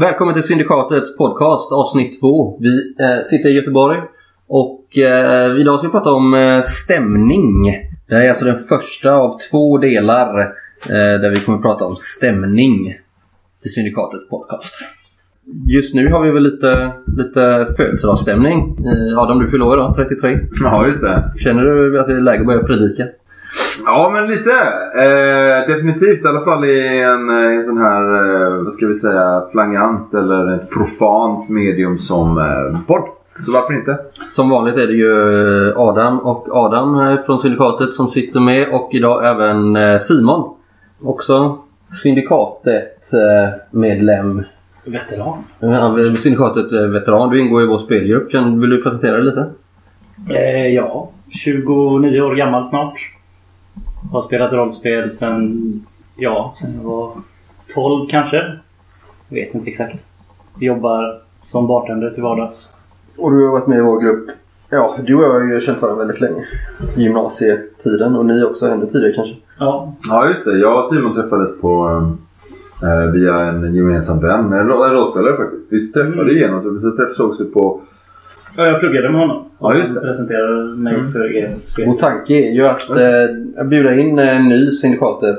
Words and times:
Välkommen 0.00 0.34
till 0.34 0.42
Syndikatets 0.42 1.16
podcast 1.16 1.72
avsnitt 1.72 2.20
2. 2.20 2.58
Vi 2.60 2.94
eh, 3.00 3.22
sitter 3.24 3.50
i 3.50 3.52
Göteborg 3.52 3.98
och 4.46 4.98
eh, 4.98 5.56
idag 5.60 5.78
ska 5.78 5.88
vi 5.88 5.92
prata 5.92 6.12
om 6.12 6.34
eh, 6.34 6.62
stämning. 6.62 7.64
Det 8.08 8.14
här 8.14 8.22
är 8.22 8.28
alltså 8.28 8.44
den 8.44 8.64
första 8.68 9.12
av 9.12 9.38
två 9.50 9.78
delar 9.78 10.40
eh, 10.40 11.20
där 11.20 11.30
vi 11.30 11.36
kommer 11.36 11.58
prata 11.58 11.84
om 11.84 11.96
stämning 11.96 12.94
i 13.64 13.68
Syndikatets 13.68 14.28
podcast. 14.28 14.74
Just 15.66 15.94
nu 15.94 16.12
har 16.12 16.24
vi 16.24 16.30
väl 16.30 16.42
lite, 16.42 16.92
lite 17.16 17.66
födelsedagsstämning. 17.76 18.76
Eh, 18.86 19.18
Adam, 19.18 19.38
du 19.38 19.50
fyller 19.50 19.66
år 19.66 19.74
idag, 19.74 19.94
33. 19.94 20.38
Ja, 20.60 20.86
just 20.86 21.00
det. 21.00 21.32
Känner 21.44 21.62
du 21.64 22.00
att 22.00 22.06
det 22.06 22.16
är 22.16 22.20
läge 22.20 22.40
att 22.40 22.46
börja 22.46 22.62
predika? 22.62 23.04
Ja, 23.84 24.10
men 24.12 24.26
lite. 24.26 24.52
Eh, 25.04 25.74
definitivt. 25.74 26.24
I 26.24 26.28
alla 26.28 26.44
fall 26.44 26.64
i 26.64 27.00
en, 27.00 27.30
eh, 27.30 27.58
en 27.58 27.64
sån 27.64 27.78
här, 27.78 28.02
eh, 28.14 28.64
vad 28.64 28.72
ska 28.72 28.86
vi 28.86 28.94
säga, 28.94 29.42
flagrant 29.52 30.14
eller 30.14 30.54
ett 30.54 30.70
profant 30.70 31.48
medium 31.48 31.98
som 31.98 32.38
eh, 32.38 32.80
podd. 32.86 33.08
Så 33.46 33.52
varför 33.52 33.74
inte? 33.74 33.98
Som 34.28 34.50
vanligt 34.50 34.74
är 34.74 34.86
det 34.86 34.92
ju 34.92 35.68
eh, 35.68 35.78
Adam 35.78 36.18
och 36.18 36.48
Adam 36.52 37.18
från 37.26 37.38
Syndikatet 37.38 37.92
som 37.92 38.08
sitter 38.08 38.40
med 38.40 38.68
och 38.72 38.88
idag 38.92 39.26
även 39.28 39.76
eh, 39.76 39.98
Simon. 39.98 40.54
Också 41.02 41.58
Syndikatet 42.02 43.12
eh, 43.12 43.54
medlem. 43.70 44.42
Veteran. 44.84 45.44
Ja, 45.60 45.96
Syndikatet 46.18 46.72
eh, 46.72 46.80
veteran. 46.80 47.30
Du 47.30 47.38
ingår 47.40 47.62
i 47.62 47.66
vår 47.66 47.78
spelgrupp. 47.78 48.30
Kan, 48.30 48.60
vill 48.60 48.70
du 48.70 48.82
presentera 48.82 49.16
dig 49.16 49.24
lite? 49.24 49.50
Eh, 50.30 50.66
ja, 50.74 51.10
29 51.30 52.20
år 52.20 52.34
gammal 52.34 52.64
snart. 52.64 53.10
Har 54.12 54.20
spelat 54.20 54.52
rollspel 54.52 55.10
sen, 55.12 55.60
ja, 56.16 56.52
sen 56.54 56.74
jag 56.76 56.82
var 56.90 57.12
12 57.74 58.06
kanske. 58.10 58.52
Vet 59.28 59.54
inte 59.54 59.68
exakt. 59.68 60.04
Jobbar 60.60 61.18
som 61.44 61.66
bartender 61.66 62.10
till 62.10 62.22
vardags. 62.22 62.72
Och 63.18 63.30
du 63.30 63.44
har 63.46 63.52
varit 63.52 63.66
med 63.66 63.78
i 63.78 63.82
vår 63.82 64.00
grupp. 64.00 64.28
Ja, 64.70 64.96
du 65.06 65.14
och 65.14 65.22
jag 65.22 65.30
har 65.30 65.40
ju 65.40 65.60
känt 65.60 65.82
varandra 65.82 66.04
väldigt 66.04 66.20
länge. 66.20 66.44
Gymnasietiden 66.96 68.16
och 68.16 68.26
ni 68.26 68.44
också 68.44 68.66
ännu 68.68 68.86
tidigare 68.86 69.12
kanske. 69.14 69.36
Ja, 69.58 69.92
Ja, 70.08 70.28
just 70.28 70.44
det. 70.44 70.58
Jag 70.58 70.78
och 70.78 70.86
Simon 70.86 71.14
träffades 71.14 71.60
på 71.60 71.86
eh, 72.82 73.12
via 73.12 73.34
en 73.40 73.74
gemensam 73.74 74.20
vän. 74.20 74.52
En 74.52 74.68
rollspelare 74.68 75.36
faktiskt. 75.36 75.62
Vi 75.68 75.92
träffade 75.92 76.32
igenom 76.32 76.62
så 76.62 76.80
så 76.80 76.96
träff- 76.96 77.12
sågs 77.16 77.40
vi 77.40 77.44
på... 77.44 77.80
Ja, 78.56 78.66
jag 78.66 78.80
pluggade 78.80 79.10
med 79.10 79.20
honom. 79.20 79.44
Ja, 79.60 79.74
just 79.74 79.94
det. 79.94 80.00
Presenterade 80.00 80.76
mig 80.76 80.94
Mm. 80.94 81.12
för 81.12 81.36
er. 81.36 81.50
Vår 81.86 81.94
tanke 81.98 82.32
är 82.34 82.50
ju 82.52 82.66
att 82.66 82.90
eh, 82.90 83.64
bjuda 83.64 83.94
in 83.94 84.18
en 84.18 84.48
ny 84.48 84.70
Syndikatet 84.70 85.38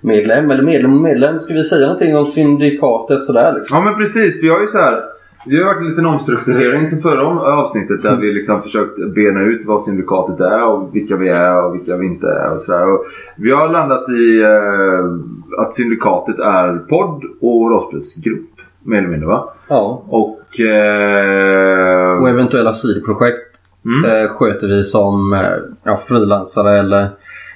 medlem. 0.00 0.50
Eller 0.50 0.62
medlem 0.62 0.94
och 0.94 1.00
medlem. 1.02 1.40
Ska 1.40 1.54
vi 1.54 1.64
säga 1.64 1.86
någonting 1.86 2.16
om 2.16 2.26
Syndikatet 2.26 3.24
sådär 3.24 3.52
liksom? 3.54 3.76
Ja, 3.78 3.84
men 3.84 3.94
precis. 3.94 4.42
Vi 4.42 4.48
har 4.48 4.60
ju 4.60 4.66
så 4.66 4.78
här... 4.78 5.02
Vi 5.46 5.58
har 5.58 5.64
varit 5.64 5.78
en 5.80 5.88
liten 5.88 6.06
omstrukturering 6.06 6.86
sen 6.86 7.02
förra 7.02 7.40
avsnittet 7.40 8.02
där 8.02 8.16
vi 8.16 8.32
liksom 8.32 8.62
försökt 8.62 8.96
bena 9.14 9.40
ut 9.42 9.62
vad 9.66 9.82
syndikatet 9.82 10.40
är 10.40 10.64
och 10.66 10.96
vilka 10.96 11.16
vi 11.16 11.28
är 11.28 11.64
och 11.64 11.74
vilka 11.74 11.96
vi 11.96 12.06
inte 12.06 12.26
är 12.26 12.52
och 12.52 12.60
sådär. 12.60 12.92
Och 12.92 13.04
Vi 13.36 13.50
har 13.52 13.68
landat 13.68 14.08
i 14.08 14.42
eh, 14.42 15.62
att 15.64 15.74
syndikatet 15.74 16.38
är 16.38 16.78
podd 16.78 17.22
och 17.40 17.70
rollspelsgrupp. 17.70 18.50
Mer 18.82 18.98
eller 18.98 19.08
mindre 19.08 19.28
va? 19.28 19.52
Ja. 19.68 20.02
Och... 20.08 20.38
Eh, 20.60 22.22
Och 22.22 22.28
eventuella 22.28 22.74
sidoprojekt 22.74 23.56
mm. 23.84 24.10
eh, 24.10 24.28
sköter 24.28 24.66
vi 24.68 24.84
som 24.84 25.32
eh, 25.32 25.40
ja, 25.84 25.96
frilansare 26.08 26.78
eller 26.78 27.08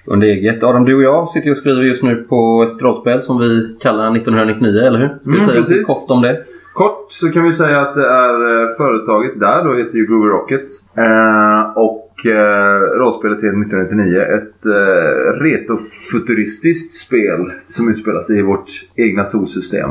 under 0.04 0.26
eget. 0.26 0.62
Adam, 0.62 0.84
du 0.84 0.96
och 0.96 1.02
jag 1.02 1.28
sitter 1.28 1.50
och 1.50 1.56
skriver 1.56 1.82
just 1.82 2.02
nu 2.02 2.16
på 2.28 2.62
ett 2.72 2.82
rollspel 2.82 3.22
som 3.22 3.38
vi 3.38 3.76
kallar 3.80 4.16
1999, 4.16 4.80
eller 4.80 4.98
hur? 4.98 5.08
Ska 5.08 5.30
vi 5.30 5.36
Mm, 5.38 5.48
säga 5.48 5.60
lite 5.60 5.70
precis. 5.72 5.86
kort 5.86 6.10
om 6.10 6.22
det? 6.22 6.42
Kort 6.74 7.06
så 7.12 7.28
kan 7.32 7.44
vi 7.44 7.52
säga 7.52 7.80
att 7.80 7.94
det 7.94 8.06
är 8.08 8.34
eh, 8.62 8.76
företaget 8.76 9.40
där 9.40 9.64
då 9.64 9.74
heter 9.74 9.96
ju 9.98 10.06
Groovy 10.06 10.28
Rocket. 10.28 10.64
Eh, 10.96 11.78
och 11.78 12.05
eh, 12.24 12.98
rollspelet 12.98 13.38
heter 13.38 13.60
1999. 13.62 14.20
Ett 14.20 14.66
eh, 14.66 15.42
retrofuturistiskt 15.42 16.94
spel 16.94 17.52
som 17.68 17.90
utspelas 17.90 18.30
i 18.30 18.42
vårt 18.42 18.68
egna 18.94 19.24
solsystem. 19.24 19.90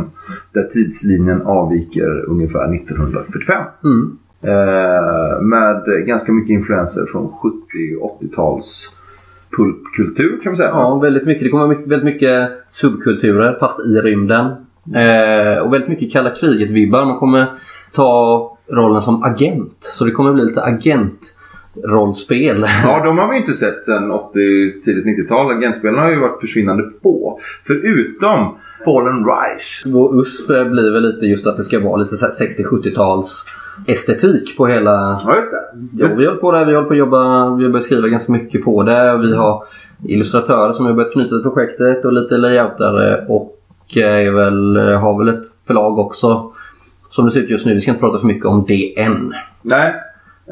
Där 0.54 0.64
tidslinjen 0.64 1.42
avviker 1.42 2.26
ungefär 2.28 2.76
1945. 2.76 3.64
Mm. 3.84 4.18
Eh, 4.42 5.42
med 5.42 6.06
ganska 6.08 6.32
mycket 6.32 6.54
influenser 6.54 7.06
från 7.06 7.32
70 7.32 7.58
och 8.02 8.22
80-tals 8.22 8.90
pulpkultur 9.58 10.40
kan 10.44 10.52
man 10.52 10.58
säga. 10.58 10.70
Ja, 10.70 11.00
väldigt 11.00 11.26
mycket. 11.26 11.44
Det 11.44 11.50
kommer 11.50 11.68
mycket, 11.68 11.88
väldigt 11.88 12.14
mycket 12.14 12.52
subkulturer 12.70 13.58
fast 13.60 13.80
i 13.80 14.02
rymden. 14.02 14.46
Eh, 14.96 15.58
och 15.58 15.74
väldigt 15.74 15.90
mycket 15.90 16.12
kalla 16.12 16.30
kriget-vibbar. 16.30 17.06
Man 17.06 17.20
kommer 17.20 17.48
ta 17.94 18.58
rollen 18.68 19.02
som 19.02 19.24
agent. 19.24 19.78
Så 19.80 20.06
det 20.06 20.12
kommer 20.12 20.34
bli 20.34 20.46
lite 20.46 20.64
agentrollspel. 21.76 22.66
Ja, 22.84 23.04
de 23.06 23.18
har 23.18 23.32
vi 23.32 23.38
inte 23.38 23.54
sett 23.54 23.84
sedan 23.84 24.12
80, 24.12 24.34
tidigt 24.86 25.06
90-tal. 25.06 25.52
Agentspelen 25.52 26.00
har 26.00 26.10
ju 26.10 26.20
varit 26.20 26.42
försvinnande 26.42 26.84
få. 27.04 27.40
Förutom 27.68 28.58
Fallen 28.86 29.26
Reich. 29.26 29.84
Vår 29.86 30.20
USP 30.20 30.48
blir 30.48 30.94
väl 30.94 31.02
lite 31.02 31.26
just 31.26 31.48
att 31.48 31.58
det 31.58 31.64
ska 31.64 31.80
vara 31.80 31.98
lite 31.98 32.18
så 32.18 32.26
här 32.26 32.32
60-70-tals 32.32 33.46
estetik 33.88 34.58
på 34.58 34.68
hela 34.68 35.22
Ja, 35.26 35.36
just 35.36 35.52
det. 35.52 36.04
Ja, 36.04 36.08
vi 36.18 36.26
håller 36.26 36.40
på 36.40 36.52
där. 36.52 36.66
Vi 36.66 36.76
håller 36.76 36.88
på 36.88 36.94
att 36.94 37.00
jobba. 37.00 37.56
Vi 37.56 37.64
har 37.64 37.72
börjat 37.72 37.86
skriva 37.86 38.08
ganska 38.08 38.32
mycket 38.32 38.64
på 38.64 38.84
det. 38.84 39.18
Vi 39.18 39.36
har 39.36 39.64
illustratörer 40.04 40.74
som 40.74 40.86
har 40.86 40.94
börjat 40.94 41.14
knyta 41.14 41.30
till 41.30 41.52
projektet 41.52 42.06
och 42.06 42.14
lite 42.14 42.38
layoutare 42.38 43.26
och 43.28 43.52
är 43.96 44.32
väl, 44.32 44.78
har 44.78 45.18
väl 45.18 45.36
ett 45.36 45.44
förlag 45.68 46.00
också. 46.00 46.52
Som 47.10 47.26
det 47.26 47.32
ser 47.32 47.42
ut 47.42 47.50
just 47.50 47.66
nu. 47.66 47.74
Vi 47.74 47.82
ska 47.82 47.92
inte 47.92 48.02
prata 48.02 48.20
för 48.20 48.28
mycket 48.28 48.46
om 48.46 48.66
det 48.68 49.00
än. 49.00 49.34
Nej. 49.62 49.94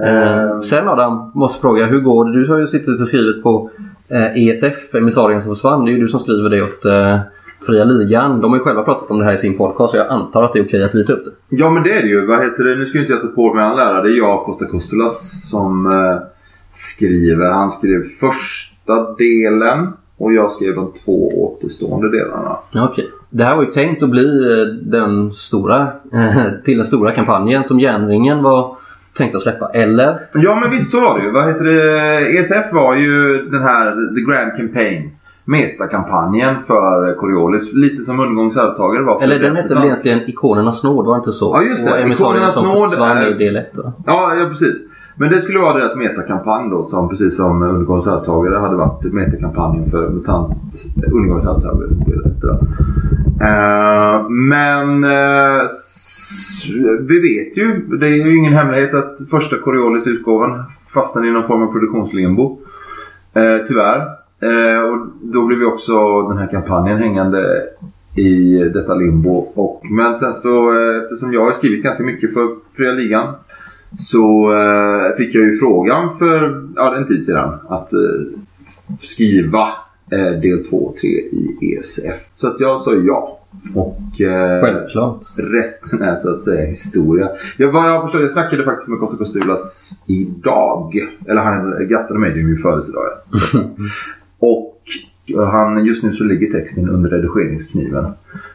Eh, 0.01 0.59
sen 0.61 0.87
Adam, 0.87 1.31
måste 1.33 1.61
fråga. 1.61 1.85
Hur 1.85 1.99
går 1.99 2.25
det? 2.25 2.41
Du 2.41 2.47
har 2.47 2.57
ju 2.57 2.67
suttit 2.67 3.01
och 3.01 3.07
skrivit 3.07 3.43
på 3.43 3.69
eh, 4.09 4.47
ESF, 4.47 4.95
Emissarien 4.95 5.41
som 5.41 5.55
försvann. 5.55 5.85
Det 5.85 5.91
är 5.91 5.93
ju 5.93 6.01
du 6.01 6.07
som 6.07 6.19
skriver 6.19 6.49
det 6.49 6.61
åt 6.61 6.85
eh, 6.85 7.19
Fria 7.65 7.83
Ligan. 7.83 8.41
De 8.41 8.51
har 8.51 8.57
ju 8.57 8.63
själva 8.63 8.83
pratat 8.83 9.11
om 9.11 9.19
det 9.19 9.25
här 9.25 9.33
i 9.33 9.37
sin 9.37 9.57
podcast 9.57 9.91
så 9.91 9.97
jag 9.97 10.07
antar 10.07 10.43
att 10.43 10.53
det 10.53 10.59
är 10.59 10.65
okej 10.65 10.83
att 10.83 10.95
vi 10.95 11.05
tar 11.05 11.13
upp 11.13 11.25
det. 11.25 11.55
ja, 11.55 11.69
men 11.69 11.83
det 11.83 11.97
är 11.97 12.01
det 12.01 12.07
ju. 12.07 12.25
Vad 12.25 12.43
heter 12.43 12.63
det? 12.63 12.75
Nu 12.75 12.85
ska 12.85 12.97
ju 12.97 13.01
inte 13.03 13.13
jag 13.13 13.21
ta 13.21 13.27
på 13.27 13.53
mig 13.53 13.65
all 13.65 13.79
ära. 13.79 14.01
Det 14.01 14.09
är 14.09 14.17
jag, 14.17 14.43
Costa 14.45 14.65
Kostulas, 14.65 15.49
som 15.49 15.85
eh, 15.85 16.27
skriver. 16.71 17.51
Han 17.51 17.71
skrev 17.71 18.03
första 18.03 19.13
delen 19.17 19.93
och 20.17 20.33
jag 20.33 20.51
skrev 20.51 20.75
de 20.75 20.93
två 21.05 21.27
återstående 21.27 22.11
delarna. 22.11 22.57
Okej. 22.75 23.09
Det 23.29 23.43
här 23.43 23.55
var 23.55 23.63
ju 23.63 23.71
tänkt 23.71 24.03
att 24.03 24.09
bli 24.09 24.25
den 24.81 25.31
stora, 25.31 25.87
till 26.63 26.77
den 26.77 26.85
stora 26.85 27.11
kampanjen 27.11 27.63
som 27.63 27.79
Järnringen 27.79 28.43
var 28.43 28.77
tänkt 29.17 29.35
att 29.35 29.41
släppa. 29.41 29.67
Eller? 29.73 30.19
Ja 30.33 30.59
men 30.59 30.71
visst 30.71 30.91
så 30.91 31.01
var 31.01 31.19
det 31.19 31.25
ju. 31.25 31.31
Vad 31.31 31.47
heter 31.47 31.63
det? 31.63 32.37
ESF 32.39 32.73
var 32.73 32.95
ju 32.95 33.37
den 33.51 33.61
här 33.61 33.91
The 34.15 34.21
Grand 34.31 34.51
Campaign. 34.57 35.11
Metakampanjen 35.45 36.55
för 36.67 37.15
Coriolis. 37.15 37.73
Lite 37.73 38.03
som 38.03 38.19
Undergångs 38.19 38.57
arvtagare 38.57 39.03
var. 39.03 39.19
för 39.19 39.25
Eller 39.25 39.39
den 39.39 39.55
hette 39.55 39.73
väl 39.75 39.83
egentligen 39.83 40.29
Ikonernas 40.29 40.83
nåd, 40.83 41.05
var 41.05 41.13
det 41.15 41.17
inte 41.17 41.31
så? 41.31 41.51
Ja, 41.55 41.61
just 41.61 41.85
det. 41.85 41.91
Och 42.03 42.09
Ikonernas 42.11 42.55
nåd 42.55 42.89
försvann 42.89 43.17
är- 43.17 43.27
i 43.27 43.33
del 43.33 43.55
1 43.55 43.71
va? 43.77 43.93
Ja, 44.05 44.33
ja 44.35 44.45
precis. 44.49 44.75
Men 45.15 45.29
det 45.29 45.41
skulle 45.41 45.59
vara 45.59 45.77
deras 45.77 45.95
metakampanj 45.95 46.69
då 46.69 46.83
som 46.83 47.09
precis 47.09 47.37
som 47.37 47.61
arvtagare 47.63 48.57
hade 48.59 48.75
varit 48.75 49.03
metakampanjen 49.13 49.91
för 49.91 50.09
MUTANT. 50.09 50.51
Hette 50.95 52.47
det. 52.47 52.59
Eh, 53.45 54.29
men 54.29 55.03
s- 55.65 56.12
vi 56.99 57.19
vet 57.19 57.57
ju, 57.57 57.97
det 57.97 58.07
är 58.07 58.25
ju 58.25 58.37
ingen 58.37 58.53
hemlighet 58.53 58.93
att 58.93 59.29
första 59.29 59.57
Coriolis-utgåvan 59.57 60.63
fastnade 60.93 61.27
i 61.27 61.31
någon 61.31 61.47
form 61.47 61.61
av 61.61 61.71
produktionslimbo. 61.71 62.59
Eh, 63.33 63.57
tyvärr. 63.67 63.99
Eh, 64.39 64.81
och 64.81 65.07
då 65.21 65.45
blev 65.45 65.59
ju 65.59 65.65
också 65.65 66.21
den 66.21 66.37
här 66.37 66.47
kampanjen 66.47 66.97
hängande 66.97 67.63
i 68.15 68.57
detta 68.73 68.95
limbo. 68.95 69.37
Och, 69.53 69.81
men 69.91 70.15
sen 70.15 70.33
så, 70.33 70.73
eh, 70.73 71.03
eftersom 71.03 71.33
jag 71.33 71.45
har 71.45 71.51
skrivit 71.51 71.83
ganska 71.83 72.03
mycket 72.03 72.33
för 72.33 72.49
Fria 72.75 72.91
Ligan 72.91 73.33
så 73.99 74.53
eh, 74.53 75.17
fick 75.17 75.35
jag 75.35 75.43
ju 75.43 75.57
frågan 75.57 76.17
för 76.17 76.67
ja, 76.75 76.95
en 76.95 77.07
tid 77.07 77.25
sedan 77.25 77.53
att 77.69 77.93
eh, 77.93 77.99
skriva 78.99 79.67
eh, 80.11 80.39
del 80.41 80.65
2 80.69 80.77
och 80.77 80.95
3 80.97 81.09
i 81.09 81.57
ESF. 81.61 82.19
Så 82.35 82.47
att 82.47 82.59
jag 82.59 82.81
sa 82.81 82.93
ja. 82.93 83.39
Och 83.75 84.21
eh, 84.21 84.61
Självklart. 84.61 85.21
resten 85.37 86.01
är 86.01 86.15
så 86.15 86.35
att 86.35 86.41
säga 86.41 86.65
historia. 86.65 87.29
Jag, 87.57 87.71
vad 87.71 87.89
jag 87.89 88.01
förstår, 88.01 88.21
jag 88.21 88.31
snackade 88.31 88.63
faktiskt 88.63 88.89
med 88.89 88.99
Kotte 88.99 89.17
Kostulas 89.17 89.91
idag. 90.05 90.93
Eller 91.27 91.41
han 91.41 91.87
grattade 91.87 92.19
mig, 92.19 92.33
det 92.33 92.39
är 92.39 92.43
min 92.43 92.57
födelsedag. 92.57 93.03
och 94.39 94.79
han, 95.51 95.85
just 95.85 96.03
nu 96.03 96.13
så 96.13 96.23
ligger 96.23 96.51
texten 96.51 96.89
under 96.89 97.09
redigeringskniven. 97.09 98.05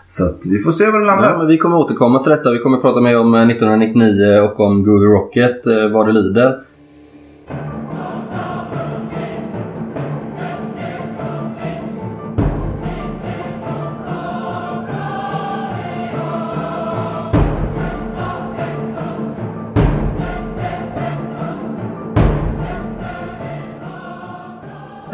Så 0.09 0.25
att 0.25 0.47
vi 0.47 0.59
får 0.59 0.71
se 0.71 0.91
var 0.91 1.01
det 1.01 1.07
landar. 1.07 1.31
Ja, 1.31 1.39
men 1.39 1.47
vi 1.47 1.59
kommer 1.59 1.77
återkomma 1.77 2.23
till 2.23 2.31
detta. 2.31 2.53
Vi 2.53 2.59
kommer 2.59 2.79
prata 2.79 3.01
mer 3.01 3.21
om 3.21 3.35
eh, 3.35 3.49
1999 3.49 4.41
och 4.41 4.61
om 4.61 4.85
Groovy 4.85 5.07
Rocket, 5.07 5.67
eh, 5.67 5.89
vad 5.93 6.07
det 6.07 6.13
lider. 6.13 6.59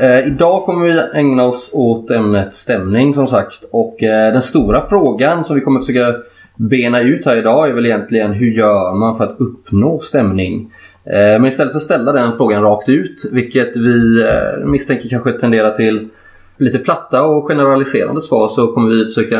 Eh, 0.05 0.27
idag 0.27 0.65
kommer 0.65 0.87
vi 0.87 1.19
ägna 1.19 1.45
oss 1.45 1.71
åt 1.73 2.11
ämnet 2.11 2.55
stämning 2.55 3.15
som 3.15 3.27
sagt. 3.27 3.65
Och 3.71 4.03
eh, 4.03 4.33
den 4.33 4.43
stora 4.43 4.81
frågan 4.81 5.45
som 5.45 5.57
vi 5.57 5.63
kommer 5.63 5.81
försöka 5.81 6.19
bena 6.57 7.01
ut 7.01 7.27
här 7.27 7.37
idag 7.37 7.69
är 7.69 7.73
väl 7.73 7.87
egentligen 7.87 8.33
hur 8.33 8.51
gör 8.51 8.95
man 8.95 9.17
för 9.17 9.25
att 9.25 9.37
uppnå 9.41 10.01
stämning? 10.01 10.73
Eh, 11.05 11.41
men 11.41 11.47
istället 11.47 11.73
för 11.73 11.77
att 11.77 11.83
ställa 11.83 12.13
den 12.13 12.37
frågan 12.37 12.63
rakt 12.63 12.89
ut, 12.89 13.25
vilket 13.33 13.77
vi 13.77 14.23
eh, 14.23 14.67
misstänker 14.67 15.09
kanske 15.09 15.33
tenderar 15.33 15.71
till 15.71 16.09
lite 16.57 16.79
platta 16.79 17.25
och 17.25 17.49
generaliserande 17.49 18.21
svar 18.21 18.49
så 18.49 18.73
kommer 18.73 18.91
vi 18.91 19.05
försöka, 19.05 19.39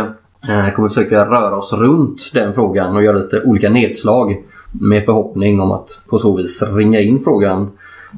eh, 0.49 0.75
kommer 0.75 0.89
försöka 0.89 1.25
röra 1.25 1.57
oss 1.57 1.73
runt 1.73 2.31
den 2.35 2.53
frågan 2.53 2.97
och 2.97 3.03
göra 3.03 3.17
lite 3.17 3.43
olika 3.43 3.71
nedslag 3.71 4.45
med 4.81 5.05
förhoppning 5.05 5.61
om 5.61 5.73
att 5.73 6.01
på 6.09 6.19
så 6.19 6.37
vis 6.37 6.63
ringa 6.63 7.01
in 7.01 7.21
frågan. 7.25 7.71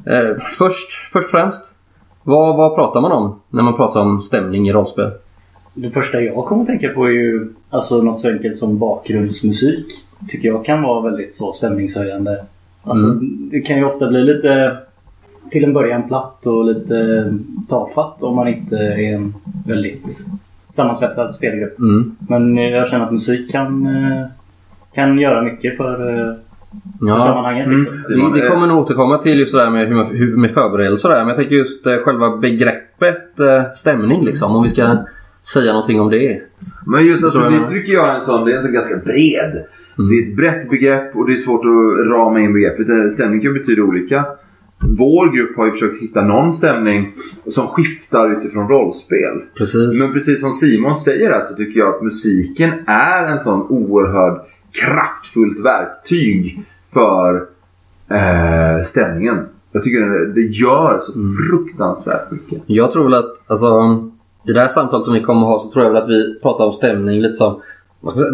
Eh, 0.05 0.35
först, 0.51 1.09
först 1.13 1.29
främst, 1.29 1.63
vad, 2.27 2.57
vad 2.57 2.75
pratar 2.75 3.01
man 3.01 3.11
om 3.11 3.39
när 3.49 3.63
man 3.63 3.75
pratar 3.75 3.99
om 3.99 4.21
stämning 4.21 4.69
i 4.69 4.73
rollspel? 4.73 5.11
Det 5.73 5.89
första 5.89 6.21
jag 6.21 6.45
kommer 6.45 6.61
att 6.61 6.67
tänka 6.67 6.89
på 6.89 7.05
är 7.05 7.11
ju 7.11 7.53
alltså 7.69 8.01
något 8.01 8.19
så 8.19 8.29
enkelt 8.29 8.57
som 8.57 8.77
bakgrundsmusik. 8.77 9.85
Tycker 10.27 10.47
jag 10.47 10.65
kan 10.65 10.81
vara 10.81 11.01
väldigt 11.01 11.33
så 11.33 11.51
stämningshöjande. 11.51 12.45
Alltså, 12.83 13.05
mm. 13.05 13.49
Det 13.51 13.61
kan 13.61 13.77
ju 13.77 13.85
ofta 13.85 14.07
bli 14.07 14.23
lite 14.23 14.77
till 15.49 15.63
en 15.63 15.73
början 15.73 16.07
platt 16.07 16.45
och 16.45 16.65
lite 16.65 17.33
tafatt 17.69 18.23
om 18.23 18.35
man 18.35 18.47
inte 18.47 18.77
är 18.77 19.13
en 19.13 19.33
väldigt 19.65 20.25
sammansvetsad 20.69 21.35
spelgrupp. 21.35 21.79
Mm. 21.79 22.15
Men 22.19 22.57
jag 22.57 22.89
känner 22.89 23.05
att 23.05 23.11
musik 23.11 23.51
kan, 23.51 23.85
eh, 23.87 24.25
kan 24.93 25.19
göra 25.19 25.41
mycket 25.41 25.77
för, 25.77 26.19
eh, 26.19 26.33
ja. 27.01 27.19
sammanhanget. 27.19 27.65
Mm. 27.65 27.77
Liksom. 27.77 27.95
Mm. 27.95 28.33
Vi, 28.33 28.41
vi, 28.41 28.47
kommer 28.47 28.67
nog 28.67 28.77
återkomma 28.77 29.17
till 29.17 29.39
just 29.39 29.53
det 29.53 29.59
där 29.59 29.69
med, 29.69 30.07
hur, 30.07 30.37
med 30.37 30.51
förberedelser 30.51 31.09
där. 31.09 31.19
Men 31.19 31.27
jag 31.27 31.37
tänker 31.37 31.55
just 31.55 31.85
eh, 31.85 31.93
själva 31.93 32.37
begreppet 32.37 33.23
stämning 33.75 34.25
liksom. 34.25 34.55
Om 34.55 34.63
vi 34.63 34.69
ska 34.69 34.97
säga 35.53 35.73
någonting 35.73 36.01
om 36.01 36.09
det. 36.09 36.41
Men 36.85 37.05
just 37.05 37.23
alltså, 37.23 37.39
det 37.39 37.69
tycker 37.69 37.93
jag 37.93 38.09
är 38.09 38.15
en 38.15 38.21
sån, 38.21 38.45
det 38.45 38.51
är 38.51 38.55
en 38.55 38.63
sån 38.63 38.73
ganska 38.73 38.95
bred. 38.95 39.65
Mm. 39.99 40.09
Det 40.09 40.17
är 40.17 40.29
ett 40.29 40.35
brett 40.35 40.69
begrepp 40.69 41.15
och 41.15 41.27
det 41.27 41.33
är 41.33 41.37
svårt 41.37 41.65
att 41.65 42.11
rama 42.11 42.39
in 42.39 42.53
begreppet. 42.53 43.13
Stämning 43.13 43.41
kan 43.41 43.53
betyda 43.53 43.83
olika. 43.83 44.25
Vår 44.97 45.37
grupp 45.37 45.57
har 45.57 45.65
ju 45.65 45.71
försökt 45.71 46.01
hitta 46.01 46.21
någon 46.21 46.53
stämning 46.53 47.13
som 47.49 47.67
skiftar 47.67 48.37
utifrån 48.37 48.67
rollspel. 48.67 49.41
Precis. 49.57 50.01
Men 50.01 50.13
precis 50.13 50.41
som 50.41 50.53
Simon 50.53 50.95
säger 50.95 51.31
här 51.31 51.41
så 51.41 51.55
tycker 51.55 51.79
jag 51.79 51.95
att 51.95 52.01
musiken 52.01 52.71
är 52.87 53.25
en 53.25 53.39
sån 53.39 53.61
oerhörd 53.61 54.41
kraftfullt 54.81 55.65
verktyg 55.65 56.59
för 56.93 57.45
eh, 58.09 58.83
stämningen. 58.83 59.45
Jag 59.71 59.83
tycker 59.83 60.01
det, 60.01 60.33
det 60.33 60.41
gör 60.41 61.01
så 61.05 61.13
mm. 61.13 61.31
fruktansvärt 61.37 62.31
mycket. 62.31 62.61
Jag 62.65 62.91
tror 62.91 63.03
väl 63.03 63.13
att, 63.13 63.37
alltså 63.47 63.67
i 64.47 64.53
det 64.53 64.59
här 64.59 64.67
samtalet 64.67 65.05
som 65.05 65.13
vi 65.13 65.21
kommer 65.21 65.41
att 65.41 65.47
ha 65.47 65.59
så 65.59 65.71
tror 65.71 65.85
jag 65.85 65.91
väl 65.91 66.03
att 66.03 66.09
vi 66.09 66.39
pratar 66.39 66.65
om 66.65 66.73
stämning 66.73 67.21
lite 67.21 67.33
som 67.33 67.61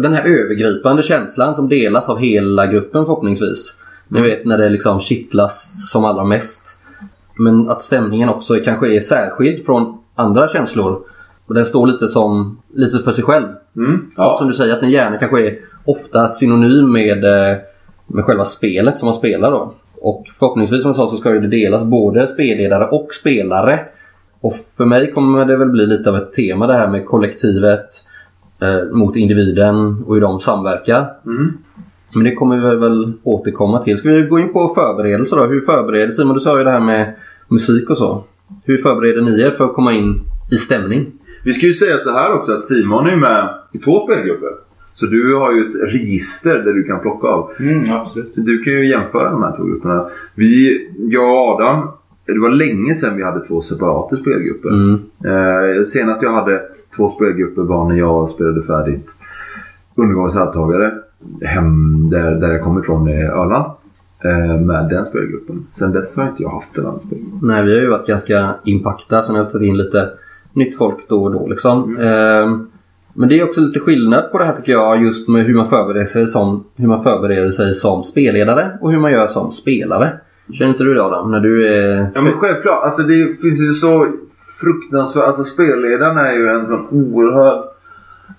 den 0.02 0.12
här 0.12 0.24
övergripande 0.24 1.02
känslan 1.02 1.54
som 1.54 1.68
delas 1.68 2.08
av 2.08 2.18
hela 2.18 2.66
gruppen 2.66 3.04
förhoppningsvis. 3.04 3.74
Ni 4.08 4.20
vet 4.20 4.44
när 4.44 4.58
det 4.58 4.68
liksom 4.68 5.00
kittlas 5.00 5.84
som 5.90 6.04
allra 6.04 6.24
mest. 6.24 6.76
Men 7.38 7.70
att 7.70 7.82
stämningen 7.82 8.28
också 8.28 8.54
kanske 8.64 8.96
är 8.96 9.00
särskild 9.00 9.66
från 9.66 9.98
andra 10.14 10.48
känslor. 10.48 11.02
Och 11.46 11.54
den 11.54 11.64
står 11.64 11.86
lite 11.86 12.08
som 12.08 12.58
lite 12.72 12.98
för 12.98 13.12
sig 13.12 13.24
själv. 13.24 13.46
Mm, 13.76 14.10
ja. 14.16 14.36
Som 14.38 14.48
du 14.48 14.54
säger 14.54 14.74
att 14.74 14.80
den 14.80 14.90
gärna 14.90 15.18
kanske 15.18 15.46
är 15.46 15.58
ofta 15.84 16.28
synonym 16.28 16.92
med, 16.92 17.24
eh, 17.24 17.56
med 18.06 18.24
själva 18.24 18.44
spelet 18.44 18.98
som 18.98 19.06
man 19.06 19.14
spelar 19.14 19.50
då. 19.50 19.74
Och 20.00 20.24
förhoppningsvis 20.38 20.82
som 20.82 20.88
jag 20.88 20.96
sa 20.96 21.06
så 21.06 21.16
ska 21.16 21.30
det 21.30 21.48
delas 21.48 21.82
både 21.82 22.26
spelledare 22.26 22.86
och 22.86 23.08
spelare. 23.12 23.80
Och 24.40 24.54
för 24.76 24.84
mig 24.84 25.12
kommer 25.12 25.44
det 25.44 25.56
väl 25.56 25.68
bli 25.68 25.86
lite 25.86 26.10
av 26.10 26.16
ett 26.16 26.32
tema 26.32 26.66
det 26.66 26.72
här 26.72 26.88
med 26.88 27.06
kollektivet 27.06 27.88
eh, 28.62 28.92
mot 28.92 29.16
individen 29.16 30.04
och 30.06 30.14
hur 30.14 30.20
de 30.20 30.40
samverkar. 30.40 31.06
Mm. 31.26 31.52
Men 32.14 32.24
det 32.24 32.34
kommer 32.34 32.56
vi 32.56 32.76
väl 32.76 33.12
återkomma 33.22 33.78
till. 33.78 33.98
Ska 33.98 34.08
vi 34.08 34.22
gå 34.22 34.38
in 34.38 34.52
på 34.52 34.72
förberedelser 34.74 35.36
då? 35.36 35.46
Hur 35.46 35.60
förbereder 35.60 36.10
Simon? 36.10 36.34
Du 36.34 36.40
sa 36.40 36.58
ju 36.58 36.64
det 36.64 36.70
här 36.70 36.80
med 36.80 37.14
musik 37.48 37.90
och 37.90 37.96
så. 37.96 38.24
Hur 38.64 38.76
förbereder 38.76 39.22
ni 39.22 39.40
er 39.40 39.50
för 39.50 39.64
att 39.64 39.74
komma 39.74 39.92
in 39.92 40.20
i 40.52 40.56
stämning? 40.56 41.12
Vi 41.44 41.54
ska 41.54 41.66
ju 41.66 41.74
säga 41.74 41.98
så 41.98 42.10
här 42.10 42.32
också 42.32 42.52
att 42.52 42.64
Simon 42.64 43.06
är 43.06 43.16
med 43.16 43.48
i 43.72 43.78
två 43.78 44.06
spelgrupper. 44.06 44.50
Så 44.94 45.06
du 45.06 45.34
har 45.34 45.52
ju 45.52 45.60
ett 45.60 45.92
register 45.92 46.58
där 46.58 46.72
du 46.72 46.84
kan 46.84 47.00
plocka 47.00 47.26
av. 47.26 47.50
Mm, 47.58 47.90
absolut. 47.90 48.32
Du 48.34 48.62
kan 48.62 48.72
ju 48.72 48.90
jämföra 48.90 49.30
de 49.30 49.42
här 49.42 49.56
två 49.56 49.64
grupperna. 49.64 50.06
Vi, 50.34 50.88
jag 50.96 51.30
och 51.30 51.48
Adam, 51.48 51.88
det 52.26 52.40
var 52.40 52.50
länge 52.50 52.94
sedan 52.94 53.16
vi 53.16 53.22
hade 53.22 53.46
två 53.46 53.62
separata 53.62 54.16
spelgrupper. 54.16 54.68
Mm. 54.68 55.00
Eh, 55.24 55.84
senast 55.84 56.22
jag 56.22 56.32
hade 56.32 56.62
två 56.96 57.10
spelgrupper 57.10 57.62
var 57.62 57.88
när 57.88 57.96
jag 57.96 58.30
spelade 58.30 58.62
färdigt 58.62 59.08
Undergångens 59.94 60.36
arvtagare. 60.36 60.92
Hem 61.42 62.10
där, 62.10 62.30
där 62.30 62.52
jag 62.52 62.62
kommer 62.62 62.80
ifrån 62.80 63.08
i 63.08 63.24
Öland. 63.24 63.64
Eh, 64.24 64.60
med 64.60 64.88
den 64.88 65.04
spelgruppen. 65.04 65.66
Sen 65.70 65.92
dess 65.92 66.16
har 66.16 66.28
inte 66.28 66.42
jag 66.42 66.50
haft 66.50 66.78
en 66.78 66.86
annan 66.86 67.00
spelgrupp. 67.00 67.42
Nej, 67.42 67.64
vi 67.64 67.74
har 67.74 67.82
ju 67.82 67.88
varit 67.88 68.06
ganska 68.06 68.54
impakta. 68.64 69.22
Sen 69.22 69.36
har 69.36 69.44
vi 69.44 69.50
tagit 69.50 69.68
in 69.68 69.76
lite 69.76 70.10
nytt 70.52 70.76
folk 70.76 71.08
då 71.08 71.24
och 71.24 71.32
då 71.32 71.46
liksom. 71.46 71.96
Mm. 71.96 72.02
Eh, 72.02 72.58
men 73.14 73.28
det 73.28 73.40
är 73.40 73.44
också 73.44 73.60
lite 73.60 73.80
skillnad 73.80 74.32
på 74.32 74.38
det 74.38 74.44
här 74.44 74.56
tycker 74.56 74.72
jag 74.72 75.02
just 75.02 75.28
med 75.28 75.46
hur 75.46 75.54
man 75.54 75.66
förbereder 75.66 76.06
sig 76.06 76.26
som, 76.26 76.64
hur 76.76 76.88
man 76.88 77.02
förbereder 77.02 77.50
sig 77.50 77.74
som 77.74 78.02
spelledare 78.02 78.78
och 78.80 78.90
hur 78.90 78.98
man 78.98 79.12
gör 79.12 79.26
som 79.26 79.50
spelare. 79.50 80.12
Känner 80.52 80.70
inte 80.70 80.84
du 80.84 80.94
det 80.94 81.04
Adam? 81.04 81.30
När 81.30 81.40
du 81.40 81.68
är... 81.68 82.10
Ja 82.14 82.20
men 82.20 82.32
självklart. 82.32 82.84
Alltså 82.84 83.02
det 83.02 83.40
finns 83.40 83.60
ju 83.60 83.72
så 83.72 84.08
fruktansvärt... 84.60 85.24
Alltså 85.24 85.44
spelledaren 85.44 86.16
är 86.16 86.32
ju 86.32 86.48
en 86.48 86.66
sån 86.66 86.86
oerhörd... 86.90 87.64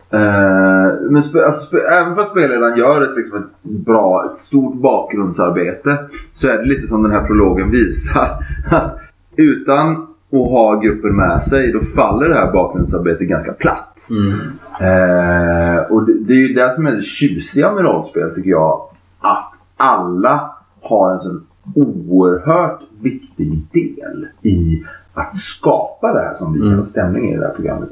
Eh, 0.09 1.09
men 1.09 1.21
spe, 1.21 1.45
alltså, 1.45 1.67
spe, 1.67 1.77
även 1.77 2.15
fast 2.15 2.31
spelledaren 2.31 2.77
gör 2.77 3.01
ett, 3.01 3.17
liksom 3.17 3.37
ett 3.37 3.63
bra, 3.85 4.31
ett 4.31 4.39
stort 4.39 4.75
bakgrundsarbete 4.75 5.97
så 6.33 6.47
är 6.47 6.57
det 6.57 6.65
lite 6.65 6.87
som 6.87 7.03
den 7.03 7.11
här 7.11 7.27
prologen 7.27 7.71
visar. 7.71 8.37
Att 8.71 8.99
utan 9.35 10.07
att 10.35 10.51
ha 10.51 10.79
gruppen 10.79 11.15
med 11.15 11.43
sig 11.43 11.71
då 11.71 11.79
faller 11.79 12.29
det 12.29 12.35
här 12.35 12.51
bakgrundsarbetet 12.51 13.27
ganska 13.27 13.53
platt. 13.53 14.07
Mm. 14.09 14.39
Eh, 14.79 15.77
och 15.91 16.05
det, 16.05 16.13
det, 16.19 16.33
är 16.33 16.47
ju 16.47 16.53
det 16.53 16.73
som 16.73 16.85
är 16.85 16.91
det 16.91 17.03
tjusiga 17.03 17.71
med 17.71 17.83
rollspel 17.83 18.35
tycker 18.35 18.49
jag. 18.49 18.89
Att 19.19 19.51
alla 19.77 20.51
har 20.81 21.13
en 21.13 21.19
sån 21.19 21.45
oerhört 21.75 22.81
viktig 23.01 23.61
del 23.71 24.27
i 24.41 24.83
att 25.13 25.35
skapa 25.35 26.13
det 26.13 26.19
här 26.19 26.33
som 26.33 26.53
vi 26.53 26.59
kallar 26.59 26.73
mm. 26.73 26.85
stämning 26.85 27.29
i 27.33 27.37
det 27.37 27.45
här 27.45 27.53
programmet. 27.53 27.89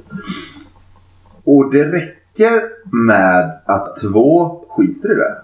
Och 1.43 1.71
det 1.71 1.83
räcker 1.83 2.61
med 3.07 3.51
att 3.65 3.97
två 4.01 4.61
skiter 4.69 5.11
i 5.11 5.15
det. 5.15 5.35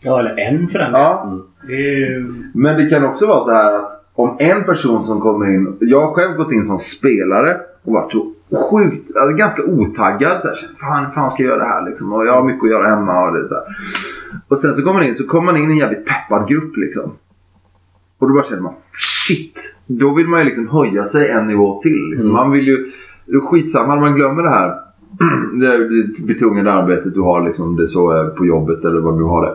Ja, 0.00 0.20
eller 0.20 0.38
en 0.38 0.68
för 0.68 0.78
den 0.78 0.92
ja. 0.92 1.22
Mm. 1.68 2.44
Men 2.54 2.76
det 2.76 2.90
kan 2.90 3.04
också 3.04 3.26
vara 3.26 3.44
så 3.44 3.50
här 3.50 3.72
att 3.74 4.07
om 4.18 4.36
en 4.38 4.64
person 4.64 5.02
som 5.02 5.20
kommer 5.20 5.54
in. 5.54 5.76
Jag 5.80 6.00
har 6.00 6.14
själv 6.14 6.36
gått 6.36 6.52
in 6.52 6.64
som 6.64 6.78
spelare 6.78 7.56
och 7.82 7.92
varit 7.92 8.12
så 8.12 8.32
sjukt, 8.70 9.16
alltså 9.16 9.36
ganska 9.36 9.62
otaggad. 9.62 10.40
Så 10.40 10.48
här, 10.48 10.56
fan, 10.80 11.12
fan 11.12 11.30
ska 11.30 11.42
jag 11.42 11.50
göra 11.50 11.64
det 11.64 11.70
här 11.70 11.86
liksom? 11.88 12.12
Och 12.12 12.26
jag 12.26 12.32
har 12.32 12.42
mycket 12.42 12.64
att 12.64 12.70
göra 12.70 12.88
hemma 12.88 13.24
och 13.24 13.32
det 13.32 13.48
så 13.48 13.54
här. 13.54 13.64
Och 14.48 14.58
sen 14.58 14.74
så 14.74 14.82
kommer 14.82 15.00
man 15.00 15.08
in 15.08 15.14
så 15.14 15.26
kommer 15.26 15.52
man 15.52 15.62
in 15.62 15.70
i 15.70 15.72
en 15.72 15.78
jävligt 15.78 16.06
peppad 16.06 16.48
grupp 16.48 16.76
liksom. 16.76 17.12
Och 18.18 18.28
då 18.28 18.34
bara 18.34 18.44
känner 18.44 18.62
man 18.62 18.74
shit. 19.26 19.74
Då 19.86 20.14
vill 20.14 20.28
man 20.28 20.40
ju 20.40 20.46
liksom 20.46 20.68
höja 20.68 21.04
sig 21.04 21.28
en 21.28 21.46
nivå 21.46 21.80
till. 21.82 22.08
Liksom. 22.10 22.30
Mm. 22.30 22.32
Man 22.32 22.50
vill 22.50 22.66
ju... 22.66 22.92
Det 23.26 23.36
är 23.36 23.40
skitsamma 23.40 23.96
man 23.96 24.14
glömmer 24.14 24.42
det 24.42 24.50
här 24.50 24.87
det 25.60 25.88
betungande 26.26 26.72
arbetet 26.72 27.14
du 27.14 27.20
har 27.20 27.46
liksom, 27.46 27.76
det 27.76 27.86
så 27.86 28.10
är 28.10 28.24
på 28.24 28.46
jobbet 28.46 28.84
eller 28.84 29.00
vad 29.00 29.18
du 29.18 29.24
har 29.24 29.42
det. 29.46 29.54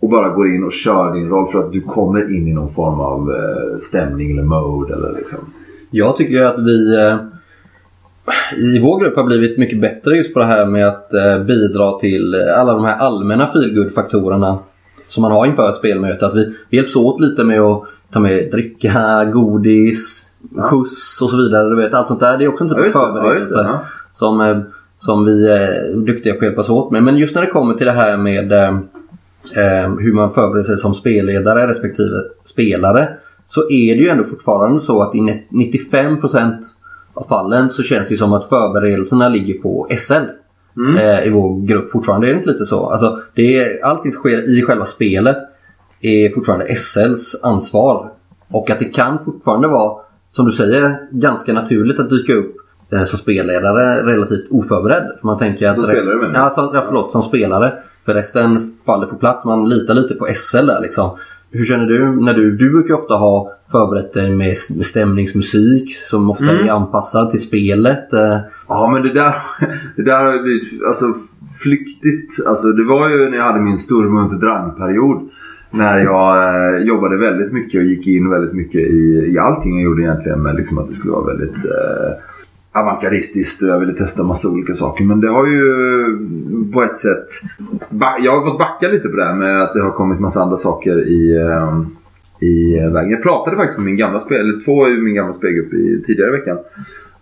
Och 0.00 0.08
bara 0.08 0.28
går 0.28 0.48
in 0.48 0.64
och 0.64 0.72
kör 0.72 1.14
din 1.14 1.28
roll 1.28 1.52
för 1.52 1.58
att 1.58 1.72
du 1.72 1.80
kommer 1.80 2.36
in 2.36 2.48
i 2.48 2.52
någon 2.52 2.74
form 2.74 3.00
av 3.00 3.30
eh, 3.30 3.78
stämning 3.80 4.30
eller 4.30 4.42
mode 4.42 4.94
eller 4.94 5.12
liksom. 5.16 5.38
Jag 5.90 6.16
tycker 6.16 6.44
att 6.44 6.58
vi 6.58 6.96
eh, 6.96 7.16
i 8.56 8.78
vår 8.78 9.00
grupp 9.00 9.16
har 9.16 9.24
blivit 9.24 9.58
mycket 9.58 9.80
bättre 9.80 10.16
just 10.16 10.34
på 10.34 10.40
det 10.40 10.46
här 10.46 10.66
med 10.66 10.88
att 10.88 11.14
eh, 11.14 11.44
bidra 11.44 11.98
till 11.98 12.34
alla 12.56 12.74
de 12.74 12.84
här 12.84 12.96
allmänna 12.96 13.46
feelgood-faktorerna 13.46 14.58
som 15.06 15.22
man 15.22 15.32
har 15.32 15.46
inför 15.46 15.70
ett 15.70 15.78
spelmöte. 15.78 16.26
Att 16.26 16.34
vi 16.34 16.54
hjälps 16.70 16.96
åt 16.96 17.20
lite 17.20 17.44
med 17.44 17.60
att 17.60 17.84
ta 18.12 18.20
med 18.20 18.50
dricka, 18.50 19.24
godis, 19.32 20.24
skjuts 20.58 21.22
och 21.22 21.30
så 21.30 21.36
vidare. 21.36 21.68
Du 21.68 21.76
vet, 21.76 21.94
allt 21.94 22.06
sånt 22.06 22.20
där. 22.20 22.38
Det 22.38 22.44
är 22.44 22.48
också 22.48 22.64
en 22.64 22.70
typ 22.70 22.78
av 22.78 22.90
förberedelse 22.90 23.62
ja, 23.68 23.84
som, 24.12 24.40
eh, 24.40 24.58
som 25.00 25.24
vi 25.24 25.48
är 25.48 25.96
duktiga 25.96 26.32
på 26.32 26.38
att 26.38 26.44
hjälpas 26.44 26.68
åt 26.68 26.90
med. 26.90 27.02
Men 27.02 27.16
just 27.16 27.34
när 27.34 27.42
det 27.42 27.50
kommer 27.50 27.74
till 27.74 27.86
det 27.86 27.92
här 27.92 28.16
med 28.16 28.52
eh, 28.52 28.68
eh 29.56 29.90
hur 29.98 30.12
man 30.12 30.30
förbereder 30.30 30.62
sig 30.62 30.78
som 30.78 30.94
spelledare 30.94 31.66
respektive 31.66 32.16
spelare 32.44 33.08
så 33.44 33.60
är 33.60 33.94
det 33.96 34.02
ju 34.02 34.08
ändå 34.08 34.24
fortfarande 34.24 34.80
så 34.80 35.02
att 35.02 35.14
i 35.14 35.18
95% 35.50 36.56
av 37.14 37.26
fallen 37.28 37.68
så 37.68 37.82
känns 37.82 38.08
det 38.08 38.16
som 38.16 38.32
att 38.32 38.48
förberedelserna 38.48 39.28
ligger 39.28 39.54
på 39.54 39.88
SL. 39.98 40.12
Mm. 40.76 40.96
Eh, 40.96 41.26
I 41.26 41.30
vår 41.30 41.66
grupp 41.66 41.90
fortfarande. 41.90 42.26
Är 42.26 42.30
det 42.30 42.38
inte 42.38 42.50
lite 42.50 42.66
så? 42.66 42.86
Alltså, 42.86 43.20
det 43.34 43.58
är, 43.58 43.84
allting 43.84 44.12
som 44.12 44.20
sker 44.20 44.58
i 44.58 44.62
själva 44.62 44.84
spelet 44.84 45.36
är 46.00 46.34
fortfarande 46.34 46.74
SLs 46.76 47.36
ansvar. 47.42 48.12
Och 48.48 48.70
att 48.70 48.78
det 48.78 48.84
kan 48.84 49.24
fortfarande 49.24 49.68
vara 49.68 50.00
som 50.32 50.46
du 50.46 50.52
säger, 50.52 50.98
ganska 51.10 51.52
naturligt 51.52 52.00
att 52.00 52.10
dyka 52.10 52.34
upp 52.34 52.56
eh, 52.92 53.02
som 53.04 53.18
spelledare 53.18 54.02
relativt 54.02 54.46
oförberedd. 54.50 55.02
För 55.20 55.26
man 55.26 55.38
tänker 55.38 55.68
att 55.68 55.76
Som 55.76 55.86
rest- 55.86 56.02
spelare 56.02 56.22
menar 56.26 56.40
ja, 56.40 56.50
som, 56.50 56.70
ja, 56.74 56.82
förlåt, 56.86 57.10
som 57.10 57.22
spelare. 57.22 57.72
För 58.06 58.14
resten 58.14 58.60
faller 58.86 59.06
på 59.06 59.16
plats. 59.16 59.44
Man 59.44 59.68
litar 59.68 59.94
lite 59.94 60.14
på 60.14 60.26
SL 60.34 60.66
där 60.66 60.80
liksom. 60.80 61.10
Hur 61.52 61.64
känner 61.66 61.86
du? 61.86 62.20
när 62.24 62.34
Du, 62.34 62.56
du 62.56 62.70
brukar 62.72 62.94
ofta 62.94 63.14
ha 63.14 63.52
förberett 63.72 64.12
dig 64.12 64.30
med, 64.30 64.54
med 64.76 64.86
stämningsmusik 64.86 65.96
som 66.10 66.30
ofta 66.30 66.44
Mm. 66.50 66.66
är 66.66 66.70
anpassad 66.70 67.30
till 67.30 67.40
spelet. 67.40 68.12
Eh, 68.12 68.36
Ja 68.68 68.90
men 68.92 69.02
det 69.02 69.12
där, 69.12 69.34
det 69.96 70.02
där 70.02 70.24
har 70.24 70.32
ju 70.32 70.42
blivit 70.42 70.82
alltså, 70.86 71.06
flyktigt. 71.62 72.46
Alltså, 72.46 72.66
det 72.68 72.84
var 72.84 73.08
ju 73.08 73.30
när 73.30 73.36
jag 73.36 73.44
hade 73.44 73.60
min 73.60 73.78
Stormunt 73.78 74.40
Drang-period. 74.40 75.28
När 75.70 75.98
jag 75.98 76.36
eh, 76.38 76.82
jobbade 76.82 77.16
väldigt 77.16 77.52
mycket 77.52 77.78
och 77.78 77.84
gick 77.84 78.06
in 78.06 78.30
väldigt 78.30 78.52
mycket 78.54 78.80
i, 78.80 79.32
i 79.34 79.38
allting 79.38 79.74
jag 79.74 79.84
gjorde 79.84 80.02
egentligen. 80.02 80.42
Men 80.42 80.56
liksom 80.56 80.78
att 80.78 80.88
det 80.88 80.94
skulle 80.94 81.12
vara 81.12 81.26
väldigt 81.26 81.56
eh, 81.56 82.10
avantgardistiskt 82.72 83.62
och 83.62 83.68
jag 83.68 83.80
ville 83.80 83.92
testa 83.92 84.22
massa 84.22 84.48
olika 84.48 84.74
saker. 84.74 85.04
Men 85.04 85.20
det 85.20 85.28
har 85.28 85.46
ju 85.46 85.64
på 86.72 86.82
ett 86.82 86.96
sätt... 86.96 87.26
Jag 88.20 88.40
har 88.40 88.50
fått 88.50 88.58
backa 88.58 88.88
lite 88.88 89.08
på 89.08 89.16
det 89.16 89.24
här 89.24 89.34
med 89.34 89.62
att 89.62 89.74
det 89.74 89.82
har 89.82 89.90
kommit 89.90 90.20
massa 90.20 90.42
andra 90.42 90.56
saker 90.56 91.08
i, 91.08 91.36
ehm, 91.36 91.86
i 92.40 92.78
vägen. 92.78 93.10
Jag 93.10 93.22
pratade 93.22 93.56
faktiskt 93.56 93.78
med 93.78 93.86
min 93.86 93.96
gamla 93.96 94.20
spel, 94.20 94.40
eller 94.40 94.64
två 94.64 94.88
i 94.88 94.96
min 94.96 95.14
gamla 95.14 95.34
spelgrupp 95.34 95.72
i, 95.72 96.02
tidigare 96.06 96.28
i 96.28 96.38
veckan. 96.38 96.58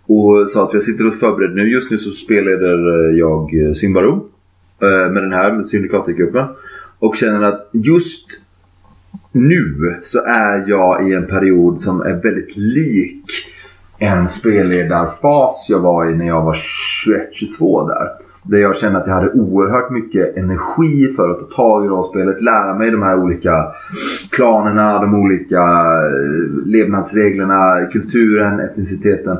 Och 0.05 0.49
sa 0.49 0.63
att 0.63 0.73
jag 0.73 0.83
sitter 0.83 1.07
och 1.07 1.15
förbereder 1.15 1.55
nu. 1.55 1.71
Just 1.71 1.91
nu 1.91 1.97
så 1.97 2.11
spelleder 2.11 3.09
eh, 3.09 3.17
jag 3.17 3.67
eh, 3.67 3.73
Symbaro. 3.73 4.29
Eh, 4.81 5.11
med 5.11 5.23
den 5.23 5.33
här 5.33 5.51
med 5.51 5.67
Syndikatgruppen. 5.67 6.45
Och 6.99 7.15
känner 7.15 7.41
att 7.41 7.69
just 7.71 8.27
nu 9.31 9.95
så 10.03 10.19
är 10.25 10.63
jag 10.67 11.09
i 11.09 11.13
en 11.13 11.27
period 11.27 11.81
som 11.81 12.01
är 12.01 12.13
väldigt 12.23 12.57
lik 12.57 13.25
en 13.99 14.27
spelledarfas 14.27 15.67
jag 15.69 15.79
var 15.79 16.09
i 16.09 16.15
när 16.15 16.27
jag 16.27 16.41
var 16.41 16.57
21-22 17.59 17.87
där. 17.87 18.07
Där 18.43 18.61
jag 18.61 18.77
kände 18.77 18.99
att 18.99 19.07
jag 19.07 19.13
hade 19.13 19.31
oerhört 19.31 19.91
mycket 19.91 20.37
energi 20.37 21.13
för 21.15 21.29
att 21.29 21.39
ta 21.39 21.55
tag 21.55 21.85
i 21.85 21.87
rollspelet, 21.87 22.41
lära 22.41 22.75
mig 22.77 22.91
de 22.91 23.01
här 23.01 23.19
olika 23.19 23.65
klanerna, 24.29 25.01
de 25.01 25.15
olika 25.15 25.61
eh, 25.61 26.65
levnadsreglerna, 26.65 27.85
kulturen, 27.91 28.59
etniciteten. 28.59 29.37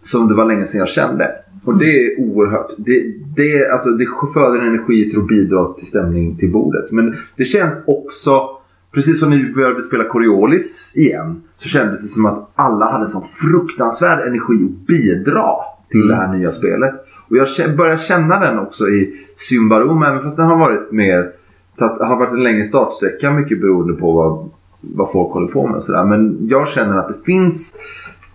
Som 0.00 0.28
det 0.28 0.34
var 0.34 0.44
länge 0.44 0.66
sedan 0.66 0.78
jag 0.78 0.88
kände. 0.88 1.30
Och 1.64 1.78
det 1.78 1.84
är 1.84 2.20
oerhört. 2.20 2.70
Det, 2.76 3.02
det, 3.36 3.70
alltså, 3.70 3.90
det 3.90 4.06
föder 4.34 4.66
energi 4.66 5.10
till 5.10 5.18
att 5.18 5.26
bidra 5.26 5.72
till 5.72 5.86
stämning 5.86 6.36
till 6.36 6.52
bordet. 6.52 6.90
Men 6.90 7.16
det 7.36 7.44
känns 7.44 7.74
också 7.86 8.57
Precis 8.92 9.20
som 9.20 9.30
när 9.30 9.36
vi 9.36 9.54
började 9.54 9.82
spela 9.82 10.04
Coriolis 10.04 10.92
igen. 10.96 11.42
Så 11.56 11.68
kändes 11.68 12.02
det 12.02 12.08
som 12.08 12.26
att 12.26 12.50
alla 12.54 12.90
hade 12.92 13.08
sån 13.08 13.28
fruktansvärd 13.28 14.28
energi 14.28 14.64
att 14.64 14.86
bidra 14.86 15.54
till 15.90 16.02
Mm. 16.02 16.08
det 16.08 16.16
här 16.16 16.32
nya 16.36 16.52
spelet. 16.52 16.94
Och 17.28 17.36
jag 17.36 17.76
börjar 17.76 17.96
känna 17.96 18.40
den 18.40 18.58
också 18.58 18.88
i 18.88 19.26
Symbarom. 19.36 20.02
Även 20.02 20.22
fast 20.22 20.36
den 20.36 20.46
har 20.46 20.58
varit 20.58 20.92
mer... 20.92 21.30
har 21.78 22.16
varit 22.16 22.32
en 22.32 22.42
längre 22.42 22.64
startsträcka 22.64 23.30
mycket 23.30 23.60
beroende 23.60 23.94
på 23.94 24.12
vad, 24.12 24.50
vad 24.80 25.12
folk 25.12 25.32
håller 25.32 25.52
på 25.52 25.66
med 25.66 25.76
och 25.76 25.84
sådär. 25.84 26.04
Men 26.04 26.38
jag 26.50 26.68
känner 26.68 26.98
att 26.98 27.08
det 27.08 27.24
finns 27.24 27.76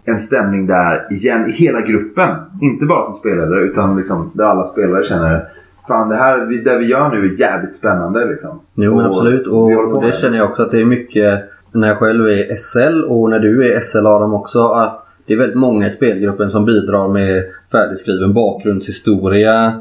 en 0.05 0.19
stämning 0.19 0.67
där 0.67 1.13
igen 1.13 1.49
i 1.49 1.51
hela 1.51 1.81
gruppen. 1.81 2.29
Inte 2.61 2.85
bara 2.85 3.05
som 3.05 3.13
spelare 3.15 3.61
utan 3.61 3.97
liksom 3.97 4.31
där 4.33 4.45
alla 4.45 4.67
spelare 4.67 5.03
känner 5.03 5.47
Fan 5.87 6.09
det 6.09 6.15
här 6.15 6.45
vi- 6.45 6.61
det 6.63 6.77
vi 6.77 6.85
gör 6.85 7.09
nu 7.09 7.17
är 7.33 7.39
jävligt 7.39 7.75
spännande 7.75 8.25
liksom. 8.25 8.59
Jo 8.75 8.95
men 8.95 9.05
Och 9.05 9.11
absolut 9.11 9.47
och, 9.47 9.93
och 9.95 10.01
det 10.03 10.15
känner 10.15 10.37
jag 10.37 10.49
också 10.49 10.61
att 10.63 10.71
det 10.71 10.81
är 10.81 10.85
mycket 10.85 11.43
när 11.71 11.87
jag 11.87 11.97
själv 11.97 12.27
är 12.27 12.55
SL 12.55 13.03
och 13.07 13.29
när 13.29 13.39
du 13.39 13.73
är 13.73 13.79
SL 13.79 14.05
Adam 14.07 14.33
också 14.33 14.67
att 14.67 14.99
det 15.27 15.33
är 15.33 15.37
väldigt 15.37 15.57
många 15.57 15.87
i 15.87 15.89
spelgruppen 15.89 16.49
som 16.51 16.65
bidrar 16.65 17.07
med 17.07 17.43
färdigskriven 17.71 18.33
bakgrundshistoria. 18.33 19.73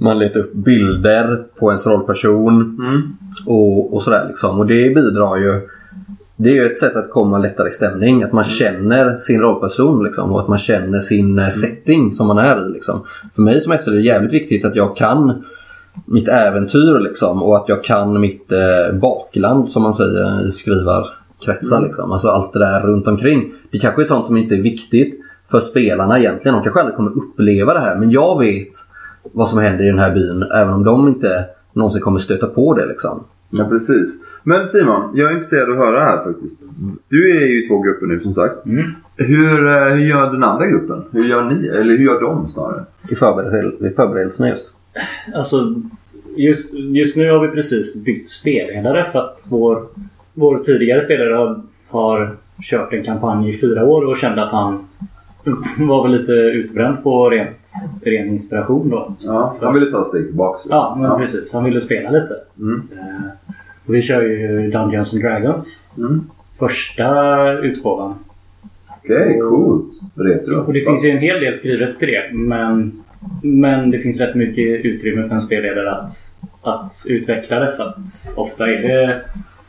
Man 0.00 0.18
letar 0.18 0.40
upp 0.40 0.52
bilder 0.52 1.44
på 1.58 1.70
ens 1.70 1.86
rollperson 1.86 2.60
Mm. 2.80 3.02
och, 3.46 3.94
och 3.94 4.02
sådär 4.02 4.24
liksom. 4.28 4.58
Och 4.60 4.66
det 4.66 4.94
bidrar 4.94 5.36
ju 5.36 5.60
det 6.40 6.50
är 6.50 6.54
ju 6.54 6.66
ett 6.66 6.78
sätt 6.78 6.96
att 6.96 7.10
komma 7.10 7.38
lättare 7.38 7.68
i 7.68 7.72
stämning. 7.72 8.22
Att 8.22 8.32
man 8.32 8.44
känner 8.44 9.16
sin 9.16 9.40
rollperson 9.40 10.04
liksom, 10.04 10.32
och 10.32 10.40
att 10.40 10.48
man 10.48 10.58
känner 10.58 11.00
sin 11.00 11.38
eh, 11.38 11.48
setting 11.48 12.12
som 12.12 12.26
man 12.26 12.38
är 12.38 12.66
i. 12.66 12.72
Liksom. 12.72 13.06
För 13.34 13.42
mig 13.42 13.60
som 13.60 13.78
SL 13.78 13.90
är 13.90 13.94
det 13.94 14.00
jävligt 14.00 14.32
viktigt 14.32 14.64
att 14.64 14.76
jag 14.76 14.96
kan 14.96 15.44
mitt 16.06 16.28
äventyr 16.28 16.98
liksom, 17.00 17.42
och 17.42 17.56
att 17.56 17.68
jag 17.68 17.84
kan 17.84 18.20
mitt 18.20 18.52
eh, 18.52 18.94
bakland 19.00 19.70
som 19.70 19.82
man 19.82 19.94
säger 19.94 20.46
i 20.46 20.50
skrivarkretsar. 20.50 21.80
Liksom. 21.80 22.12
Alltså 22.12 22.28
allt 22.28 22.52
det 22.52 22.58
där 22.58 22.80
runt 22.80 23.06
omkring. 23.06 23.52
Det 23.70 23.78
kanske 23.78 24.02
är 24.02 24.06
sånt 24.06 24.26
som 24.26 24.36
inte 24.36 24.54
är 24.54 24.62
viktigt 24.62 25.20
för 25.50 25.60
spelarna 25.60 26.18
egentligen. 26.18 26.54
De 26.54 26.62
kanske 26.62 26.80
aldrig 26.80 26.96
kommer 26.96 27.10
uppleva 27.10 27.74
det 27.74 27.80
här 27.80 27.96
men 27.96 28.10
jag 28.10 28.38
vet 28.38 28.72
vad 29.32 29.48
som 29.48 29.58
händer 29.58 29.84
i 29.84 29.88
den 29.88 29.98
här 29.98 30.14
byn 30.14 30.42
även 30.42 30.74
om 30.74 30.84
de 30.84 31.08
inte 31.08 31.44
någonsin 31.72 32.02
kommer 32.02 32.18
stöta 32.18 32.46
på 32.46 32.74
det. 32.74 32.86
Liksom. 32.86 33.24
Ja 33.50 33.64
precis. 33.68 34.14
Men 34.42 34.68
Simon, 34.68 35.10
jag 35.14 35.30
är 35.30 35.34
intresserad 35.34 35.70
av 35.72 35.80
att 35.80 35.86
höra 35.86 36.04
här 36.04 36.24
faktiskt. 36.24 36.60
Du 37.08 37.30
är 37.36 37.46
ju 37.46 37.64
i 37.64 37.68
två 37.68 37.80
grupper 37.80 38.06
nu 38.06 38.20
som 38.20 38.34
sagt. 38.34 38.66
Mm. 38.66 38.84
Hur, 39.16 39.66
eh, 39.68 39.84
hur 39.94 40.06
gör 40.06 40.32
den 40.32 40.42
andra 40.44 40.66
gruppen? 40.66 41.02
Hur 41.12 41.24
gör 41.24 41.44
ni? 41.50 41.66
Eller 41.68 41.96
hur 41.96 42.04
gör 42.04 42.20
de 42.20 42.48
snarare? 42.48 42.84
I, 43.10 43.14
förberedel- 43.14 43.86
i 43.86 43.90
förberedelserna 43.94 44.48
just. 44.48 44.72
Alltså, 45.34 45.74
just, 46.36 46.74
just 46.74 47.16
nu 47.16 47.30
har 47.30 47.46
vi 47.46 47.48
precis 47.48 47.94
bytt 47.94 48.30
spelledare 48.30 49.04
för 49.12 49.18
att 49.18 49.46
vår, 49.50 49.82
vår 50.34 50.58
tidigare 50.58 51.02
spelare 51.04 51.34
har, 51.34 51.60
har 51.88 52.36
kört 52.62 52.92
en 52.92 53.04
kampanj 53.04 53.48
i 53.50 53.52
fyra 53.60 53.84
år 53.84 54.04
och 54.04 54.16
kände 54.16 54.42
att 54.44 54.52
han 54.52 54.84
var 55.88 56.02
väl 56.08 56.20
lite 56.20 56.32
utbränd 56.32 57.02
på 57.02 57.30
rent, 57.30 57.72
ren 58.02 58.28
inspiration 58.28 58.88
då. 58.90 59.14
Ja, 59.20 59.56
han 59.60 59.74
ville 59.74 59.90
ta 59.90 60.02
ett 60.02 60.08
steg 60.08 60.26
tillbaka. 60.26 60.60
Ja, 60.70 60.96
men 61.00 61.18
precis. 61.20 61.54
Han 61.54 61.64
ville 61.64 61.80
spela 61.80 62.10
lite. 62.10 62.34
Mm. 62.58 62.82
Och 63.88 63.94
vi 63.94 64.02
kör 64.02 64.22
ju 64.22 64.70
Dungeons 64.70 65.12
and 65.12 65.22
Dragons. 65.22 65.82
Mm. 65.98 66.20
Första 66.58 67.52
utgåvan. 67.58 68.14
Okej, 68.88 69.38
coolt. 69.38 69.92
Retro. 70.16 70.60
Och 70.60 70.72
det 70.72 70.80
finns 70.80 71.04
ju 71.04 71.10
en 71.10 71.18
hel 71.18 71.40
del 71.40 71.54
skrivet 71.54 71.98
till 71.98 72.08
det. 72.08 72.30
Men, 72.32 73.04
men 73.42 73.90
det 73.90 73.98
finns 73.98 74.20
rätt 74.20 74.34
mycket 74.34 74.84
utrymme 74.84 75.28
för 75.28 75.34
en 75.34 75.40
spelledare 75.40 75.90
att, 75.90 76.10
att 76.62 76.92
utveckla 77.06 77.60
det. 77.60 77.72
För 77.76 77.82
att 77.82 78.32
ofta 78.36 78.66
är 78.66 78.82
det 78.82 79.20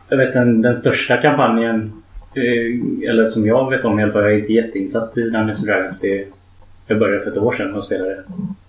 jag 0.09 0.17
vet, 0.17 0.33
den, 0.33 0.61
den 0.61 0.75
största 0.75 1.17
kampanjen, 1.17 1.91
eh, 2.35 3.09
eller 3.09 3.25
som 3.25 3.45
jag 3.45 3.69
vet 3.69 3.85
om 3.85 3.99
i 3.99 4.03
alla 4.03 4.13
fall, 4.13 4.23
jag 4.23 4.33
är 4.33 4.39
inte 4.39 4.53
jätteinsatt 4.53 5.17
i 5.17 5.21
Dungeons 5.21 5.59
and 5.59 5.67
Dragons. 5.67 5.99
Det, 5.99 6.25
jag 6.87 6.99
började 6.99 7.23
för 7.23 7.31
ett 7.31 7.37
år 7.37 7.53
sedan 7.53 7.73
och 7.73 7.83
spelade. 7.83 8.13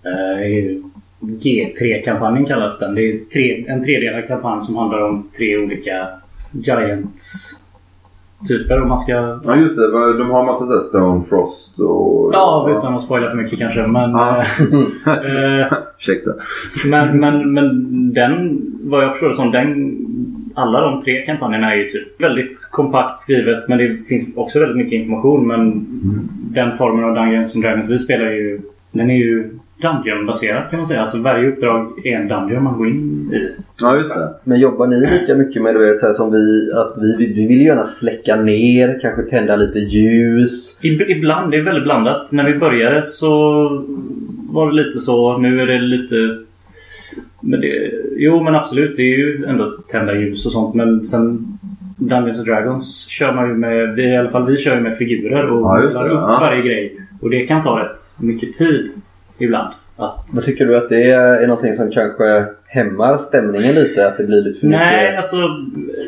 Eh, 0.03 0.37
det 0.37 0.43
är 0.43 0.47
ju 0.47 0.83
G3-kampanjen 1.21 2.45
kallas 2.45 2.79
den. 2.79 2.95
Det 2.95 3.01
är 3.01 3.19
tre, 3.33 3.65
en 3.67 3.83
tredelad 3.83 4.27
kampanj 4.27 4.61
som 4.61 4.75
handlar 4.75 5.01
om 5.09 5.27
tre 5.37 5.57
olika 5.57 6.07
Giants-typer. 6.51 8.81
Om 8.81 8.89
man 8.89 8.99
ska 8.99 9.11
Ja 9.45 9.55
just 9.55 9.75
det, 9.75 10.17
de 10.17 10.29
har 10.29 10.45
massa 10.45 10.65
såhär 10.65 10.81
Stone 10.81 11.23
Frost 11.29 11.79
och... 11.79 12.29
Ja, 12.33 12.75
utan 12.77 12.95
att 12.95 13.03
spoila 13.03 13.29
för 13.29 13.37
mycket 13.37 13.59
kanske. 13.59 13.87
Men, 13.87 14.11
Ja. 14.11 14.37
eh, 15.05 15.73
Ursäkta. 15.99 16.31
men, 16.85 17.19
men, 17.19 17.53
men 17.53 17.69
den, 18.13 18.61
vad 18.83 19.03
jag 19.03 19.11
förstår 19.11 19.27
det 19.27 19.33
som, 19.35 19.51
den, 19.51 19.97
alla 20.55 20.81
de 20.81 21.01
tre 21.03 21.25
kampanjerna 21.25 21.71
är 21.73 21.77
ju 21.77 21.89
typ 21.89 22.21
väldigt 22.21 22.69
kompakt 22.71 23.19
skrivet. 23.19 23.67
Men 23.67 23.77
det 23.77 23.97
finns 24.07 24.27
också 24.35 24.59
väldigt 24.59 24.77
mycket 24.77 24.93
information. 24.93 25.47
Men 25.47 25.85
den 26.53 26.77
formen 26.77 27.03
av 27.05 27.15
Dungeons 27.15 27.55
and 27.55 27.63
Dragons 27.63 27.89
vi 27.89 27.99
spelar 27.99 28.25
ju, 28.31 28.61
den 28.91 29.09
är 29.09 29.15
ju 29.15 29.49
Dungeon-baserad 29.81 30.69
kan 30.69 30.79
man 30.79 30.85
säga. 30.85 30.99
Alltså 30.99 31.17
varje 31.21 31.49
uppdrag 31.49 32.05
är 32.07 32.15
en 32.15 32.27
Dungeon 32.27 32.63
man 32.63 32.77
går 32.77 32.87
in 32.87 33.31
i. 33.33 33.49
Ja 33.81 33.95
just 33.97 34.09
det. 34.09 34.29
Men 34.43 34.59
jobbar 34.59 34.87
ni 34.87 34.99
lika 34.99 35.35
mycket 35.35 35.61
med 35.61 35.75
så 35.99 36.05
här 36.05 36.13
som 36.13 36.31
vi? 36.31 36.69
Att 36.75 36.93
vi, 37.01 37.15
vi, 37.17 37.33
vi 37.33 37.47
vill 37.47 37.57
ju 37.57 37.63
gärna 37.65 37.83
släcka 37.83 38.35
ner, 38.35 38.99
kanske 39.01 39.21
tända 39.23 39.55
lite 39.55 39.79
ljus. 39.79 40.77
Ib- 40.81 41.07
Ibland, 41.07 41.51
det 41.51 41.57
är 41.57 41.61
väldigt 41.63 41.83
blandat. 41.83 42.29
När 42.33 42.43
vi 42.53 42.59
började 42.59 43.01
så 43.01 43.29
var 44.51 44.69
det 44.71 44.75
lite 44.83 44.99
så. 44.99 45.37
Nu 45.37 45.61
är 45.61 45.67
det 45.67 45.79
lite... 45.79 46.15
Men 47.43 47.61
det, 47.61 47.91
jo 48.17 48.43
men 48.43 48.55
absolut, 48.55 48.95
det 48.95 49.01
är 49.01 49.17
ju 49.17 49.45
ändå 49.45 49.71
tända 49.91 50.15
ljus 50.15 50.45
och 50.45 50.51
sånt. 50.51 50.75
Men 50.75 51.05
sen 51.05 51.45
Dungeons 51.97 52.37
and 52.39 52.47
Dragons 52.47 53.05
kör 53.09 53.33
man 53.33 53.47
ju 53.49 53.53
med, 53.55 53.93
vi, 53.95 54.03
i 54.03 54.17
alla 54.17 54.29
fall 54.29 54.45
vi 54.45 54.57
kör 54.57 54.75
ju 54.75 54.81
med 54.81 54.97
figurer 54.97 55.49
och 55.49 55.61
Ja, 55.61 55.77
det, 55.81 55.87
upp 55.87 55.93
ja. 56.11 56.37
varje 56.41 56.61
grej. 56.61 56.95
Och 57.21 57.29
det 57.29 57.47
kan 57.47 57.63
ta 57.63 57.79
rätt 57.79 57.99
mycket 58.21 58.53
tid 58.53 58.89
ibland. 59.43 59.73
Att, 59.97 60.27
Men 60.35 60.43
tycker 60.43 60.65
du 60.67 60.77
att 60.77 60.89
det 60.89 61.11
är 61.11 61.47
någonting 61.47 61.73
som 61.75 61.91
kanske 61.91 62.45
hämmar 62.67 63.17
stämningen 63.17 63.75
lite? 63.75 64.07
Att 64.07 64.17
det 64.17 64.23
blir 64.23 64.41
lite 64.41 64.59
för 64.59 64.67
Nej, 64.67 65.03
mycket? 65.03 65.17
alltså 65.17 65.35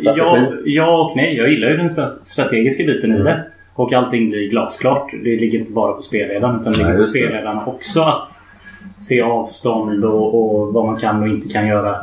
strategi? 0.01 0.19
ja, 0.19 0.47
ja 0.65 1.05
och 1.09 1.15
nej. 1.17 1.37
Jag 1.37 1.49
gillar 1.49 1.69
ju 1.69 1.77
den 1.77 1.87
stra- 1.89 2.19
strategiska 2.21 2.83
biten 2.83 3.11
Mm. 3.11 3.21
i 3.21 3.23
det. 3.29 3.43
Och 3.75 3.93
allting 3.93 4.29
blir 4.29 4.49
glasklart. 4.49 5.11
Det 5.23 5.35
ligger 5.39 5.59
inte 5.59 5.71
bara 5.71 5.93
på 5.93 6.01
spelledaren 6.01 6.59
utan 6.61 6.73
det 6.73 6.77
Nej, 6.79 6.87
ligger 6.87 6.97
på 6.97 7.03
spelledarna 7.03 7.65
också 7.65 8.01
att 8.01 8.29
se 8.99 9.21
avstånd 9.21 10.05
och, 10.05 10.33
och 10.65 10.73
vad 10.73 10.85
man 10.85 10.97
kan 10.99 11.21
och 11.21 11.27
inte 11.27 11.49
kan 11.49 11.67
göra. 11.67 11.95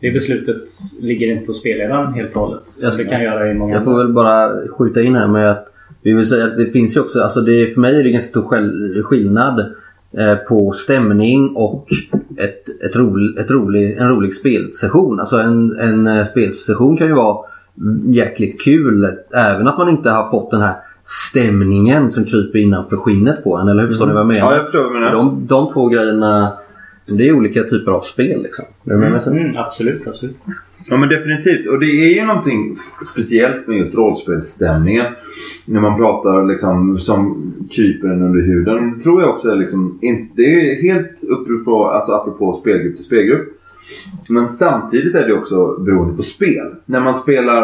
Det 0.00 0.10
beslutet 0.10 0.62
ligger 1.02 1.26
inte 1.32 1.46
hos 1.46 1.60
spelledaren 1.60 2.12
helt 2.14 2.36
och 2.36 2.40
hållet. 2.42 2.62
Jag 2.82 2.92
ska- 2.92 3.02
det 3.02 3.08
kan 3.10 3.22
göra 3.22 3.50
i 3.50 3.54
många 3.54 3.74
Jag 3.74 3.84
får 3.84 3.96
väl 3.98 4.12
bara 4.12 4.48
skjuta 4.78 5.00
in 5.02 5.14
här 5.14 5.26
med 5.26 5.50
att 5.50 5.66
Vi 6.02 6.12
vill 6.12 6.26
säga 6.26 6.44
att 6.44 6.56
det 6.56 6.66
finns 6.72 6.96
ju 6.96 7.00
också, 7.00 7.20
alltså 7.22 7.40
det, 7.40 7.74
för 7.74 7.80
mig 7.80 7.98
är 8.00 8.02
det 8.04 8.10
ganska 8.10 8.28
stor 8.30 8.42
skäll- 8.42 9.02
skillnad 9.02 9.74
på 10.48 10.72
stämning 10.72 11.56
och 11.56 11.88
ett, 12.36 12.82
ett 12.84 12.96
rolig, 12.96 13.38
ett 13.38 13.50
rolig, 13.50 13.96
en 13.98 14.08
rolig 14.08 14.34
spelsession. 14.34 15.20
Alltså 15.20 15.36
en, 15.36 15.80
en 15.80 16.06
eh, 16.06 16.24
spelsession 16.24 16.96
kan 16.96 17.06
ju 17.06 17.14
vara 17.14 17.46
jäkligt 18.06 18.60
kul 18.60 19.16
även 19.34 19.68
att 19.68 19.78
man 19.78 19.88
inte 19.88 20.10
har 20.10 20.30
fått 20.30 20.50
den 20.50 20.60
här 20.60 20.74
stämningen 21.02 22.10
som 22.10 22.24
kryper 22.24 22.58
innanför 22.58 22.96
skinnet 22.96 23.44
på 23.44 23.56
en. 23.56 23.68
Eller 23.68 23.80
hur 23.80 23.88
förstår 23.88 24.06
ni 24.06 24.12
vad 24.12 24.20
jag 24.20 24.26
menar? 24.26 24.50
Ja, 24.50 24.56
jag 24.56 24.64
förstår 24.64 25.00
vad. 25.00 25.12
De, 25.12 25.46
de 25.46 25.72
två 25.72 25.88
grejerna, 25.88 26.52
det 27.06 27.28
är 27.28 27.32
olika 27.32 27.62
typer 27.62 27.92
av 27.92 28.00
spel 28.00 28.42
liksom. 28.42 28.64
Mig? 28.82 29.20
Mm, 29.26 29.56
absolut, 29.56 30.06
absolut. 30.06 30.36
Ja 30.86 30.96
men 30.96 31.08
definitivt. 31.08 31.68
Och 31.68 31.80
det 31.80 31.86
är 31.86 32.14
ju 32.14 32.24
någonting 32.24 32.76
speciellt 33.10 33.66
med 33.66 33.78
just 33.78 33.94
rollspelsstämningen. 33.94 35.06
När 35.64 35.80
man 35.80 35.96
pratar 35.96 36.46
liksom 36.46 36.98
som 36.98 37.52
kryper 37.70 38.08
en 38.08 38.22
under 38.22 38.40
huden. 38.40 38.94
Det 38.96 39.02
tror 39.02 39.22
jag 39.22 39.30
också 39.30 39.48
är 39.48 39.56
liksom, 39.56 39.98
inte, 40.02 40.32
det 40.36 40.42
är 40.42 40.82
helt 40.82 41.10
apropå, 41.32 41.86
alltså 41.86 42.12
apropå 42.12 42.58
spelgrupp 42.60 42.96
till 42.96 43.04
spelgrupp. 43.04 43.48
Men 44.28 44.48
samtidigt 44.48 45.14
är 45.14 45.26
det 45.26 45.34
också 45.34 45.76
beroende 45.80 46.16
på 46.16 46.22
spel. 46.22 46.74
När 46.86 47.00
man 47.00 47.14
spelar 47.14 47.62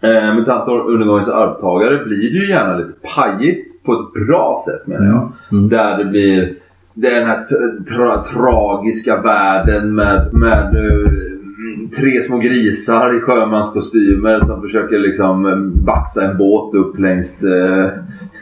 eh, 0.00 0.34
mutanter 0.34 0.90
undergångens 0.90 1.28
arvtagare 1.28 2.04
blir 2.04 2.32
det 2.32 2.38
ju 2.38 2.48
gärna 2.48 2.76
lite 2.76 2.92
pajigt 3.14 3.82
på 3.82 3.92
ett 3.92 4.26
bra 4.26 4.62
sätt 4.66 4.86
menar 4.86 5.06
jag. 5.06 5.32
Mm. 5.52 5.68
Där 5.68 5.98
det 5.98 6.04
blir 6.04 6.54
den 6.94 7.26
här 7.26 7.44
tra- 7.44 7.84
tra- 7.88 8.24
tragiska 8.24 9.22
världen 9.22 9.94
med, 9.94 10.28
med 10.32 10.76
eh, 10.76 11.12
tre 11.96 12.22
små 12.22 12.38
grisar 12.38 13.16
i 13.16 13.20
sjömanskostymer 13.20 14.40
som 14.40 14.62
försöker 14.62 14.98
liksom 14.98 15.46
eh, 15.46 15.56
baxa 15.84 16.24
en 16.24 16.38
båt 16.38 16.74
upp 16.74 16.98
längs, 16.98 17.42
eh, 17.42 17.90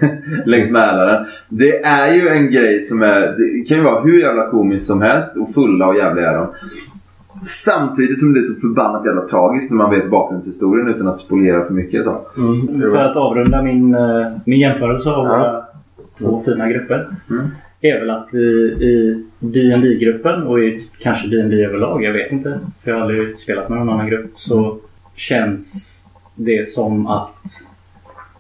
längs 0.47 0.71
Mälaren. 0.71 1.27
Det 1.49 1.83
är 1.83 2.13
ju 2.13 2.29
en 2.29 2.51
grej 2.53 2.83
som 2.83 3.03
är, 3.03 3.21
det 3.21 3.69
kan 3.69 3.77
ju 3.79 3.85
vara 3.85 4.01
hur 4.01 4.19
jävla 4.21 4.51
komiskt 4.51 4.87
som 4.87 5.03
helst 5.03 5.37
och 5.37 5.55
fulla 5.55 5.87
och 5.87 5.97
jävliga 5.97 6.31
är 6.31 6.37
de. 6.37 6.47
Samtidigt 7.45 8.21
som 8.21 8.33
det 8.33 8.41
är 8.41 8.45
så 8.45 8.61
förbannat 8.61 9.05
jävla 9.07 9.23
tragiskt 9.23 9.71
när 9.71 9.77
man 9.77 9.91
vet 9.91 10.11
bakgrundshistorien 10.11 10.89
utan 10.89 11.09
att 11.09 11.21
spolera 11.21 11.65
för 11.65 11.75
mycket. 11.75 12.05
Så. 12.05 12.21
Mm. 12.39 12.91
För 12.91 12.99
att 12.99 13.17
avrunda 13.17 13.63
min, 13.63 13.95
eh, 13.95 14.27
min 14.47 14.61
jämförelse 14.61 15.11
av 15.11 15.27
Ja. 15.27 15.39
våra 15.39 15.65
två 16.19 16.43
fina 16.45 16.69
grupper. 16.69 17.09
Mm. 17.31 17.47
Är 17.81 18.01
väl 18.01 18.11
att 18.11 18.35
i, 18.35 18.39
i 18.39 19.25
dd 19.39 19.99
gruppen 19.99 20.43
och 20.43 20.61
i 20.61 20.89
kanske 20.99 21.29
D&D 21.29 21.65
överlag, 21.65 22.05
jag 22.05 22.13
vet 22.13 22.33
inte. 22.33 22.61
För 22.83 22.91
jag 22.91 22.99
har 22.99 23.03
aldrig 23.03 23.39
spelat 23.39 23.69
med 23.69 23.79
någon 23.79 23.89
annan 23.89 24.09
grupp. 24.09 24.31
Så 24.35 24.79
känns 25.17 26.05
det 26.35 26.67
som 26.67 27.07
att 27.07 27.45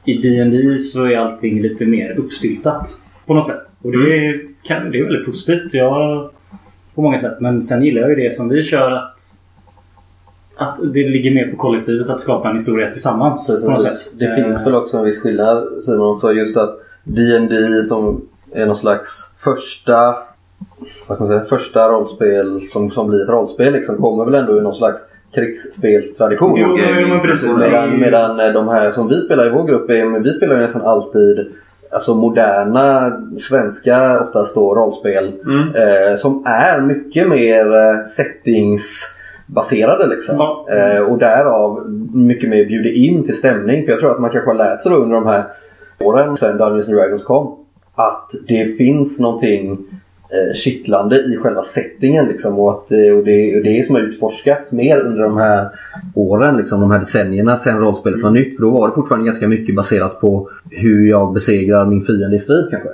i 0.04 0.14
D&D 0.14 0.78
så 0.78 1.04
är 1.04 1.16
allting 1.16 1.62
lite 1.62 1.86
mer 1.86 2.18
uppstyltat. 2.18 2.98
På 3.26 3.34
något 3.34 3.46
sätt. 3.46 3.74
Och 3.82 3.92
det 3.92 4.26
är, 4.26 4.40
kan, 4.62 4.90
det 4.90 4.98
är 4.98 5.04
väldigt 5.04 5.26
positivt. 5.26 5.74
Jag, 5.74 6.30
på 6.94 7.02
många 7.02 7.18
sätt. 7.18 7.40
Men 7.40 7.62
sen 7.62 7.84
gillar 7.84 8.00
jag 8.00 8.10
ju 8.10 8.16
det 8.16 8.32
som 8.32 8.48
vi 8.48 8.64
kör 8.64 8.90
att 8.90 9.18
att 10.56 10.78
det 10.92 11.08
ligger 11.08 11.30
mer 11.30 11.50
på 11.50 11.56
kollektivet 11.56 12.08
att 12.08 12.20
skapa 12.20 12.48
en 12.48 12.56
historia 12.56 12.90
tillsammans. 12.90 13.46
På 13.46 13.70
något 13.70 13.82
sätt. 13.82 14.18
Det 14.18 14.34
finns 14.34 14.66
väl 14.66 14.74
också 14.74 14.96
en 14.96 15.04
viss 15.04 15.18
skillnad 15.18 15.82
Simon 15.82 16.20
sa 16.20 16.32
just 16.32 16.56
att 16.56 16.78
D&D 17.04 17.82
som 17.82 18.28
är 18.52 18.66
någon 18.66 18.76
slags 18.76 19.32
första 19.38 20.16
vad 21.06 21.16
ska 21.16 21.24
man 21.24 21.32
säga, 21.32 21.44
första 21.44 21.88
rollspel 21.88 22.60
som, 22.72 22.90
som 22.90 23.08
blir 23.08 23.22
ett 23.22 23.28
rollspel 23.28 23.72
liksom, 23.72 23.96
kommer 23.96 24.24
väl 24.24 24.34
ändå 24.34 24.58
i 24.58 24.60
någon 24.60 24.74
slags 24.74 25.00
krigsspelstradition. 25.34 26.56
Jo, 26.56 26.78
jo, 26.78 27.08
men 27.08 27.20
precis. 27.20 27.60
Medan, 27.60 28.00
medan 28.00 28.40
eh, 28.40 28.52
de 28.52 28.68
här 28.68 28.90
som 28.90 29.08
vi 29.08 29.20
spelar 29.20 29.46
i 29.46 29.50
vår 29.50 29.64
grupp, 29.64 29.90
är, 29.90 30.04
men 30.04 30.22
vi 30.22 30.32
spelar 30.32 30.54
ju 30.54 30.60
nästan 30.60 30.82
alltid 30.82 31.46
alltså 31.92 32.14
moderna 32.14 33.12
svenska, 33.38 34.20
oftast 34.20 34.54
då 34.54 34.74
rollspel 34.74 35.32
Mm. 35.46 35.74
eh, 35.74 36.16
som 36.16 36.42
är 36.46 36.80
mycket 36.80 37.28
mer 37.28 37.76
eh, 37.76 38.04
settingsbaserade 38.04 40.06
liksom. 40.06 40.36
Ja. 40.38 40.66
Eh, 40.70 41.00
och 41.02 41.18
därav 41.18 41.90
mycket 42.14 42.50
mer 42.50 42.64
bjuder 42.64 42.90
in 42.90 43.24
till 43.26 43.36
stämning. 43.36 43.84
För 43.84 43.90
jag 43.92 44.00
tror 44.00 44.10
att 44.10 44.20
man 44.20 44.30
kanske 44.30 44.50
har 44.50 44.54
lärt 44.54 44.80
sig 44.80 44.92
då 44.92 44.98
under 44.98 45.14
de 45.14 45.26
här 45.26 45.44
åren 46.00 46.36
sen 46.36 46.58
Dungeons 46.58 46.88
and 46.88 46.96
Dragons 46.96 47.24
kom. 47.24 47.56
Att 47.98 48.34
det 48.48 48.76
finns 48.76 49.20
någonting 49.20 49.70
eh, 49.70 50.54
kittlande 50.54 51.16
i 51.16 51.36
själva 51.36 51.62
settingen 51.62 52.26
liksom. 52.26 52.58
Och, 52.58 52.70
att, 52.70 52.88
det, 52.88 53.12
och, 53.12 53.24
det, 53.24 53.56
och 53.56 53.64
det 53.64 53.78
är 53.78 53.82
som 53.82 53.94
har 53.94 54.02
utforskats 54.02 54.72
mer 54.72 55.00
under 55.00 55.22
de 55.22 55.36
här 55.36 55.68
åren, 56.14 56.56
liksom, 56.56 56.80
de 56.80 56.90
här 56.90 56.98
decennierna 56.98 57.56
sen 57.56 57.78
rollspelet 57.78 58.22
var 58.22 58.30
nytt. 58.30 58.56
För 58.56 58.62
då 58.62 58.70
var 58.70 58.88
det 58.88 58.94
fortfarande 58.94 59.26
ganska 59.26 59.48
mycket 59.48 59.76
baserat 59.76 60.20
på 60.20 60.50
hur 60.70 61.08
jag 61.08 61.32
besegrar 61.32 61.86
min 61.86 62.02
fiende 62.02 62.36
i 62.36 62.38
strid 62.38 62.68
kanske. 62.70 62.88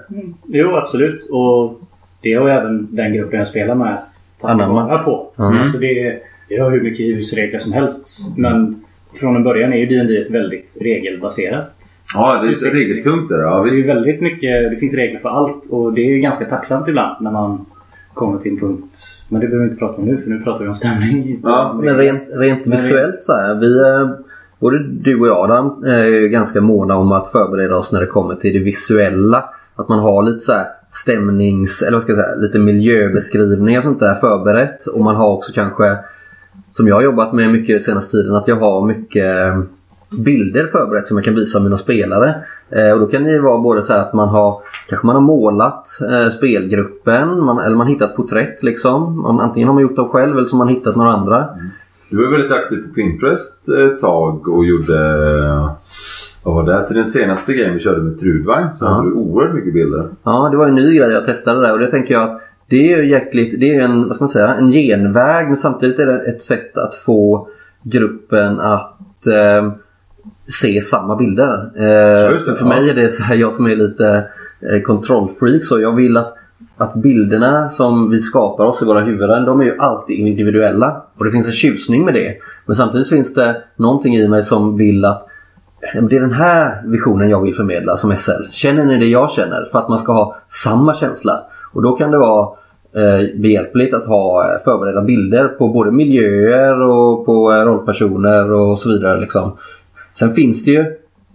Jo, 0.47 0.77
absolut. 0.77 1.29
Och 1.31 1.81
det 2.21 2.35
har 2.35 2.49
även 2.49 2.97
den 2.97 3.13
gruppen 3.13 3.39
jag 3.39 3.49
spelar 3.49 3.75
med 3.75 3.99
tagit 4.41 4.69
vara 4.69 4.99
på. 4.99 5.33
Mm. 5.39 5.59
Alltså 5.61 5.79
det, 5.79 6.19
det 6.49 6.57
har 6.57 6.71
hur 6.71 6.83
mycket 6.83 7.07
husregler 7.07 7.59
som 7.59 7.73
helst. 7.73 8.37
Men 8.37 8.85
från 9.21 9.37
en 9.37 9.43
början 9.43 9.73
är 9.73 9.77
ju 9.77 9.87
D&D 9.87 10.23
ett 10.23 10.31
väldigt 10.31 10.77
regelbaserat 10.81 11.73
Ja, 12.15 12.41
det 12.43 12.67
är 12.67 12.71
regeltungt 12.71 13.29
där. 13.29 13.39
Ja, 13.39 13.67
Det 13.71 13.81
är 13.81 13.87
väldigt 13.87 14.21
mycket, 14.21 14.71
det 14.71 14.77
finns 14.77 14.95
regler 14.95 15.21
för 15.21 15.29
allt 15.29 15.67
och 15.71 15.93
det 15.93 16.01
är 16.01 16.11
ju 16.11 16.19
ganska 16.19 16.45
tacksamt 16.45 16.89
ibland 16.89 17.17
när 17.21 17.31
man 17.31 17.67
kommer 18.15 18.39
till 18.39 18.53
en 18.53 18.61
punkt. 18.61 18.97
Men 19.29 19.41
det 19.41 19.47
behöver 19.47 19.65
vi 19.65 19.71
inte 19.71 19.79
prata 19.79 20.03
om 20.03 20.09
nu 20.09 20.23
för 20.23 20.31
nu 20.31 20.41
pratar 20.41 20.63
vi 20.65 20.69
om 20.69 20.75
stämning. 20.75 21.29
inte 21.29 21.49
Ja, 21.49 21.81
Men 21.83 21.97
rent, 21.97 22.23
rent 22.33 22.67
Men 22.67 22.77
visuellt 22.77 23.25
så 23.25 23.33
här. 23.33 23.55
Vi, 23.55 23.81
eh, 23.81 24.11
både 24.59 24.89
du 24.89 25.21
och 25.21 25.27
jag 25.27 25.39
Adam 25.39 25.85
är 25.85 26.05
ju 26.05 26.29
ganska 26.29 26.61
måna 26.61 26.97
om 26.97 27.13
att 27.13 27.33
förbereda 27.33 27.77
oss 27.77 27.93
när 27.93 28.01
det 28.01 28.07
kommer 28.07 28.35
till 28.35 28.53
det 28.53 28.59
visuella. 28.59 29.45
Att 29.77 29.89
man 29.89 29.99
har 29.99 30.23
lite 30.23 30.39
så 30.39 30.53
här 30.53 30.67
stämnings... 30.89 31.83
Eller 31.83 31.93
vad 31.93 32.03
ska 32.03 32.13
jag 32.13 32.25
säga? 32.25 32.37
Lite 32.37 32.59
miljöbeskrivningar 32.59 33.79
och 33.81 33.85
sånt 33.85 34.01
där 34.01 34.15
förberett. 34.15 34.87
Och 34.87 35.01
man 35.01 35.17
har 35.17 35.33
också 35.33 35.53
kanske, 35.53 35.97
som 36.77 36.89
jag 36.89 36.95
har 36.95 37.03
jobbat 37.03 37.33
med 37.33 37.51
mycket 37.51 37.83
senaste 37.83 38.11
tiden, 38.11 38.35
att 38.35 38.49
jag 38.49 38.57
har 38.57 38.87
mycket 38.87 39.25
eh, 39.25 39.61
bilder 40.25 40.67
förberett 40.67 41.07
som 41.07 41.17
jag 41.17 41.25
kan 41.25 41.35
visa 41.35 41.61
mina 41.61 41.77
spelare. 41.77 42.35
Eh, 42.71 42.93
och 42.93 43.01
då 43.01 43.07
kan 43.07 43.25
det 43.25 43.39
vara 43.41 43.59
både 43.59 43.83
så 43.83 43.93
här 43.93 44.01
att 44.01 44.13
man 44.15 44.29
har 44.29 44.59
Kanske 44.89 45.07
man 45.07 45.17
har 45.17 45.23
målat 45.23 45.87
eh, 46.13 46.29
spelgruppen 46.31 47.41
man, 47.45 47.59
eller 47.59 47.77
man 47.77 47.87
hittat 47.87 48.17
porträtt 48.17 48.63
liksom. 48.63 49.21
Man, 49.23 49.41
antingen 49.41 49.69
har 49.69 49.75
man 49.75 49.83
gjort 49.83 49.97
dem 49.97 50.09
själv 50.09 50.37
eller 50.37 50.47
så 50.47 50.57
har 50.57 50.65
man 50.65 50.75
hittat 50.75 50.97
några 50.97 51.11
andra. 51.13 51.45
Du 52.11 52.17
var 52.25 52.31
väldigt 52.33 52.53
aktiv 52.53 52.77
på 52.89 52.95
Pinterest 52.95 53.69
ett 53.69 54.01
tag 54.01 54.49
och 54.49 54.65
gjorde... 54.65 54.99
Vad 56.45 56.55
var 56.55 56.63
det? 56.63 56.87
Till 56.87 56.97
den 56.97 57.07
senaste 57.07 57.53
grejen 57.53 57.75
vi 57.75 57.81
körde 57.81 58.03
med 58.03 58.21
Trudvagn 58.21 58.69
så 58.79 58.85
Ja. 58.85 58.89
hade 58.89 59.09
du 59.09 59.13
oerhört 59.15 59.55
mycket 59.55 59.75
bilder. 59.75 60.09
Ja, 60.23 60.49
det 60.51 60.57
var 60.57 60.69
en 60.69 60.75
ny 60.75 60.97
grej 60.99 61.11
jag 61.11 61.25
testade 61.25 61.61
där 61.61 61.73
och 61.73 61.79
det 61.79 61.91
tänker 61.91 62.15
jag 62.15 62.23
att 62.23 62.41
det 62.69 62.77
är 62.77 62.97
ju 62.97 63.11
jäkligt, 63.11 63.61
det 63.61 63.75
är 63.75 63.81
en, 63.81 64.07
vad 64.07 64.15
ska 64.15 64.23
man 64.23 64.29
säga, 64.29 64.55
en 64.55 64.73
genväg 64.73 65.47
men 65.47 65.57
samtidigt 65.57 65.99
är 65.99 66.07
det 66.07 66.19
ett 66.19 66.43
sätt 66.43 66.77
att 66.77 66.95
få 66.95 67.49
gruppen 67.83 68.61
att 68.61 69.27
eh, 69.27 69.73
se 70.49 70.81
samma 70.81 71.17
bilder. 71.17 71.71
Eh, 71.77 72.31
det, 72.47 72.57
för 72.57 72.57
ja. 72.61 72.69
mig 72.69 72.91
är 72.91 72.95
det 72.95 73.09
så 73.09 73.23
här, 73.23 73.37
jag 73.37 73.53
som 73.53 73.67
är 73.67 73.77
lite 73.77 74.27
eh, 74.61 74.81
kontrollfreak 74.81 75.65
så 75.65 75.81
jag 75.81 75.97
vill 75.97 76.17
att 76.17 76.37
att 76.77 76.95
bilderna 76.95 77.69
som 77.69 78.11
vi 78.11 78.21
skapar 78.21 78.65
oss 78.65 78.83
i 78.83 78.85
våra 78.85 79.01
huvuden, 79.01 79.45
de 79.45 79.61
är 79.61 79.65
ju 79.65 79.79
alltid 79.79 80.19
individuella. 80.19 81.03
Och 81.19 81.25
det 81.25 81.31
finns 81.31 81.47
en 81.47 81.53
tjusning 81.53 82.05
med 82.05 82.15
det. 82.15 82.37
Men 82.67 82.77
samtidigt 82.77 83.09
finns 83.09 83.35
det 83.35 83.63
någonting 83.77 84.17
i 84.17 84.29
mig 84.29 84.43
som 84.43 84.77
vill 84.77 85.05
att 85.05 85.27
Det 85.93 86.17
är 86.17 86.21
den 86.21 86.33
här 86.33 86.83
visionen 86.87 87.29
jag 87.29 87.43
vill 87.43 87.55
förmedla 87.55 87.97
som 87.97 88.17
SL. 88.17 88.51
Känner 88.51 88.85
ni 88.85 88.99
det 88.99 89.07
jag 89.07 89.31
känner? 89.31 89.69
För 89.73 89.79
att 89.79 89.89
man 89.89 89.99
ska 89.99 90.13
ha 90.13 90.37
samma 90.47 90.95
känsla. 90.95 91.43
Och 91.75 91.83
då 91.83 91.93
kan 91.93 92.11
det 92.11 92.19
vara 92.19 92.49
eh, 92.95 93.41
behjälpligt 93.41 93.95
att 93.95 94.07
ha 94.07 94.45
eh, 94.45 94.65
förberedda 94.65 95.03
bilder 95.03 95.49
på 95.49 95.69
både 95.69 95.91
miljöer 95.91 96.83
och 96.83 97.27
på 97.27 97.53
eh, 97.53 97.65
rollpersoner 97.65 98.53
och 98.53 98.79
så 98.79 98.89
vidare. 98.89 99.21
Liksom. 99.21 99.57
Sen 100.13 100.31
finns 100.31 100.65
det 100.65 100.71
ju 100.71 100.85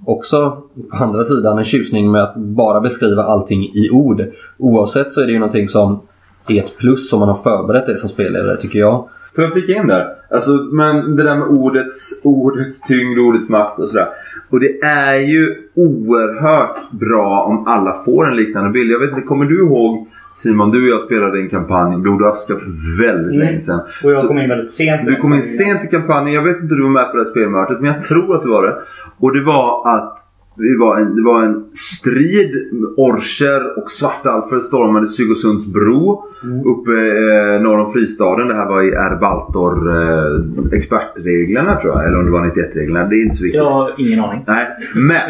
också 0.06 0.58
på 0.89 0.95
andra 0.95 1.23
sidan 1.23 1.58
en 1.58 1.65
tjusning 1.65 2.12
med 2.12 2.23
att 2.23 2.36
bara 2.36 2.82
beskriva 2.82 3.23
allting 3.23 3.63
i 3.63 3.89
ord. 3.91 4.23
Oavsett 4.58 5.12
så 5.12 5.21
är 5.21 5.25
det 5.25 5.32
ju 5.32 5.39
någonting 5.39 5.67
som 5.67 5.99
är 6.47 6.63
ett 6.63 6.78
plus 6.78 7.13
om 7.13 7.19
man 7.19 7.30
har 7.30 7.36
förberett 7.36 7.88
det 7.88 7.97
som 7.97 8.10
spelare 8.10 8.58
tycker 8.58 8.80
jag. 8.80 9.10
Får 9.36 9.43
jag 9.43 9.54
flika 9.54 9.73
in 9.73 9.88
där? 9.88 10.08
Alltså, 10.30 10.52
men 10.52 11.15
det 11.15 11.23
där 11.23 11.36
med 11.36 11.47
ordets, 11.47 12.10
ordets 12.23 12.82
tyngd, 12.82 13.19
ordets 13.19 13.49
makt 13.49 13.80
och 13.80 13.89
sådär. 13.89 14.08
Och 14.49 14.60
det 14.60 14.80
är 14.82 15.15
ju 15.15 15.56
oerhört 15.75 16.91
bra 16.91 17.43
om 17.43 17.67
alla 17.67 18.04
får 18.06 18.28
en 18.28 18.36
liknande 18.36 18.69
bild. 18.69 18.91
Jag 18.91 18.99
vet 18.99 19.10
inte, 19.10 19.21
kommer 19.21 19.45
du 19.45 19.60
ihåg 19.60 20.08
Simon, 20.43 20.71
du 20.71 20.84
och 20.84 20.89
jag 20.99 21.06
spelade 21.06 21.39
en 21.39 21.49
kampanj, 21.49 21.97
Blod 21.97 22.21
och 22.21 22.28
aska, 22.28 22.56
för 22.56 22.67
väldigt 23.04 23.36
Mm. 23.36 23.47
länge 23.47 23.62
sedan. 23.62 23.80
Och 24.04 24.12
jag 24.12 24.19
Så- 24.21 24.28
kom 24.28 24.39
in 24.39 24.49
väldigt 24.49 24.71
sent. 24.71 25.06
Du 25.08 25.15
kom 25.15 25.34
in 25.34 25.41
sent 25.43 25.84
i 25.84 25.88
kampanjen. 25.88 26.34
Jag 26.34 26.43
vet 26.43 26.62
inte 26.62 26.73
om 26.73 26.78
du 26.80 26.84
var 26.84 26.89
med 26.89 27.12
på 27.12 27.17
det 27.17 27.23
här 27.23 27.30
spelmötet, 27.32 27.82
men 27.82 27.93
jag 27.93 28.04
tror 28.04 28.36
att 28.36 28.43
du 28.43 28.49
var 28.49 28.63
det. 28.67 28.75
Och 29.19 29.34
det 29.34 29.43
var 29.43 29.95
att 29.97 30.15
vi 30.58 30.75
var 30.78 30.97
en, 30.97 31.15
det 31.15 31.21
var 31.23 31.43
en 31.43 31.63
strid. 31.73 32.52
Orcher 32.97 33.78
och 33.78 33.91
Svartalfer 33.91 34.60
stormade 34.60 35.08
Sygosunds 35.08 35.65
bro 35.65 36.23
uppe 36.65 36.91
eh, 36.91 37.62
norr 37.62 37.80
om 37.80 37.93
fristaden. 37.93 38.47
Det 38.47 38.54
här 38.54 38.65
var 38.69 38.82
i 38.82 38.89
Erbaltor 38.89 39.73
eh, 39.95 40.78
expertreglerna 40.78 41.75
tror 41.75 41.93
jag. 41.93 42.06
Eller 42.08 42.19
om 42.19 42.25
det 42.25 42.32
var 42.32 42.45
91-reglerna. 42.45 43.06
Det 43.08 43.15
är 43.15 43.23
inte 43.23 43.36
så 43.36 43.43
viktigt. 43.43 43.58
Jag 43.62 43.69
har 43.71 43.91
ingen 43.97 44.19
aning. 44.19 44.43
Nej, 44.47 44.67
men. 44.95 45.21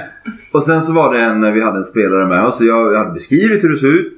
Och 0.54 0.63
sen 0.63 0.82
så 0.82 0.93
var 0.93 1.13
det 1.13 1.19
en, 1.19 1.54
vi 1.54 1.62
hade 1.62 1.78
en 1.78 1.84
spelare 1.84 2.28
med 2.28 2.45
oss. 2.45 2.62
Jag 2.62 2.93
hade 3.00 3.13
beskrivit 3.13 3.63
hur 3.63 3.69
det 3.69 3.78
såg 3.78 3.89
ut. 3.89 4.13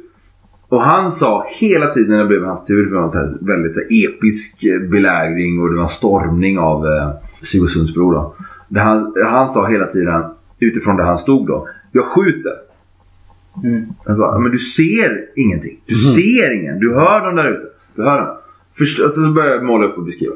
Och 0.72 0.82
han 0.82 1.12
sa 1.12 1.46
hela 1.50 1.94
tiden 1.94 2.10
när 2.10 2.18
det 2.18 2.26
blev 2.26 2.44
hans 2.44 2.66
tur. 2.66 2.86
Det 2.86 2.96
var 2.96 3.16
en 3.16 3.38
väldigt 3.42 3.74
så 3.74 3.82
episk 3.90 4.64
eh, 4.64 4.90
belägring 4.90 5.62
och 5.62 5.70
det 5.70 5.76
var 5.76 5.84
en 5.84 5.90
stormning 5.90 6.60
av 6.60 6.88
eh, 6.88 7.12
Sigurdsundsbro 7.44 8.12
då. 8.12 8.36
Han, 8.80 9.14
han 9.26 9.50
sa 9.50 9.68
hela 9.68 9.88
tiden 9.88 10.24
utifrån 10.60 10.98
där 10.98 11.04
han 11.04 11.18
stod 11.18 11.48
då. 11.48 11.68
Jag 11.92 12.06
skjuter. 12.06 12.54
Mm. 13.64 13.86
Jag 14.06 14.18
bara, 14.18 14.40
men 14.40 14.52
du 14.52 14.58
ser 14.58 15.26
ingenting. 15.36 15.80
Du 15.86 15.96
ser 15.96 16.52
ingen. 16.52 16.80
Du 16.80 16.94
hör 16.94 17.26
dem 17.26 17.36
där 17.36 17.50
ute. 17.50 17.70
Du 17.96 18.04
hör 18.04 18.18
dem. 18.18 18.38
Först, 18.78 19.00
och 19.00 19.12
så 19.12 19.32
började 19.32 19.56
jag 19.56 19.66
måla 19.66 19.86
upp 19.86 19.98
och 19.98 20.04
beskriva. 20.04 20.34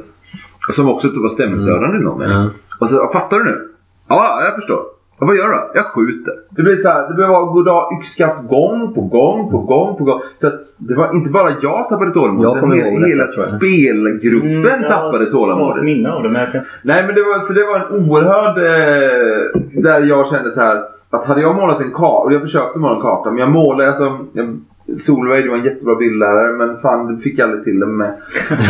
Och 0.67 0.73
som 0.73 0.89
också 0.89 1.11
var 1.15 1.29
stämningsstörande 1.29 1.97
i 1.97 2.01
någon 2.01 2.19
mening. 2.19 2.37
Mm. 2.37 2.49
Och 2.79 2.89
så, 2.89 3.09
fattar 3.13 3.37
du 3.37 3.43
nu? 3.43 3.69
Ja, 4.07 4.43
jag 4.43 4.55
förstår. 4.55 4.83
Och 5.19 5.27
vad 5.27 5.35
gör 5.35 5.47
du 5.47 5.51
då? 5.53 5.71
Jag 5.73 5.85
skjuter. 5.85 6.33
Det 6.49 6.61
blir 6.63 6.75
så 6.75 6.89
här, 6.89 7.07
det 7.09 7.13
behöver 7.13 7.35
vara 7.35 7.45
goddag 7.45 7.89
yxskaft 7.99 8.49
gång 8.49 8.93
på 8.93 9.01
gång 9.01 9.51
på 9.51 9.57
gång 9.57 9.97
på 9.97 10.03
gång. 10.03 10.21
Så 10.35 10.47
att 10.47 10.53
det 10.77 10.95
var 10.95 11.15
inte 11.15 11.29
bara 11.29 11.49
jag 11.61 11.89
tappade 11.89 12.13
tålamodet. 12.13 12.51
Jag 12.51 12.59
kommer 12.59 12.75
utan 12.75 12.87
ihåg 12.87 13.07
hela 13.07 13.23
jag. 13.23 13.29
spelgruppen 13.29 14.51
Mm, 14.51 14.63
jag 14.63 14.89
har 14.89 15.01
tappade 15.01 15.31
tålamodet. 15.31 15.83
minne 15.83 16.11
av 16.11 16.23
det 16.23 16.29
men 16.29 16.41
jag. 16.53 16.63
Nej 16.81 17.05
men 17.05 17.15
det 17.15 17.21
var, 17.21 17.39
så 17.39 17.53
det 17.53 17.65
var 17.65 17.79
en 17.79 18.09
oerhörd... 18.09 18.57
Eh, 18.57 19.81
där 19.83 20.01
jag 20.01 20.27
kände 20.29 20.51
så 20.51 20.61
här 20.61 20.83
att 21.09 21.25
hade 21.25 21.41
jag 21.41 21.55
målat 21.55 21.81
en 21.81 21.91
karta, 21.91 22.23
och 22.23 22.33
jag 22.33 22.41
försökte 22.41 22.79
måla 22.79 22.95
en 22.95 23.01
karta, 23.01 23.29
men 23.29 23.39
jag 23.39 23.51
målade 23.51 23.89
alltså... 23.89 24.19
Jag, 24.33 24.59
Solveig 24.97 25.49
var 25.49 25.57
en 25.57 25.63
jättebra 25.63 25.95
bildlärare 25.95 26.53
men 26.53 26.81
fan 26.81 27.15
det 27.15 27.21
fick 27.21 27.39
jag 27.39 27.45
aldrig 27.45 27.63
till 27.63 27.79
det 27.79 27.85
med. 27.85 28.07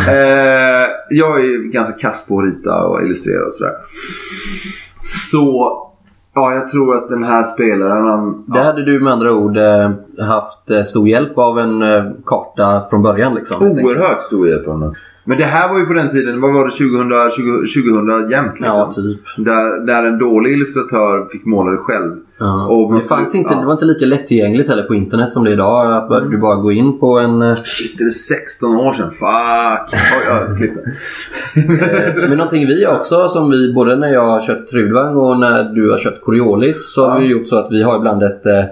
eh, 0.07 0.87
jag 1.09 1.39
är 1.39 1.43
ju 1.43 1.63
ganska 1.63 1.93
kass 1.93 2.27
på 2.27 2.39
att 2.39 2.45
rita 2.45 2.83
och 2.83 3.01
illustrera 3.01 3.45
och 3.45 3.53
sådär. 3.53 3.73
Så 5.31 5.81
ja, 6.35 6.53
jag 6.53 6.69
tror 6.69 6.95
att 6.95 7.09
den 7.09 7.23
här 7.23 7.43
spelaren 7.43 8.07
han... 8.07 8.43
Där 8.47 8.63
hade 8.63 8.85
du 8.85 8.99
med 8.99 9.13
andra 9.13 9.33
ord 9.33 9.57
eh, 9.57 9.91
haft 10.19 10.71
eh, 10.71 10.83
stor 10.83 11.07
hjälp 11.07 11.37
av 11.37 11.59
en 11.59 11.81
eh, 11.81 12.03
karta 12.25 12.81
från 12.89 13.03
början. 13.03 13.35
Liksom. 13.35 13.67
Oerhört 13.67 14.23
stor 14.23 14.49
hjälp 14.49 14.67
av 14.67 14.73
honom. 14.73 14.95
Men 15.27 15.37
det 15.37 15.43
här 15.45 15.69
var 15.69 15.79
ju 15.79 15.85
på 15.85 15.93
den 15.93 16.09
tiden, 16.11 16.41
vad 16.41 16.53
var 16.53 16.65
det 16.65 16.71
2000, 16.71 17.09
2000, 17.09 17.83
2000 17.83 18.31
jämt 18.31 18.51
liksom. 18.59 18.77
Ja, 18.77 18.91
typ. 18.95 19.21
Där, 19.45 19.85
där 19.85 20.03
en 20.03 20.17
dålig 20.19 20.51
illustratör 20.53 21.25
fick 21.31 21.45
måla 21.45 21.71
det 21.71 21.77
själv. 21.77 22.11
Ja. 22.39 22.67
Och 22.67 22.93
det, 22.93 23.01
fanns 23.01 23.29
skulle- 23.29 23.41
inte, 23.43 23.53
ja. 23.53 23.59
det 23.59 23.65
var 23.65 23.73
inte 23.73 23.85
lika 23.85 24.05
lättillgängligt 24.05 24.69
heller 24.69 24.83
på 24.83 24.95
internet 24.95 25.31
som 25.31 25.43
det 25.43 25.49
är 25.49 25.53
idag. 25.53 25.93
Att 25.93 26.09
bara- 26.09 26.19
du 26.19 26.37
bara 26.37 26.55
går 26.55 26.73
in 26.73 26.99
på 26.99 27.19
en... 27.19 27.41
eh, 27.41 27.55
Shit, 27.55 27.97
det 27.97 28.03
är 28.03 28.09
16 28.09 28.75
år 28.75 28.93
sedan. 28.93 29.11
Fuck! 29.11 29.93
Oj, 29.93 30.25
ja, 30.27 30.55
klipp 30.57 30.71
det. 30.75 30.81
Eh, 31.55 32.15
Men 32.29 32.37
någonting 32.37 32.67
vi 32.67 32.87
också 32.87 33.27
som 33.29 33.49
vi 33.49 33.73
både 33.73 33.95
när 33.95 34.13
jag 34.13 34.25
har 34.25 34.41
kört 34.47 34.67
Trudvang 34.67 35.15
och 35.15 35.39
när 35.39 35.63
du 35.63 35.91
har 35.91 35.97
kört 35.99 36.21
Coriolis 36.21 36.93
så 36.93 37.05
har 37.05 37.15
Ja. 37.15 37.19
vi 37.19 37.31
gjort 37.31 37.47
så 37.47 37.55
att 37.55 37.71
vi 37.71 37.83
har 37.83 37.97
ibland 37.97 38.23
ett, 38.23 38.45
eh, 38.45 38.65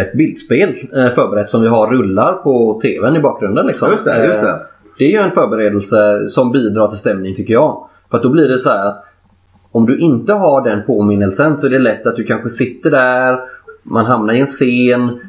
ett 0.00 0.12
bildspel 0.12 0.74
förberett 1.14 1.48
som 1.48 1.62
vi 1.62 1.68
har 1.68 1.86
rullar 1.90 2.32
på 2.32 2.80
TVn 2.82 3.16
i 3.16 3.20
bakgrunden. 3.20 3.66
Liksom. 3.66 3.90
Just 3.90 4.04
det, 4.04 4.26
just 4.26 4.40
det. 4.40 4.60
Det 4.98 5.04
är 5.04 5.10
ju 5.10 5.18
en 5.18 5.30
förberedelse 5.30 6.28
som 6.28 6.52
bidrar 6.52 6.88
till 6.88 6.98
stämning 6.98 7.34
tycker 7.34 7.52
jag. 7.52 7.88
För 8.10 8.16
att 8.16 8.22
då 8.22 8.30
blir 8.30 8.48
det 8.48 8.58
så 8.58 8.68
här 8.68 8.86
att 8.86 9.04
om 9.72 9.86
du 9.86 9.98
inte 9.98 10.32
har 10.32 10.64
den 10.64 10.82
påminnelsen 10.86 11.56
så 11.56 11.66
är 11.66 11.70
det 11.70 11.78
lätt 11.78 12.06
att 12.06 12.16
du 12.16 12.24
kanske 12.24 12.48
sitter 12.48 12.90
där, 12.90 13.38
man 13.82 14.06
hamnar 14.06 14.34
i 14.34 14.40
en 14.40 14.46
scen 14.46 15.20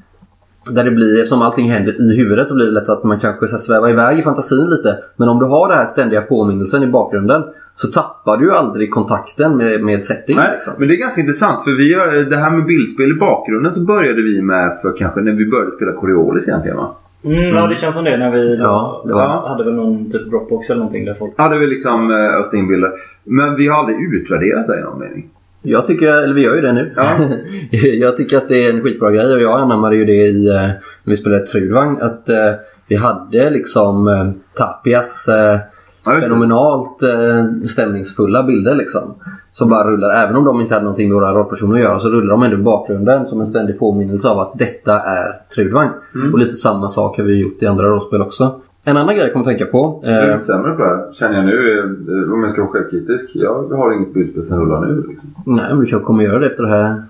där 0.69 0.84
det 0.84 0.91
blir, 0.91 1.23
som 1.23 1.41
allting 1.41 1.71
händer 1.71 2.01
i 2.01 2.15
huvudet, 2.15 2.47
så 2.47 2.54
blir 2.56 2.65
det 2.65 2.71
lätt 2.71 2.89
att 2.89 3.04
man 3.04 3.19
kanske 3.19 3.47
så 3.47 3.58
svävar 3.58 3.89
iväg 3.89 4.19
i 4.19 4.23
fantasin 4.23 4.69
lite. 4.69 4.97
Men 5.15 5.30
om 5.30 5.39
du 5.39 5.45
har 5.45 5.69
den 5.69 5.78
här 5.78 5.86
ständiga 5.86 6.21
påminnelsen 6.21 6.84
i 6.84 6.88
bakgrunden 6.88 7.43
så 7.75 7.88
tappar 7.88 8.38
du 8.38 8.45
ju 8.45 8.51
aldrig 8.51 8.91
kontakten 8.91 9.58
med, 9.58 9.84
med 9.84 10.04
setting. 10.04 10.36
Nej, 10.36 10.51
liksom. 10.54 10.73
men 10.78 10.88
det 10.88 10.93
är 10.95 10.97
ganska 10.97 11.21
intressant 11.21 11.63
för 11.63 11.71
vi 11.71 11.93
har, 11.93 12.08
det 12.30 12.38
här 12.38 12.51
med 12.51 12.65
bildspel 12.65 13.12
i 13.12 13.13
bakgrunden 13.13 13.73
så 13.73 13.80
började 13.80 14.21
vi 14.21 14.41
med 14.41 14.80
för 14.82 14.97
kanske 14.97 15.21
när 15.21 15.32
vi 15.32 15.45
började 15.45 15.71
spela 15.71 15.93
Coriolis 15.93 16.47
egentligen 16.47 16.78
va? 16.78 16.95
Mm, 17.25 17.55
Ja, 17.55 17.67
det 17.67 17.75
känns 17.75 17.95
som 17.95 18.03
det 18.03 18.17
när 18.17 18.31
vi 18.31 18.55
Ja, 18.57 19.03
det 19.07 19.13
var- 19.13 19.47
hade 19.47 19.63
väl 19.63 19.73
någon 19.73 20.11
typ 20.11 20.29
Dropbox 20.29 20.69
eller 20.69 20.77
någonting 20.79 21.05
där 21.05 21.13
folk... 21.13 21.33
Hade 21.38 21.57
vi 21.57 21.67
liksom 21.67 22.11
eh, 22.11 22.35
öst 22.41 22.53
in 22.53 22.67
bilder. 22.67 22.91
Men 23.23 23.55
vi 23.55 23.67
har 23.67 23.79
aldrig 23.79 24.13
utvärderat 24.13 24.67
det 24.67 24.79
i 24.79 24.83
någon 24.83 24.99
mening. 24.99 25.29
Jag 25.61 25.85
tycker, 25.85 26.13
eller 26.23 26.33
vi 26.33 26.43
gör 26.43 26.55
ju 26.55 26.61
det 26.61 26.73
nu. 26.73 26.93
Ja. 26.95 27.17
jag 27.77 28.17
tycker 28.17 28.38
att 28.38 28.47
det 28.49 28.65
är 28.65 28.73
en 28.73 28.81
skitbra 28.83 29.11
grej 29.11 29.33
och 29.33 29.41
jag 29.41 29.59
anammade 29.61 29.95
ju 29.95 30.05
det 30.05 30.11
i, 30.27 30.47
eh, 30.49 30.53
när 30.55 30.79
vi 31.03 31.15
spelade 31.17 31.45
Trudvang. 31.45 31.97
Att 32.01 32.29
eh, 32.29 32.51
vi 32.88 32.95
hade 32.95 33.49
liksom 33.49 34.09
Tapias 34.57 35.27
eh, 36.13 36.15
det. 36.15 36.21
fenomenalt 36.21 37.03
eh, 37.03 37.45
stämningsfulla 37.67 38.43
bilder 38.43 38.75
liksom. 38.75 39.13
Som 39.51 39.69
bara 39.69 39.89
rullar. 39.91 40.09
Även 40.09 40.35
om 40.35 40.45
de 40.45 40.61
inte 40.61 40.73
hade 40.73 40.83
någonting 40.85 41.09
med 41.09 41.15
våra 41.15 41.33
rollpersoner 41.33 41.75
att 41.75 41.81
göra 41.81 41.99
så 41.99 42.09
rullar 42.09 42.29
de 42.31 42.43
ändå 42.43 42.57
i 42.57 42.59
bakgrunden 42.59 43.25
som 43.25 43.41
en 43.41 43.47
ständig 43.47 43.79
påminnelse 43.79 44.29
av 44.29 44.39
att 44.39 44.57
detta 44.59 44.93
är 44.99 45.33
Trudvang. 45.55 45.89
Mm. 46.15 46.33
Och 46.33 46.39
lite 46.39 46.55
samma 46.55 46.87
sak 46.89 47.17
har 47.17 47.23
vi 47.23 47.41
gjort 47.41 47.61
i 47.63 47.65
andra 47.67 47.85
rollspel 47.87 48.21
också. 48.21 48.61
En 48.87 48.97
annan 48.97 49.15
grej 49.15 49.23
jag 49.23 49.33
kommer 49.33 49.43
att 49.45 49.49
tänka 49.57 49.65
på. 49.65 49.99
Jag 50.03 50.13
är 50.13 50.27
Eh, 50.27 50.33
lite 50.33 50.45
sämre 50.45 50.71
på 50.71 50.83
det 50.83 50.89
här, 50.89 51.13
känner 51.13 51.35
jag 51.35 51.45
nu. 51.45 51.79
eh, 52.27 52.33
Om 52.33 52.43
jag 52.43 52.51
ska 52.51 52.61
vara 52.61 52.71
självkritisk. 52.71 53.25
Jag 53.33 53.63
har 53.69 53.93
inget 53.93 54.13
bildspel 54.13 54.43
som 54.43 54.59
rullar 54.59 54.81
nu. 54.85 55.03
Liksom. 55.09 55.29
nej, 55.45 55.65
men 55.69 55.79
du 55.79 55.85
kanske 55.85 56.05
kommer 56.05 56.23
göra 56.23 56.39
det 56.39 56.45
efter, 56.45 56.63
det 56.63 56.69
här, 56.69 57.03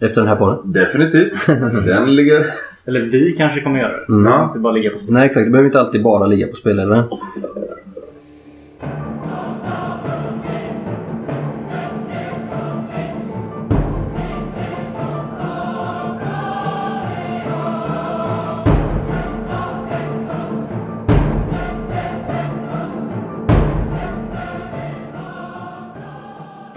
efter 0.00 0.20
den 0.20 0.28
här 0.28 0.36
podden. 0.36 0.72
Definitivt. 0.72 1.32
Den 1.86 2.14
ligger... 2.16 2.54
Eller 2.84 3.00
vi 3.00 3.32
kanske 3.32 3.60
kommer 3.60 3.78
göra 3.80 3.92
det. 3.96 4.12
Mm. 4.12 4.24
Ja. 4.32 4.44
Inte 4.44 4.58
bara 4.58 4.72
ligga 4.72 4.90
på 4.90 4.98
spel. 4.98 5.14
Nej 5.14 5.26
exakt, 5.26 5.46
det 5.46 5.50
behöver 5.50 5.66
inte 5.66 5.80
alltid 5.80 6.02
bara 6.02 6.26
ligga 6.26 6.46
på 6.46 6.54
spelledaren. 6.56 7.04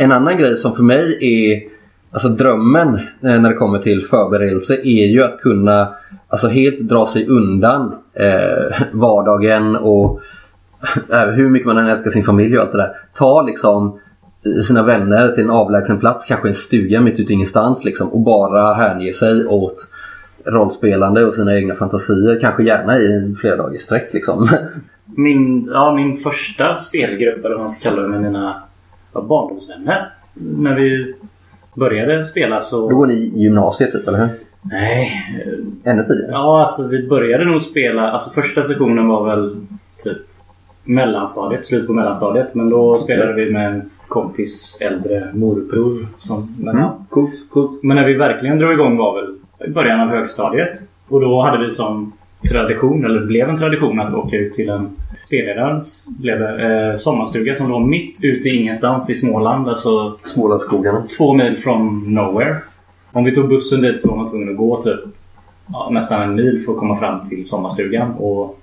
En 0.02 0.12
annan 0.12 0.38
grej 0.38 0.56
som 0.56 0.76
för 0.76 0.84
mig 0.84 1.18
är 1.22 1.72
Alltså 2.14 2.30
drömmen 2.30 2.96
eh, 2.96 3.42
när 3.42 3.50
det 3.50 3.56
kommer 3.56 3.80
till 3.80 4.02
förberedelse 4.02 4.76
är 4.76 5.06
ju 5.06 5.24
att 5.24 5.42
kunna 5.42 5.94
alltså 6.28 6.48
helt 6.48 6.80
dra 6.80 7.08
sig 7.08 7.28
undan 7.28 7.96
eh, 8.14 8.78
vardagen 8.94 9.76
och 9.76 10.22
eh, 11.10 11.28
hur 11.28 11.50
mycket 11.50 11.66
man 11.66 11.78
än 11.78 11.88
älskar 11.88 12.10
sin 12.10 12.24
familj 12.24 12.58
och 12.58 12.64
allt 12.64 12.72
det 12.72 12.78
där. 12.78 12.92
Ta 13.14 13.42
liksom 13.42 14.00
eh, 14.46 14.62
sina 14.62 14.84
vänner 14.84 15.32
till 15.32 15.44
en 15.44 15.50
avlägsen 15.50 16.00
plats, 16.00 16.26
kanske 16.28 16.48
en 16.48 16.54
stuga 16.54 17.02
mitt 17.02 17.20
ute 17.20 17.32
i 17.32 17.34
ingenstans 17.34 17.84
liksom 17.86 18.10
och 18.10 18.20
bara 18.20 18.74
hänge 18.74 19.14
sig 19.14 19.46
åt 19.46 19.88
rollspelande 20.46 21.26
och 21.26 21.34
sina 21.34 21.56
egna 21.56 21.76
fantasier. 21.76 22.40
Kanske 22.42 22.64
gärna 22.64 22.98
i 22.98 23.36
flera 23.42 23.56
dagar 23.56 23.76
i 23.76 23.78
sträck 23.78 24.14
liksom. 24.14 24.50
Min, 25.16 25.70
ja, 25.74 25.94
min 25.96 26.18
första 26.18 26.76
spelgrupp, 26.76 27.46
eller 27.46 27.50
vad 27.50 27.60
man 27.60 27.70
ska 27.70 27.90
kalla 27.90 28.02
det, 28.02 28.08
med 28.08 28.22
mina 28.22 28.62
ja, 29.13 29.21
barndomsvänner. 29.21 30.10
När 30.34 30.76
vi 30.76 31.13
började 31.74 32.26
spela 32.26 32.62
så... 32.62 32.89
Då 32.89 32.95
går 32.95 33.08
ni 33.08 33.13
i 33.13 33.39
gymnasiet 33.43 33.91
typ, 33.91 34.08
eller 34.08 34.17
hur? 34.17 34.30
Nej. 34.62 35.26
Ännu 35.84 36.04
tidigare? 36.04 36.32
Ja, 36.32 36.62
alltså 36.62 36.88
vi 36.88 37.08
började 37.08 37.45
nog 37.45 37.62
spela... 37.62 38.12
Alltså 38.12 38.30
första 38.30 38.63
sessionen 38.63 39.08
var 39.08 39.26
väl 39.26 39.56
typ 40.04 40.17
mellanstadiet, 40.84 41.65
slut 41.65 41.88
på 41.88 41.93
mellanstadiet. 41.93 42.56
Men 42.56 42.69
då 42.69 42.97
spelade 42.97 43.34
vi 43.34 43.52
med 43.54 43.67
en 43.67 43.89
kompis 44.08 44.78
äldre 44.82 45.28
morbror. 45.34 46.08
Som, 46.17 46.56
men, 46.60 46.78
Mm. 46.78 46.89
Coolt, 47.10 47.34
coolt. 47.50 47.84
men 47.84 47.95
när 47.97 48.06
vi 48.06 48.13
verkligen 48.13 48.58
drog 48.60 48.74
igång 48.74 48.97
var 48.97 49.15
väl 49.21 49.36
i 49.67 49.71
början 49.71 50.00
av 50.00 50.08
högstadiet. 50.08 50.82
Och 51.08 51.21
då 51.21 51.41
hade 51.41 51.63
vi 51.63 51.71
som 51.71 52.13
tradition, 52.49 53.06
eller 53.06 53.19
det 53.19 53.25
blev 53.25 53.49
en 53.49 53.58
tradition 53.58 53.99
att 53.99 54.13
åka 54.13 54.38
ut 54.38 54.54
till 54.54 54.69
en 54.69 54.89
spelledarens 55.25 56.06
blev 56.08 56.41
eh, 56.43 56.95
sommarstuga 56.95 57.56
som 57.56 57.69
låg 57.69 57.88
mitt 57.88 58.23
ute 58.23 58.49
i 58.49 58.56
ingenstans 58.56 59.10
i 59.10 59.15
Småland. 59.15 59.67
Alltså 59.67 60.17
Smålandsskogarna. 60.25 61.04
två 61.17 61.34
mil 61.34 61.58
från 61.58 62.13
nowhere. 62.13 62.56
Om 63.12 63.23
vi 63.23 63.36
tog 63.36 63.49
bussen 63.49 63.82
dit 63.82 64.01
så 64.01 64.10
var 64.10 64.17
man 64.17 64.30
tvungen 64.30 64.49
att 64.49 64.58
gå 64.58 64.82
typ 64.82 64.99
ja, 65.67 65.89
nästan 65.91 66.21
en 66.21 66.36
mil 66.36 66.63
för 66.65 66.71
att 66.71 66.80
komma 66.80 66.95
fram 66.95 67.30
till 67.30 67.45
sommarstugan. 67.45 68.12
Och 68.12 68.60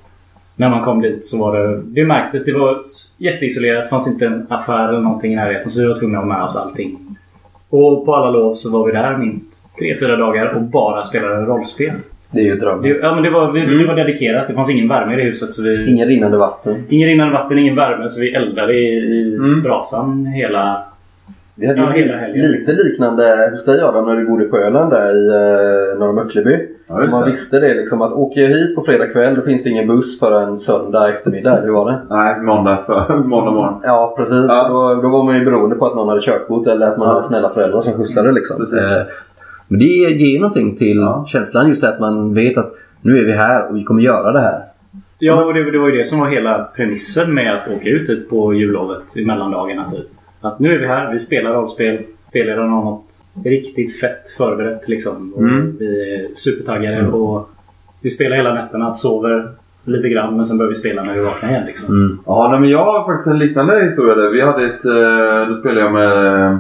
när 0.57 0.71
man 0.71 0.85
kom 0.85 1.01
dit 1.01 1.25
så 1.25 1.39
var 1.39 1.59
det... 1.59 1.83
Det 1.83 2.05
märktes. 2.05 2.45
Det 2.45 2.53
var 2.53 2.79
jätteisolerat. 3.19 3.85
Det 3.85 3.91
fanns 3.91 4.09
inte 4.09 4.27
en 4.27 4.47
affär 4.49 4.89
eller 4.89 5.01
någonting 5.01 5.33
i 5.33 5.37
närheten. 5.37 5.71
Så 5.71 5.81
vi 5.81 5.87
var 5.87 5.99
tvungna 5.99 6.19
att 6.19 6.25
ha 6.25 6.35
med 6.35 6.43
oss 6.43 6.57
allting. 6.57 6.99
Och 7.71 8.07
på 8.07 8.15
alla 8.15 8.31
lov 8.31 8.55
så 8.55 8.71
var 8.71 8.87
vi 8.87 8.93
där 8.93 9.17
minst 9.17 9.77
tre 9.79 9.97
fyra 10.01 10.17
dagar 10.17 10.55
och 10.55 10.63
bara 10.63 11.05
spelade 11.05 11.47
rollspel. 11.47 11.95
Det 12.31 12.41
är 12.41 12.45
ju 12.45 12.57
drömmen. 12.57 12.97
Ja, 13.03 13.15
men 13.15 13.23
det, 13.25 13.31
var, 13.31 13.53
vi, 13.53 13.61
det 13.61 13.87
var 13.87 13.95
dedikerat. 13.97 14.49
Det 14.49 14.55
fanns 14.55 14.71
ingen 14.71 14.89
värme 14.89 15.13
i 15.13 15.17
det 15.17 15.23
huset. 15.23 15.53
Så 15.55 15.63
vi, 15.63 15.91
Ingen 15.91 16.09
rinnande 16.09 16.37
vatten. 16.39 16.75
Ingen 16.89 17.09
rinnande 17.09 17.33
vatten, 17.33 17.59
ingen 17.59 17.77
värme. 17.77 18.09
Så 18.09 18.21
vi 18.21 18.35
eldade 18.35 18.75
i, 18.75 18.85
i 18.99 19.35
Mm. 19.37 19.63
brasan 19.63 20.27
hela 20.27 20.83
Vi 21.55 21.67
hade 21.67 21.81
Ja, 21.81 21.97
ju 21.97 22.03
hela 22.03 22.17
helgen, 22.19 22.41
lite 22.43 22.53
liksom. 22.55 22.75
liknande 22.75 23.51
hos 23.53 23.65
dig 23.65 23.83
Adam 23.83 24.07
när 24.07 24.17
du 24.17 24.27
bodde 24.27 24.45
på 24.45 24.57
Öland 24.57 24.91
där 24.91 25.11
i 25.11 25.29
uh, 25.93 25.99
Norra 25.99 26.13
Möckleby. 26.13 26.59
Ja, 26.89 26.95
man 27.11 27.21
det. 27.23 27.27
visste 27.31 27.61
det 27.61 27.75
liksom 27.75 28.03
att 28.03 28.13
åker 28.13 28.41
jag 28.41 28.49
hit 28.49 28.75
på 28.77 28.83
fredag 28.85 29.07
kväll 29.07 29.35
då 29.35 29.43
finns 29.43 29.63
det 29.63 29.69
ingen 29.71 29.87
buss 29.89 30.19
förrän 30.21 30.59
söndag 30.59 31.09
eftermiddag. 31.09 31.61
Hur 31.63 31.71
var 31.73 31.91
det? 31.91 31.99
Nej, 32.11 32.41
måndag, 32.41 32.83
för, 32.87 33.17
måndag 33.25 33.51
morgon. 33.51 33.81
Ja 33.85 34.15
precis. 34.17 34.45
Ja. 34.49 34.69
Då, 34.69 35.03
då 35.03 35.09
var 35.09 35.25
man 35.25 35.39
ju 35.39 35.45
beroende 35.45 35.77
på 35.77 35.87
att 35.87 35.95
någon 35.97 36.09
hade 36.09 36.21
körkort 36.21 36.67
eller 36.67 36.87
att 36.87 36.99
man 36.99 37.09
Ja. 37.09 37.13
hade 37.15 37.27
snälla 37.27 37.49
föräldrar 37.55 37.81
som 37.81 37.93
skjutsade 37.93 38.33
liksom. 38.33 38.57
Precis. 38.57 38.79
Eh, 39.69 39.71
Men 39.71 39.79
det 39.81 39.85
ger 39.87 40.41
någonting 40.41 40.77
till 40.77 40.97
Ja. 40.97 41.25
känslan 41.29 41.69
just 41.69 41.81
det 41.83 41.89
att 41.89 42.01
man 42.01 42.35
vet 42.35 42.57
att 42.59 42.75
nu 43.03 43.19
är 43.19 43.25
vi 43.25 43.33
här 43.33 43.69
och 43.71 43.77
vi 43.77 43.85
kommer 43.85 44.03
göra 44.03 44.33
det 44.33 44.41
här. 44.41 44.63
Ja, 45.19 45.45
och 45.45 45.55
det, 45.55 45.71
det 45.71 45.79
var 45.79 45.89
ju 45.89 45.97
det 45.99 46.05
som 46.05 46.19
var 46.21 46.27
hela 46.29 46.65
premissen 46.77 47.35
med 47.35 47.55
att 47.55 47.69
åka 47.69 47.89
ut 47.89 48.11
hit 48.11 48.31
på 48.31 48.55
jullovet 48.55 49.17
i 49.17 49.25
mellandagarna. 49.27 49.85
Typ. 49.89 50.07
Att 50.41 50.59
nu 50.59 50.73
är 50.73 50.79
vi 50.79 50.87
här, 50.87 51.13
vi 51.13 51.19
spelar 51.19 51.53
rollspel. 51.53 51.99
Har 52.35 52.69
något 52.69 53.07
riktigt 53.45 54.01
fett 54.01 54.29
förberett 54.37 54.89
liksom. 54.89 55.33
Och 55.35 55.43
Mm. 55.43 55.77
Vi 55.79 56.15
är 56.15 56.35
supertaggade 56.35 57.07
och 57.09 57.49
vi 58.03 58.11
spelar 58.11 58.37
hela 58.37 58.55
nätterna, 58.55 58.93
sover 58.93 59.49
lite 59.85 60.09
grann 60.09 60.37
men 60.37 60.45
sen 60.45 60.59
börjar 60.59 60.69
vi 60.69 60.75
spela 60.75 61.03
när 61.03 61.15
vi 61.15 61.21
vaknar 61.21 61.49
igen. 61.51 61.67
Liksom. 61.67 61.95
Mm. 61.95 62.19
Ja, 62.27 62.59
men 62.61 62.71
jag 62.71 62.85
har 62.85 63.05
faktiskt 63.07 63.27
en 63.27 63.39
liknande 63.39 63.85
historia 63.85 64.15
där. 64.15 64.31
Vi 64.31 64.41
hade 64.41 64.65
ett... 64.67 64.85
eh, 64.85 65.49
Då 65.55 65.61
spelade 65.61 65.81
jag 65.81 65.93
med... 65.93 66.59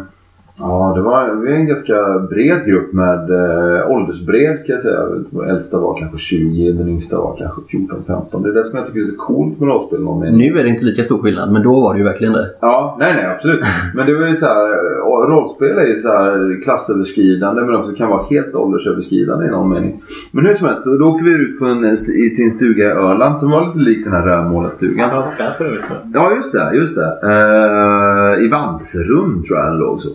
Ja, 0.60 0.92
det 0.96 1.02
var 1.02 1.34
vi 1.42 1.50
är 1.50 1.54
en 1.56 1.66
ganska 1.66 2.18
bred 2.30 2.66
grupp 2.66 2.92
med 2.92 3.30
eh, 3.30 3.90
åldersbred 3.90 4.58
ska 4.60 4.72
jag 4.72 4.80
säga. 4.80 5.00
Den 5.30 5.48
äldsta 5.50 5.78
var 5.78 5.98
kanske 5.98 6.18
20, 6.18 6.72
den 6.72 6.88
yngsta 6.88 7.18
var 7.18 7.36
kanske 7.38 7.60
14-15. 7.60 8.42
Det 8.42 8.48
är 8.48 8.52
det 8.52 8.64
som 8.64 8.78
jag 8.78 8.86
tycker 8.86 9.00
är 9.00 9.04
så 9.04 9.16
coolt 9.16 9.60
med 9.60 9.68
rollspel. 9.68 10.00
Nu 10.36 10.58
är 10.58 10.64
det 10.64 10.68
inte 10.70 10.84
lika 10.84 11.02
stor 11.02 11.18
skillnad 11.22 11.52
men 11.52 11.62
då 11.62 11.80
var 11.80 11.94
det 11.94 11.98
ju 11.98 12.04
verkligen 12.04 12.32
det. 12.32 12.46
Ja, 12.60 12.96
nej 13.00 13.14
nej 13.14 13.26
absolut. 13.26 13.64
Men 13.94 14.06
det 14.06 14.14
var 14.18 14.26
ju 14.26 14.34
så 14.34 14.46
här, 14.46 15.00
och 15.00 15.30
rollspel 15.30 15.78
är 15.78 15.86
ju 15.86 15.98
så 15.98 16.08
här 16.08 16.62
klassöverskridande 16.62 17.62
men 17.62 17.74
också 17.74 17.92
kan 17.94 18.10
vara 18.10 18.22
helt 18.30 18.54
åldersöverskridande 18.54 19.46
i 19.46 19.50
någon 19.50 19.70
mening. 19.70 20.02
Men 20.32 20.46
hur 20.46 20.54
som 20.54 20.66
helst, 20.68 20.84
då 21.00 21.06
åkte 21.08 21.24
vi 21.24 21.30
ut 21.30 21.58
på 21.58 21.64
en, 21.64 21.84
st- 21.84 22.12
till 22.36 22.44
en 22.44 22.50
stuga 22.50 22.84
i 22.84 22.88
Öland 22.90 23.38
som 23.38 23.50
var 23.50 23.66
lite 23.66 23.78
lik 23.78 24.04
den 24.04 24.12
här 24.12 24.22
rödmålarstugan. 24.26 25.10
Varit 25.16 25.38
där 25.38 25.54
förut. 25.58 25.82
Ja, 26.14 26.32
just 26.36 26.52
det. 26.52 26.70
Just 26.74 26.94
det. 26.94 27.18
Eh, 27.22 28.44
I 28.44 28.48
Vanserum 28.48 29.42
tror 29.48 29.58
jag 29.58 29.68
den 29.68 29.78
låg 29.78 30.00
så. 30.00 30.08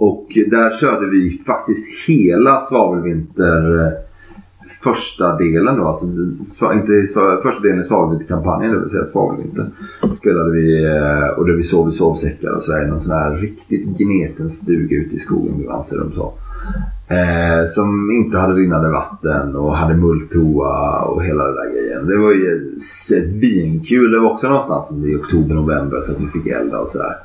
Och 0.00 0.26
där 0.50 0.76
körde 0.76 1.10
vi 1.10 1.42
faktiskt 1.46 1.86
hela 2.06 2.60
Svavelvinter 2.60 3.86
eh, 3.86 3.92
första 4.82 5.36
delen 5.36 5.76
då. 5.76 5.84
Alltså, 5.84 6.06
inte 6.72 7.06
första 7.42 7.60
delen 7.62 7.80
i 7.80 7.84
Svavelvinterkampanjen, 7.84 8.72
det 8.72 8.80
vill 8.80 8.90
säga 8.90 9.04
Svavelvinter. 9.04 9.66
Spelade 10.18 10.50
vi 10.50 10.84
eh, 10.84 11.38
och 11.38 11.46
där 11.46 11.56
vi 11.56 11.62
sov 11.62 11.88
i 11.88 11.92
sovsäckar 11.92 12.50
och 12.50 12.62
sådär 12.62 12.84
i 12.84 12.88
någon 12.88 13.00
sån 13.00 13.12
här 13.12 13.36
riktigt 13.36 13.86
gneten 13.98 14.50
stuga 14.50 14.96
ute 14.96 15.16
i 15.16 15.18
skogen 15.18 15.70
anser 15.70 15.98
de 15.98 16.12
Så. 16.12 16.32
Eh, 17.10 17.64
som 17.66 18.10
inte 18.10 18.38
hade 18.38 18.54
rinnande 18.54 18.90
vatten 18.90 19.56
och 19.56 19.76
hade 19.76 19.94
mulltoa 19.94 21.02
och 21.02 21.24
hela 21.24 21.44
den 21.44 21.54
där 21.54 21.72
grejen. 21.72 22.06
Det 22.06 22.16
var 22.16 22.32
ju 22.32 22.76
svinkul. 22.78 24.12
Det 24.12 24.20
var 24.20 24.32
också 24.32 24.48
någonstans 24.48 25.04
i 25.06 25.16
oktober, 25.16 25.54
november 25.54 26.00
så 26.00 26.12
att 26.12 26.20
vi 26.20 26.26
fick 26.26 26.46
elda 26.46 26.78
och 26.78 26.88
sådär. 26.88 27.16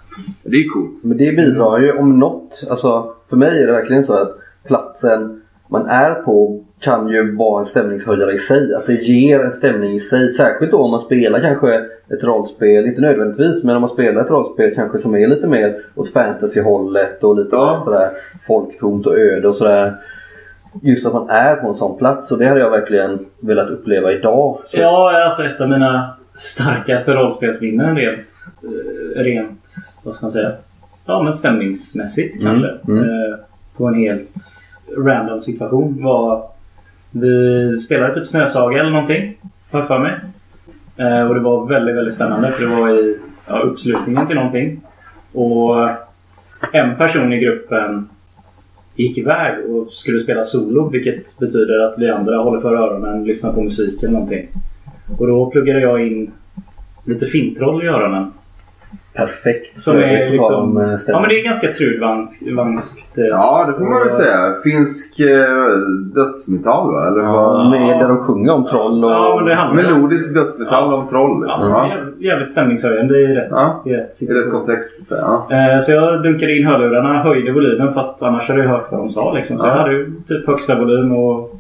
Det 0.44 0.58
är 0.58 0.62
ju 0.62 0.70
coolt. 0.70 1.04
Men 1.04 1.18
det 1.18 1.32
bidrar 1.32 1.80
ju 1.80 1.98
om 1.98 2.20
något. 2.20 2.64
Alltså, 2.70 3.14
för 3.30 3.38
mig 3.38 3.64
är 3.64 3.68
det 3.68 3.74
verkligen 3.74 4.04
så 4.04 4.14
att 4.14 4.38
platsen 4.64 5.42
man 5.68 5.86
är 5.86 6.14
på 6.14 6.65
kan 6.80 7.08
ju 7.10 7.36
vara 7.36 7.60
en 7.60 7.66
stämningshöjare 7.66 8.34
i 8.34 8.38
sig. 8.38 8.74
Att 8.76 8.86
det 8.86 8.94
ger 8.94 9.40
en 9.40 9.52
stämning 9.52 9.94
i 9.94 10.00
sig. 10.00 10.30
Särskilt 10.30 10.72
då 10.72 10.78
om 10.78 10.92
man 10.92 11.00
spelar 11.00 11.40
kanske 11.40 11.76
ett 12.10 12.24
rollspel, 12.24 12.86
inte 12.86 13.02
nödvändigtvis, 13.02 13.64
men 13.64 13.76
om 13.76 13.82
man 13.82 13.90
spelar 13.90 14.22
ett 14.22 14.30
rollspel 14.30 14.76
kanske 14.76 14.98
som 14.98 15.16
är 15.16 15.28
lite 15.28 15.48
mer 15.48 15.76
åt 15.96 16.10
fantasyhållet 16.14 17.24
och 17.24 17.36
lite 17.38 17.56
Ja. 17.56 17.82
sådär 17.86 18.10
folktomt 18.48 19.06
och 19.08 19.18
öde 19.20 19.48
och 19.48 19.56
sådär. 19.56 19.96
Just 20.82 21.06
att 21.06 21.14
man 21.14 21.30
är 21.30 21.56
på 21.56 21.68
en 21.68 21.74
sån 21.76 21.98
plats 21.98 22.32
och 22.32 22.38
det 22.38 22.46
hade 22.48 22.60
jag 22.60 22.70
verkligen 22.70 23.26
velat 23.40 23.70
uppleva 23.70 24.12
idag. 24.12 24.60
Så, 24.68 24.78
Ja, 24.78 25.24
alltså 25.26 25.44
ett 25.44 25.62
av 25.62 25.70
mina 25.70 26.10
starkaste 26.34 27.12
rollspelsminnen 27.14 27.96
rent, 27.96 28.26
eh, 28.64 29.22
rent 29.24 29.60
vad 30.04 30.14
ska 30.14 30.26
man 30.26 30.32
säga? 30.32 30.52
Ja, 31.06 31.22
men 31.24 31.34
stämningsmässigt 31.34 32.42
Mm, 32.42 32.48
kanske. 32.62 32.92
mm. 32.92 33.04
Eh, 33.04 33.36
På 33.78 33.86
en 33.88 33.94
helt 33.96 34.34
random 34.98 35.42
situation 35.42 36.04
var 36.04 36.44
vi 37.22 37.80
spelade 37.80 38.16
typ 38.16 38.28
Snösaga 38.28 38.80
eller 38.80 38.92
någonting. 38.92 39.38
Har 39.72 39.80
jag 39.80 39.88
för 39.88 40.00
mig. 40.00 40.14
Eh, 40.98 41.28
Och 41.28 41.36
det 41.36 41.42
var 41.42 41.68
väldigt, 41.68 41.96
väldigt 41.96 42.14
spännande 42.14 42.52
för 42.52 42.62
det 42.62 42.76
var 42.76 42.90
i 42.90 43.18
ja, 43.48 43.60
uppslutningen 43.60 44.28
till 44.28 44.36
någonting. 44.36 44.82
Och 45.34 45.90
en 46.72 46.96
person 46.96 47.34
i 47.34 47.40
gruppen 47.40 48.10
gick 48.96 49.18
iväg 49.18 49.66
och 49.70 49.92
skulle 49.94 50.20
spela 50.20 50.44
solo 50.44 50.90
vilket 50.90 51.40
betyder 51.40 51.80
att 51.80 52.00
vi 52.00 52.10
andra 52.10 52.38
håller 52.38 52.62
för 52.62 52.76
öronen, 52.76 53.24
lyssnar 53.24 53.54
på 53.54 53.62
musik 53.62 54.04
eller 54.04 54.14
någonting. 54.14 54.48
Och 55.18 55.28
då 55.28 55.50
pluggade 55.50 55.80
jag 55.80 56.08
in 56.08 56.32
lite 57.06 57.26
fintroll 57.26 57.84
i 57.84 57.88
öronen 57.88 58.32
perfekt. 59.16 59.80
Som 59.80 59.98
är 59.98 60.30
liksom... 60.30 60.78
eh. 60.78 60.98
Ja 61.08 61.20
men 61.20 61.30
det 61.30 61.40
är 61.40 61.44
ganska 61.44 61.68
trudvanskt. 61.74 63.18
eh, 63.18 63.24
Ja, 63.26 63.66
det 63.68 63.74
får 63.74 63.86
man 63.92 64.00
väl 64.00 64.12
säga. 64.12 64.54
Finsk 64.64 65.20
eh, 65.20 65.68
dödsmetall 66.16 66.92
va? 66.94 67.08
Eller 67.08 67.22
vad? 67.22 67.70
Med 67.70 68.00
där 68.00 68.08
de 68.08 68.18
sjunger 68.18 68.54
om 68.54 68.66
troll 68.68 69.04
och... 69.06 69.12
Ja, 69.12 69.36
men 69.36 69.46
det 69.46 69.56
handlar- 69.56 69.84
Melodisk 69.84 70.34
dödsmetall 70.34 70.94
om 70.94 71.08
troll 71.08 71.42
liksom. 71.46 71.64
Ja, 71.70 71.88
Ja. 71.90 71.96
jävligt- 71.96 72.22
jävligt 72.22 72.52
stämningshöjande 72.52 73.20
i 73.20 73.28
rätt, 73.36 73.48
Ja. 73.52 73.82
i 73.86 73.94
rätt 73.94 74.22
I 74.22 74.26
rätt 74.34 74.52
kontext. 74.52 74.94
Ja. 75.10 75.48
Eh, 75.52 75.80
Så 75.82 75.92
jag 75.92 76.24
dunkade 76.24 76.58
in 76.58 76.66
hörlurarna, 76.68 77.24
höjde 77.24 77.52
volymen 77.52 77.94
för 77.94 78.00
att 78.02 78.22
annars 78.24 78.48
hade 78.48 78.62
jag 78.64 78.70
hört 78.70 78.88
vad 78.92 79.00
de 79.00 79.10
sa. 79.10 79.34
Liksom. 79.34 79.58
Så 79.58 79.64
Ja. 79.66 79.70
jag 79.70 79.78
hade 79.78 79.94
ju 79.94 80.12
typ 80.28 80.48
högsta 80.48 80.80
volym 80.80 81.12
och 81.12 81.52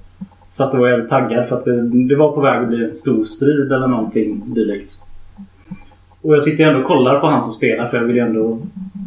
satt 0.49 0.73
och 0.73 0.79
var 0.79 0.87
jävligt 0.87 1.09
taggad 1.09 1.47
för 1.47 1.55
att 1.55 1.65
det, 1.65 1.81
det 2.07 2.15
var 2.15 2.31
på 2.31 2.41
väg 2.41 2.61
att 2.61 2.67
bli 2.67 2.83
en 2.83 2.91
stor 2.91 3.23
strid 3.23 3.71
eller 3.71 3.87
någonting 3.87 4.41
dylikt. 4.55 4.91
Och 6.25 6.35
jag 6.35 6.43
sitter 6.43 6.63
ju 6.63 6.69
ändå 6.69 6.81
och 6.81 6.87
kollar 6.87 7.19
på 7.19 7.27
han 7.27 7.41
som 7.41 7.51
spelar 7.51 7.85
för 7.85 7.97
jag 7.97 8.03
vill 8.03 8.15
ju 8.15 8.21
ändå 8.21 8.57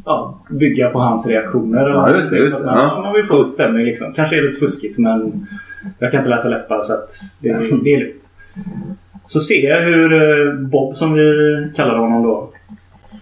ja, 0.04 0.38
bygga 0.50 0.90
på 0.90 0.98
hans 0.98 1.26
reaktioner. 1.26 1.80
eller 1.80 1.90
Ja, 1.90 2.14
just 2.14 2.30
det, 2.30 2.38
just 2.38 2.56
det. 2.56 2.64
Ja. 2.64 3.00
Man, 3.02 3.14
vill 3.14 3.26
få 3.26 3.42
lite 3.42 3.50
stämning 3.54 3.84
liksom. 3.84 4.12
Kanske 4.12 4.36
är 4.36 4.40
det 4.40 4.46
lite 4.46 4.60
fuskigt 4.60 4.98
men 4.98 5.46
jag 5.98 6.10
kan 6.10 6.20
inte 6.20 6.30
läsa 6.30 6.48
läppar 6.48 6.80
så 6.80 6.92
att 6.92 7.08
det, 7.40 7.52
det 7.84 7.94
är 7.94 8.00
lugnt. 8.00 8.22
Så 9.26 9.40
ser 9.40 9.68
jag 9.68 9.82
hur 9.82 10.12
eh, 10.12 10.54
Bob, 10.54 10.94
som 10.94 11.14
vi 11.14 11.68
kallar 11.76 11.98
honom 11.98 12.22
då, 12.22 12.50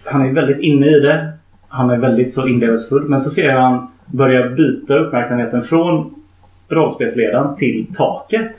han 0.03 0.21
är 0.21 0.33
väldigt 0.33 0.59
inne 0.59 0.87
i 0.87 0.99
det. 0.99 1.29
Han 1.67 1.89
är 1.89 1.97
väldigt 1.97 2.33
så 2.33 2.47
inlevelsefull. 2.47 3.03
Men 3.03 3.19
så 3.19 3.29
ser 3.29 3.49
jag 3.49 3.61
han 3.61 3.87
börja 4.05 4.49
byta 4.49 4.97
uppmärksamheten 4.97 5.61
från 5.61 6.13
rollspelsledaren 6.69 7.55
till 7.55 7.87
taket. 7.95 8.51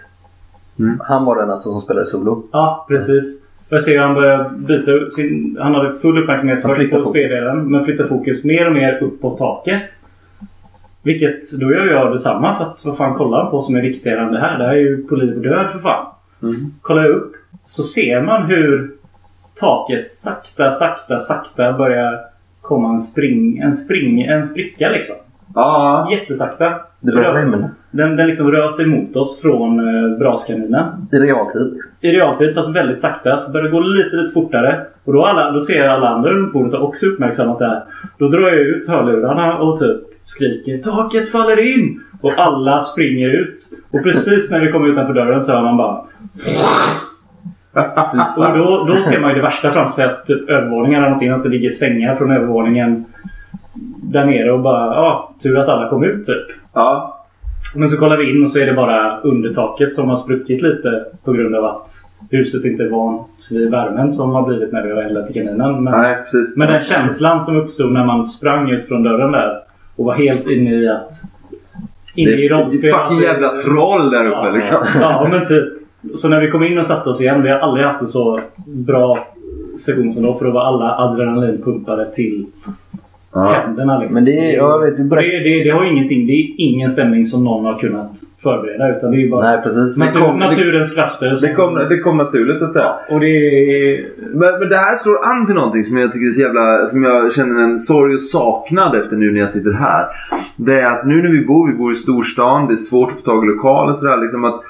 Han 1.01 1.24
var 1.24 1.37
den 1.37 1.51
alltså 1.51 1.72
som 1.72 1.81
spelade 1.81 2.07
solo. 2.07 2.42
Ja, 2.53 2.87
precis. 2.88 3.47
Jag 3.68 3.83
ser 3.83 3.92
hur 3.92 3.98
han 3.98 4.14
börjar 4.14 4.50
byta 4.50 5.11
sin... 5.11 5.59
Han 5.61 5.74
hade 5.74 5.98
full 5.98 6.18
uppmärksamhet 6.18 6.62
på 6.90 7.04
spelledaren. 7.11 7.70
Men 7.70 7.85
flyttar 7.85 8.07
fokus 8.07 8.44
mer 8.44 8.66
och 8.66 8.72
mer 8.72 9.02
upp 9.02 9.20
på 9.20 9.31
taket. 9.31 9.94
Vilket, 11.02 11.52
då 11.61 11.72
gör 11.72 11.87
jag 11.87 12.12
detsamma. 12.12 12.59
För 12.59 12.64
att 12.64 12.85
vad 12.85 12.96
fan 12.96 13.14
kollar 13.14 13.42
han 13.42 13.50
på 13.50 13.62
som 13.62 13.76
är 13.76 13.83
viktigare 13.83 14.20
än 14.20 14.33
det 14.33 14.40
här? 14.40 14.59
Det 14.59 14.64
här 14.64 14.72
är 14.72 14.78
ju 14.78 15.07
på 15.07 15.16
liv 15.16 15.37
och 15.37 15.42
död 15.42 15.72
för 15.72 15.78
fan. 15.78 16.07
Mm. 16.42 16.72
Kollar 16.83 17.04
jag 17.04 17.14
upp 17.14 17.33
så 17.64 17.83
ser 17.83 18.22
man 18.22 18.42
hur 18.42 18.90
taket 19.61 20.11
sakta, 20.11 20.70
sakta, 20.70 21.18
sakta 21.18 21.72
börjar 21.72 22.18
komma 22.61 22.90
en 22.90 22.98
spring, 22.98 23.59
en 23.59 23.72
spring, 23.72 24.22
en 24.22 24.44
spricka 24.44 24.90
liksom. 24.90 25.16
Ja. 25.54 26.09
Jättesakta. 26.11 26.81
Det 27.00 27.14
var 27.14 27.22
rämn. 27.22 27.66
Den, 27.90 28.16
den 28.16 28.27
liksom 28.27 28.51
rör 28.51 28.68
sig 28.68 28.87
mot 28.87 29.16
oss 29.16 29.40
från 29.40 29.79
eh, 29.79 30.18
braskaminen. 30.18 31.09
I 31.12 31.16
realtid. 31.16 31.72
Liksom. 31.72 31.92
I 32.01 32.09
realtid 32.09 32.55
fast 32.55 32.77
väldigt 32.77 33.01
sakta. 33.01 33.38
Så 33.38 33.51
börjar 33.51 33.64
det 33.64 33.70
gå 33.70 33.81
lite, 33.81 34.16
lite 34.16 34.33
fortare. 34.33 34.81
Och 35.05 35.12
då, 35.12 35.24
alla, 35.24 35.51
då 35.51 35.61
ser 35.61 35.79
jag 35.79 35.94
alla 35.94 36.09
andra 36.09 36.31
runt 36.31 36.53
bordet 36.53 36.72
har 36.72 36.81
också 36.81 37.07
uppmärksammat 37.07 37.59
det 37.59 37.66
här. 37.66 37.83
Då 38.18 38.29
drar 38.29 38.48
jag 38.48 38.59
ut 38.59 38.88
hörlurarna 38.88 39.59
och 39.59 39.79
typ 39.79 40.01
skriker 40.24 40.79
Taket 40.79 41.33
faller 41.33 41.79
in! 41.79 42.01
Och 42.20 42.33
alla 42.38 42.81
springer 42.81 43.29
ut. 43.29 43.55
Och 43.90 44.03
precis 44.03 44.51
när 44.51 44.61
vi 44.61 44.72
kommer 44.72 44.88
utanför 44.88 45.14
dörren 45.14 45.40
så 45.40 45.53
hör 45.53 45.62
man 45.62 45.77
bara 45.77 46.05
Och 48.37 48.59
då, 48.59 48.85
då 48.85 49.03
ser 49.03 49.20
man 49.20 49.31
ju 49.31 49.37
det 49.37 49.42
värsta 49.42 49.70
framför 49.70 49.92
sig. 49.92 50.05
Att 50.05 50.27
typ 50.27 50.51
övervåningen 50.51 50.98
eller 50.98 51.09
någonting. 51.09 51.31
Att 51.31 51.42
det 51.42 51.48
ligger 51.48 51.68
sängar 51.68 52.16
från 52.16 52.31
övervåningen 52.31 53.05
där 54.03 54.24
nere 54.24 54.53
och 54.53 54.61
bara 54.61 54.94
ja, 54.94 55.35
tur 55.42 55.59
att 55.59 55.68
alla 55.68 55.88
kom 55.88 56.05
ut 56.05 56.27
typ. 56.27 56.46
Ja. 56.74 57.17
Men 57.76 57.88
så 57.88 57.96
kollar 57.96 58.16
vi 58.16 58.31
in 58.31 58.44
och 58.44 58.50
så 58.50 58.59
är 58.59 58.66
det 58.66 58.72
bara 58.74 59.20
undertaket 59.20 59.94
som 59.94 60.09
har 60.09 60.16
spruckit 60.16 60.62
lite 60.62 61.04
på 61.24 61.33
grund 61.33 61.54
av 61.54 61.64
att 61.64 61.87
huset 62.31 62.64
inte 62.64 62.83
är 62.83 62.88
vant 62.90 63.28
vid 63.50 63.70
värmen 63.70 64.12
som 64.12 64.31
har 64.31 64.42
blivit 64.48 64.72
när 64.72 64.87
vi 64.87 64.92
har 64.92 65.02
eldat 65.02 65.31
i 65.31 65.33
kaminen. 65.33 65.85
Men, 65.85 65.92
Nej, 66.00 66.16
precis. 66.22 66.57
men 66.57 66.68
den 66.68 66.83
känslan 66.85 67.40
som 67.42 67.57
uppstod 67.57 67.92
när 67.92 68.04
man 68.04 68.24
sprang 68.24 68.70
ut 68.70 68.88
från 68.88 69.02
dörren 69.02 69.33
där 69.33 69.59
och 69.96 70.04
var 70.04 70.14
helt 70.14 70.46
inne 70.46 70.70
i 70.74 70.88
att... 70.88 71.11
Inne 72.14 72.31
Det 72.31 72.37
i 72.37 72.46
är 72.46 72.54
ett 72.54 72.61
rollspel. 72.61 72.92
fucking 72.94 73.20
jävla 73.20 73.48
troll 73.48 74.11
där 74.11 74.26
uppe 74.26 74.37
Ja, 74.46 74.50
liksom. 74.50 74.78
Ja, 75.00 75.28
men 75.31 75.44
typ. 75.44 75.64
Så 76.14 76.28
när 76.28 76.40
vi 76.40 76.50
kom 76.50 76.64
in 76.64 76.78
och 76.78 76.87
satte 76.87 77.11
oss 77.11 77.20
igen. 77.20 77.42
Vi 77.42 77.48
har 77.50 77.59
aldrig 77.59 77.87
haft 77.87 78.00
en 78.00 78.09
så 78.09 78.40
bra 78.66 79.18
session 79.78 80.12
som 80.12 80.22
då. 80.22 80.38
För 80.38 80.44
då 80.44 80.50
var 80.50 80.61
alla 80.62 80.96
adrenalinpumpade 80.98 82.11
till 82.12 82.46
Ja. 83.32 83.62
tänderna. 83.64 83.98
Liksom. 83.98 84.14
Men 84.14 84.24
det 84.24 84.52
jag 84.52 84.78
vet, 84.84 84.96
du 84.96 85.02
det, 85.08 85.16
det, 85.38 85.64
det 85.64 85.70
har 85.70 85.84
ingenting. 85.84 86.26
Det 86.26 86.32
är 86.32 86.46
ingen 86.58 86.90
stämning 86.90 87.26
som 87.26 87.44
någon 87.44 87.64
har 87.64 87.78
kunnat 87.78 88.10
förbereda. 88.42 88.96
Utan 88.96 89.10
det 89.10 89.22
är 89.22 89.30
bara 89.30 89.50
Nej, 89.50 89.62
precis. 89.62 89.96
natur, 89.98 90.20
kom- 90.20 90.38
det- 90.38 90.46
naturens 90.46 90.94
krafter. 90.94 91.34
som- 91.34 91.48
Det 91.48 91.54
kom, 91.54 91.74
det 91.74 91.98
kom 91.98 92.16
naturligt 92.16 92.62
att 92.62 92.72
säga. 92.72 92.92
Och 93.10 93.20
det 93.20 93.26
är... 93.26 94.04
Men, 94.34 94.58
men 94.60 94.68
det 94.68 94.76
här 94.76 94.96
slår 94.96 95.24
an 95.24 95.46
till 95.46 95.54
någonting 95.54 95.84
som 95.84 95.96
jag 95.96 96.12
tycker 96.12 96.26
är 96.26 96.30
så 96.30 96.40
jävla... 96.40 96.86
Som 96.86 97.02
jag 97.04 97.32
känner 97.32 97.62
en 97.62 97.78
sorg 97.78 98.14
och 98.14 98.22
saknad 98.22 98.94
efter 98.94 99.16
nu 99.16 99.32
när 99.32 99.40
jag 99.40 99.50
sitter 99.50 99.72
här. 99.72 100.06
Det 100.56 100.80
är 100.80 100.86
att 100.86 101.06
nu 101.06 101.22
när 101.22 101.30
vi 101.30 101.46
bor, 101.46 101.66
vi 101.72 101.74
bor 101.78 101.92
i 101.92 101.94
storstan, 101.94 102.66
det 102.66 102.72
är 102.72 102.76
svårt 102.76 103.10
att 103.12 103.16
få 103.18 103.22
tag 103.24 103.44
i 103.44 103.48
lokaler 103.48 103.90
och 103.92 103.98
sådär. 103.98 104.16
Liksom 104.22 104.44
att 104.44 104.60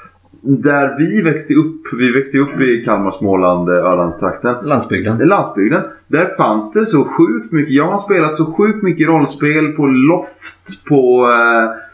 där 0.41 0.97
vi 0.97 1.21
växte 1.21 1.53
upp, 1.53 1.81
vi 1.99 2.11
växte 2.11 2.37
upp 2.37 2.61
i 2.61 2.83
Kalmar, 2.85 3.11
Småland, 3.11 3.69
eh, 3.69 3.85
Ölandstrakten. 3.85 4.55
Landsbygden. 4.63 5.17
Landsbygden. 5.17 5.81
Där 6.07 6.35
fanns 6.37 6.73
det 6.73 6.85
så 6.85 7.03
sjukt 7.03 7.51
mycket. 7.51 7.73
Jag 7.73 7.91
har 7.91 7.97
spelat 7.97 8.35
så 8.35 8.45
sjukt 8.45 8.83
mycket 8.83 9.07
rollspel 9.07 9.71
på 9.71 9.85
loft, 9.85 10.85
på... 10.89 11.29
Eh, 11.29 11.89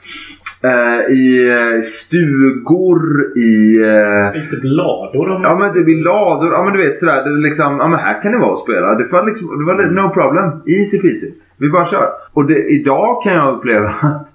eh, 0.71 1.11
I 1.11 1.49
eh, 1.49 1.81
stugor, 1.81 3.37
i... 3.37 3.77
Eh, 3.83 4.63
lador. 4.63 5.29
om 5.29 5.41
man 5.41 5.43
Ja 5.43 5.57
men 5.59 5.73
det 5.73 5.83
blir 5.83 6.03
lador, 6.03 6.53
ja 6.53 6.63
men 6.63 6.73
du 6.73 6.89
vet 6.89 6.99
sådär. 6.99 7.23
Det 7.23 7.29
är 7.29 7.43
liksom, 7.43 7.77
ja 7.77 7.87
men 7.87 7.99
här 7.99 8.21
kan 8.21 8.31
det 8.31 8.37
vara 8.37 8.53
att 8.53 8.59
spela. 8.59 8.95
Det 8.95 9.07
var 9.11 9.25
liksom, 9.25 9.47
det 9.59 9.65
var 9.65 9.91
no 9.91 10.09
problem. 10.09 10.51
Easy 10.65 11.01
peasy. 11.01 11.31
Vi 11.57 11.69
bara 11.69 11.85
kör. 11.85 12.09
Och 12.33 12.45
det, 12.45 12.59
idag 12.59 13.23
kan 13.23 13.33
jag 13.33 13.55
uppleva 13.55 13.89
att 13.89 14.34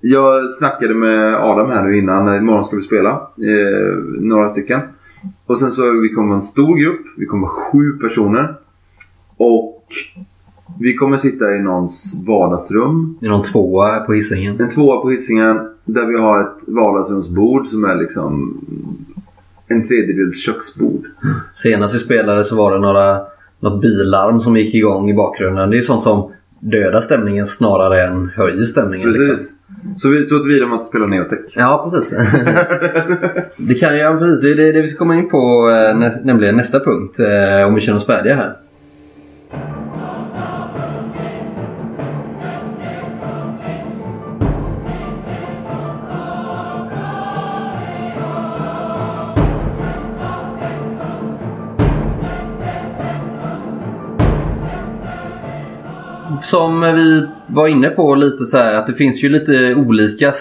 jag 0.00 0.50
snackade 0.50 0.94
med 0.94 1.34
Adam 1.34 1.70
här 1.70 1.84
nu 1.84 1.98
innan. 1.98 2.36
Imorgon 2.36 2.64
ska 2.64 2.76
vi 2.76 2.82
spela. 2.82 3.10
Eh, 3.36 3.96
några 4.20 4.50
stycken. 4.50 4.80
Och 5.46 5.58
sen 5.58 5.72
så 5.72 6.00
vi 6.00 6.08
kommer 6.08 6.34
en 6.34 6.42
stor 6.42 6.76
grupp. 6.76 7.00
Vi 7.16 7.26
kommer 7.26 7.46
vara 7.46 7.56
sju 7.56 7.92
personer. 7.92 8.54
Och 9.36 9.86
vi 10.80 10.94
kommer 10.94 11.16
sitta 11.16 11.54
i 11.54 11.58
någons 11.58 12.14
vardagsrum. 12.26 13.18
Är 13.20 13.28
någon 13.28 13.42
tvåa 13.42 14.00
på 14.00 14.12
Hisingen. 14.12 14.60
En 14.60 14.70
tvåa 14.70 15.00
på 15.00 15.10
Hisingen 15.10 15.68
där 15.84 16.06
vi 16.06 16.18
har 16.18 16.40
ett 16.40 16.68
vardagsrumsbord 16.68 17.66
som 17.66 17.84
är 17.84 17.96
liksom 17.96 18.60
en 19.68 19.88
tredjedels 19.88 20.38
köksbord. 20.38 21.06
Senast 21.54 21.94
vi 21.94 21.98
spelade 21.98 22.44
så 22.44 22.56
var 22.56 22.72
det 22.72 22.78
några, 22.78 23.20
något 23.60 23.80
bilarm 23.80 24.40
som 24.40 24.56
gick 24.56 24.74
igång 24.74 25.10
i 25.10 25.14
bakgrunden. 25.14 25.70
Det 25.70 25.78
är 25.78 25.82
sånt 25.82 26.02
som 26.02 26.30
dödar 26.60 27.00
stämningen 27.00 27.46
snarare 27.46 28.02
än 28.02 28.30
höjer 28.36 28.62
stämningen. 28.62 29.12
Precis. 29.12 29.28
Liksom. 29.28 29.56
Så, 29.96 30.08
vi, 30.08 30.26
så 30.26 30.38
tillvida 30.38 30.66
man 30.66 30.86
spelar 30.88 31.06
Neotech. 31.06 31.38
Ja, 31.54 31.90
precis. 31.90 32.10
det 33.56 33.74
kan 33.74 33.98
ja, 33.98 34.16
precis. 34.18 34.40
Det 34.40 34.50
är 34.50 34.54
det, 34.54 34.72
det 34.72 34.82
vi 34.82 34.88
ska 34.88 34.98
komma 34.98 35.14
in 35.14 35.28
på, 35.28 35.70
eh, 35.70 35.98
nä, 35.98 36.18
nämligen 36.24 36.56
nästa 36.56 36.80
punkt. 36.80 37.20
Eh, 37.20 37.68
om 37.68 37.74
vi 37.74 37.80
känner 37.80 37.98
oss 37.98 38.06
färdiga 38.06 38.34
här. 38.34 38.56
Som 56.50 56.80
vi 56.80 57.26
var 57.46 57.68
inne 57.68 57.90
på 57.90 58.14
lite 58.14 58.44
så 58.44 58.56
här 58.56 58.74
att 58.74 58.86
det 58.86 58.94
finns 58.94 59.24
ju 59.24 59.28
lite 59.28 59.74
olika 59.74 60.32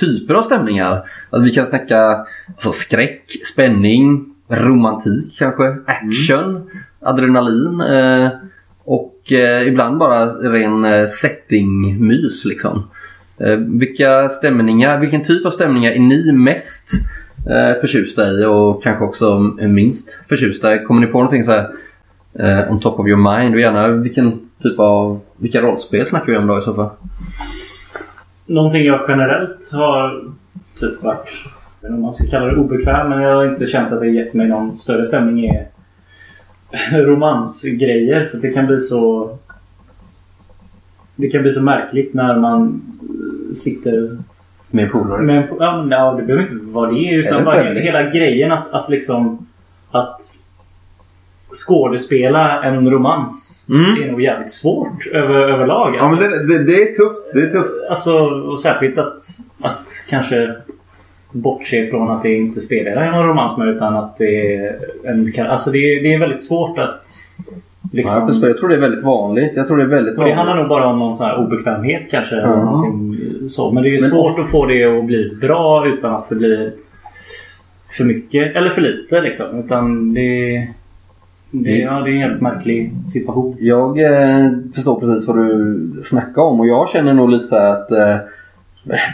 typer 0.00 0.34
av 0.34 0.42
stämningar. 0.42 1.02
Att 1.30 1.44
vi 1.44 1.50
kan 1.50 1.66
snacka 1.66 2.26
alltså, 2.46 2.72
skräck, 2.72 3.22
spänning, 3.52 4.34
romantik 4.48 5.36
kanske, 5.38 5.76
action, 5.86 6.70
adrenalin 7.00 7.80
eh, 7.80 8.28
och 8.84 9.32
eh, 9.32 9.68
ibland 9.68 9.98
bara 9.98 10.26
ren 10.26 10.84
eh, 10.84 11.06
setting-mys 11.06 12.44
liksom. 12.44 12.90
Eh, 13.38 13.56
vilka 13.56 14.28
stämningar, 14.28 15.00
vilken 15.00 15.22
typ 15.22 15.46
av 15.46 15.50
stämningar 15.50 15.92
är 15.92 16.00
ni 16.00 16.32
mest 16.32 16.92
eh, 17.50 17.80
förtjusta 17.80 18.30
i 18.30 18.44
och 18.44 18.82
kanske 18.82 19.04
också 19.04 19.38
minst 19.58 20.16
förtjusta 20.28 20.74
i? 20.74 20.84
Kommer 20.84 21.00
ni 21.00 21.06
på 21.06 21.18
någonting 21.18 21.44
så 21.44 21.50
här 21.50 21.68
eh, 22.34 22.72
on 22.72 22.80
top 22.80 23.00
of 23.00 23.08
your 23.08 23.38
mind 23.40 23.54
och 23.54 23.60
gärna 23.60 23.88
vilken 23.88 24.47
typ 24.62 24.78
av, 24.78 25.20
vilka 25.36 25.60
rollspel 25.60 26.06
snackar 26.06 26.32
vi 26.32 26.38
om 26.38 26.46
då 26.46 26.58
i 26.58 26.62
så 26.62 26.74
fall? 26.74 26.90
Någonting 28.46 28.84
jag 28.84 29.04
generellt 29.08 29.72
har 29.72 30.24
typ 30.80 31.02
varit, 31.02 31.28
jag 31.80 31.88
vet 31.88 31.90
inte 31.90 31.94
om 31.94 32.02
man 32.02 32.14
ska 32.14 32.30
kalla 32.30 32.46
det 32.46 32.56
obekväm, 32.56 33.08
men 33.08 33.22
jag 33.22 33.34
har 33.34 33.46
inte 33.46 33.66
känt 33.66 33.92
att 33.92 34.00
det 34.00 34.08
gett 34.08 34.34
mig 34.34 34.48
någon 34.48 34.76
större 34.76 35.06
stämning 35.06 35.46
är 35.46 35.66
romansgrejer. 37.04 38.26
För 38.26 38.38
det 38.38 38.52
kan 38.52 38.66
bli 38.66 38.78
så 38.78 39.30
det 41.16 41.28
kan 41.28 41.42
bli 41.42 41.52
så 41.52 41.62
märkligt 41.62 42.14
när 42.14 42.36
man 42.36 42.82
sitter 43.54 44.18
Med 44.70 44.92
polare? 44.92 45.22
med 45.22 45.36
en, 45.36 45.90
ja, 45.90 46.14
det 46.18 46.22
behöver 46.22 46.42
inte 46.42 46.64
vara 46.66 46.90
det. 46.90 47.10
Utan 47.10 47.44
bara 47.44 47.62
hela 47.62 48.02
grejen 48.02 48.52
att, 48.52 48.70
att 48.70 48.90
liksom 48.90 49.46
att 49.90 50.20
skådespela 51.52 52.62
en 52.62 52.90
romans 52.90 53.54
Mm. 53.70 54.02
är 54.02 54.10
nog 54.10 54.22
jävligt 54.22 54.50
svårt 54.50 55.06
över, 55.06 55.34
överlag. 55.34 55.94
Ja 55.94 55.98
Alltså. 56.00 56.14
men 56.20 56.30
det, 56.30 56.46
det, 56.58 56.64
det 56.64 56.82
är 56.82 56.86
tufft. 56.96 57.20
Det 57.34 57.38
är 57.42 57.50
tufft. 57.52 57.70
Alltså, 57.90 58.18
och 58.20 58.60
särskilt 58.60 58.98
att, 58.98 59.16
att 59.62 59.86
kanske 60.08 60.54
bortse 61.32 61.86
från 61.86 62.10
att 62.10 62.22
det 62.22 62.34
inte 62.34 62.60
spelar 62.60 63.02
en 63.02 63.26
romans 63.26 63.56
med 63.58 63.68
utan 63.68 63.96
att 63.96 64.18
det 64.18 64.54
är 64.56 64.76
en... 65.04 65.32
Alltså 65.50 65.70
det 65.70 65.78
är, 65.78 66.02
det 66.02 66.14
är 66.14 66.18
väldigt 66.18 66.42
svårt 66.42 66.78
att 66.78 67.04
Ja, 67.92 67.96
liksom... 67.96 68.20
jag, 68.20 68.28
förstår. 68.28 68.48
jag 68.48 68.58
tror 68.58 68.68
det 68.68 68.74
är 68.74 68.80
väldigt 68.80 69.04
vanligt. 69.04 69.52
Jag 69.56 69.66
tror 69.66 69.76
det 69.76 69.82
är 69.82 69.86
väldigt 69.86 70.12
och 70.12 70.24
det 70.24 70.30
vanligt. 70.30 70.36
handlar 70.36 70.56
nog 70.56 70.68
bara 70.68 70.86
om 70.86 70.98
någon 70.98 71.16
sån 71.16 71.26
här 71.26 71.38
obekvämhet 71.38 72.10
kanske. 72.10 72.34
Ja. 72.34 72.42
Eller 72.42 72.56
någonting 72.64 73.48
så. 73.48 73.72
Men 73.72 73.82
det 73.82 73.88
är 73.88 73.92
Men 73.92 74.00
svårt 74.00 74.38
att 74.38 74.50
få 74.50 74.66
det 74.66 74.84
att 74.98 75.04
bli 75.04 75.36
bra 75.40 75.86
utan 75.88 76.14
att 76.14 76.28
det 76.28 76.34
blir 76.34 76.72
för 77.96 78.04
mycket 78.04 78.56
eller 78.56 78.70
för 78.70 78.80
lite 78.80 79.20
liksom. 79.20 79.46
Utan 79.64 80.14
det... 80.14 80.68
Det, 81.50 81.70
ja, 81.70 82.00
det 82.00 82.10
är 82.10 82.12
en 82.12 82.20
jävligt 82.20 82.42
märklig 82.42 82.92
situation. 83.12 83.56
Jag 83.58 83.98
eh, 84.00 84.50
förstår 84.74 85.00
precis 85.00 85.28
vad 85.28 85.36
du 85.36 86.02
snackar 86.04 86.42
om 86.42 86.60
och 86.60 86.66
jag 86.66 86.88
känner 86.88 87.14
nog 87.14 87.30
lite 87.30 87.44
så 87.44 87.56
här 87.56 87.72
att 87.72 87.90
eh, 87.90 88.16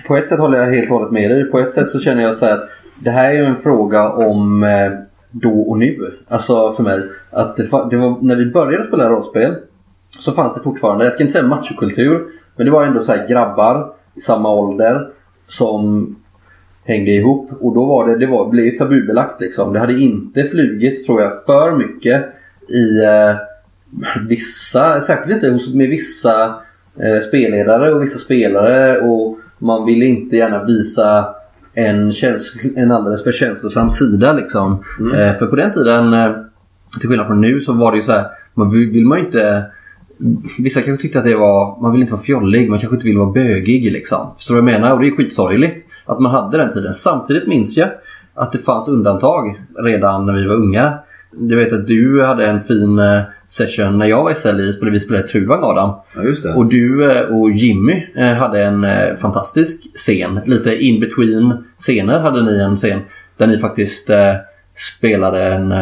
på 0.07 0.17
ett 0.17 0.29
sätt 0.29 0.39
håller 0.39 0.59
jag 0.59 0.75
helt 0.75 0.91
och 0.91 0.97
hållet 0.97 1.13
med 1.13 1.31
dig. 1.31 1.45
På 1.45 1.59
ett 1.59 1.75
sätt 1.75 1.91
så 1.91 2.01
känner 2.01 2.23
jag 2.23 2.35
så 2.35 2.47
här 2.47 2.53
att 2.53 2.69
det 3.01 3.11
här 3.11 3.29
är 3.29 3.33
ju 3.33 3.45
en 3.45 3.63
fråga 3.63 4.13
om 4.13 4.65
eh, 4.65 4.93
då 5.31 5.61
och 5.61 5.79
nu. 5.79 6.15
Alltså 6.29 6.73
för 6.73 6.83
mig. 6.83 7.03
Att 7.31 7.57
det, 7.57 7.63
det 7.63 7.97
var, 7.97 8.23
när 8.23 8.37
vi 8.37 8.47
började 8.47 8.87
spela 8.87 9.11
rollspel 9.11 9.55
så 10.19 10.33
fanns 10.33 10.55
det 10.55 10.61
fortfarande, 10.63 11.05
jag 11.05 11.13
ska 11.13 11.23
inte 11.23 11.33
säga 11.33 11.47
machokultur, 11.47 12.27
men 12.57 12.67
det 12.67 12.73
var 12.73 12.85
ändå 12.85 13.01
så 13.01 13.13
här 13.13 13.29
grabbar 13.29 13.93
i 14.15 14.21
samma 14.21 14.55
ålder 14.55 15.09
som 15.49 16.17
hängde 16.85 17.11
ihop 17.11 17.51
och 17.61 17.75
då 17.75 17.85
var 17.85 18.09
det, 18.09 18.19
det 18.19 18.27
var, 18.27 18.51
blev 18.51 18.79
tabubelagt 18.79 19.41
liksom. 19.41 19.73
Det 19.73 19.79
hade 19.79 20.01
inte 20.01 20.45
flugits 20.45 21.05
tror 21.05 21.23
jag 21.23 21.33
för 21.47 21.77
mycket 21.77 22.25
i 22.69 23.05
eh, 23.05 23.37
vissa, 24.29 25.01
särskilt 25.01 25.45
inte 25.45 25.77
med 25.77 25.89
vissa 25.89 26.55
eh, 27.01 27.29
spelledare 27.29 27.93
och 27.95 28.03
vissa 28.03 28.19
spelare 28.19 29.01
och 29.01 29.39
man 29.59 29.87
ville 29.87 30.05
inte 30.05 30.37
gärna 30.37 30.65
visa 30.65 31.35
en, 31.75 32.13
käns- 32.13 32.77
en 32.77 32.91
alldeles 32.91 33.25
för 33.25 33.33
känslosam 33.33 33.91
sida 33.91 34.33
liksom. 34.33 34.85
Eh, 35.15 35.39
för 35.39 35.47
på 35.47 35.57
den 35.57 35.73
tiden, 35.73 36.13
eh, 36.13 36.33
till 37.01 37.09
skillnad 37.09 37.27
från 37.27 37.41
nu, 37.41 37.61
så 37.61 37.73
var 37.73 37.91
det 37.91 37.97
ju 37.97 38.03
så 38.03 38.13
här, 38.13 38.27
man 38.55 38.71
vill, 38.71 38.91
vill 38.91 39.07
man 39.07 39.19
inte 39.19 39.65
Vissa 40.59 40.81
kanske 40.81 41.03
tyckte 41.03 41.19
att 41.19 41.25
det 41.25 41.37
var, 41.37 41.83
man 41.83 41.93
vill 41.93 42.01
inte 42.01 42.13
vara 42.13 42.23
fjollig, 42.23 42.71
man 42.71 42.79
kanske 42.79 42.97
inte 42.97 43.07
vill 43.07 43.19
vara 43.19 43.31
bögig 43.31 43.93
liksom. 43.93 44.35
Förstår 44.37 44.55
du 44.55 44.61
vad 44.61 44.73
jag 44.73 44.81
menar? 44.81 44.95
Och 44.95 45.01
det 45.01 45.07
är 45.07 45.17
skitsorgligt 45.17 45.87
att 46.07 46.21
man 46.21 46.33
hade 46.33 46.59
den 46.59 46.73
tiden. 46.73 46.95
Samtidigt 46.95 47.47
minns 47.47 47.77
jag 47.77 47.89
att 48.35 48.53
det 48.53 48.59
fanns 48.59 48.89
undantag 48.89 49.61
redan 49.79 50.27
när 50.27 50.33
vi 50.33 50.47
var 50.47 50.55
unga. 50.55 50.99
Jag 51.39 51.57
vet 51.57 51.73
att 51.73 51.87
du 51.87 52.23
hade 52.23 52.47
en 52.47 52.61
fin 52.61 52.99
eh, 52.99 53.23
session 53.49 53.99
när 53.99 54.07
jag 54.07 54.25
var 54.25 54.31
i 54.31 54.35
SLI, 54.35 54.91
vi 54.91 55.01
spelade 55.01 55.27
Truvang 55.27 55.63
Adam. 55.63 55.91
Ja. 56.15 56.55
Och 56.55 56.67
du 56.67 57.11
eh, 57.11 57.21
och 57.21 57.51
Jimmy 57.51 58.07
eh, 58.17 58.33
hade 58.33 58.63
en 58.63 58.87
fantastisk 59.17 59.81
scen. 59.95 60.41
Lite 60.47 60.77
in 60.77 61.01
between 61.01 61.65
scener 61.79 62.19
hade 62.19 62.43
ni 62.43 62.59
en 62.59 62.77
scen. 62.77 63.01
Där 63.37 63.47
ni 63.47 63.59
faktiskt 63.59 64.11
spelade 64.97 65.45
en 65.45 65.73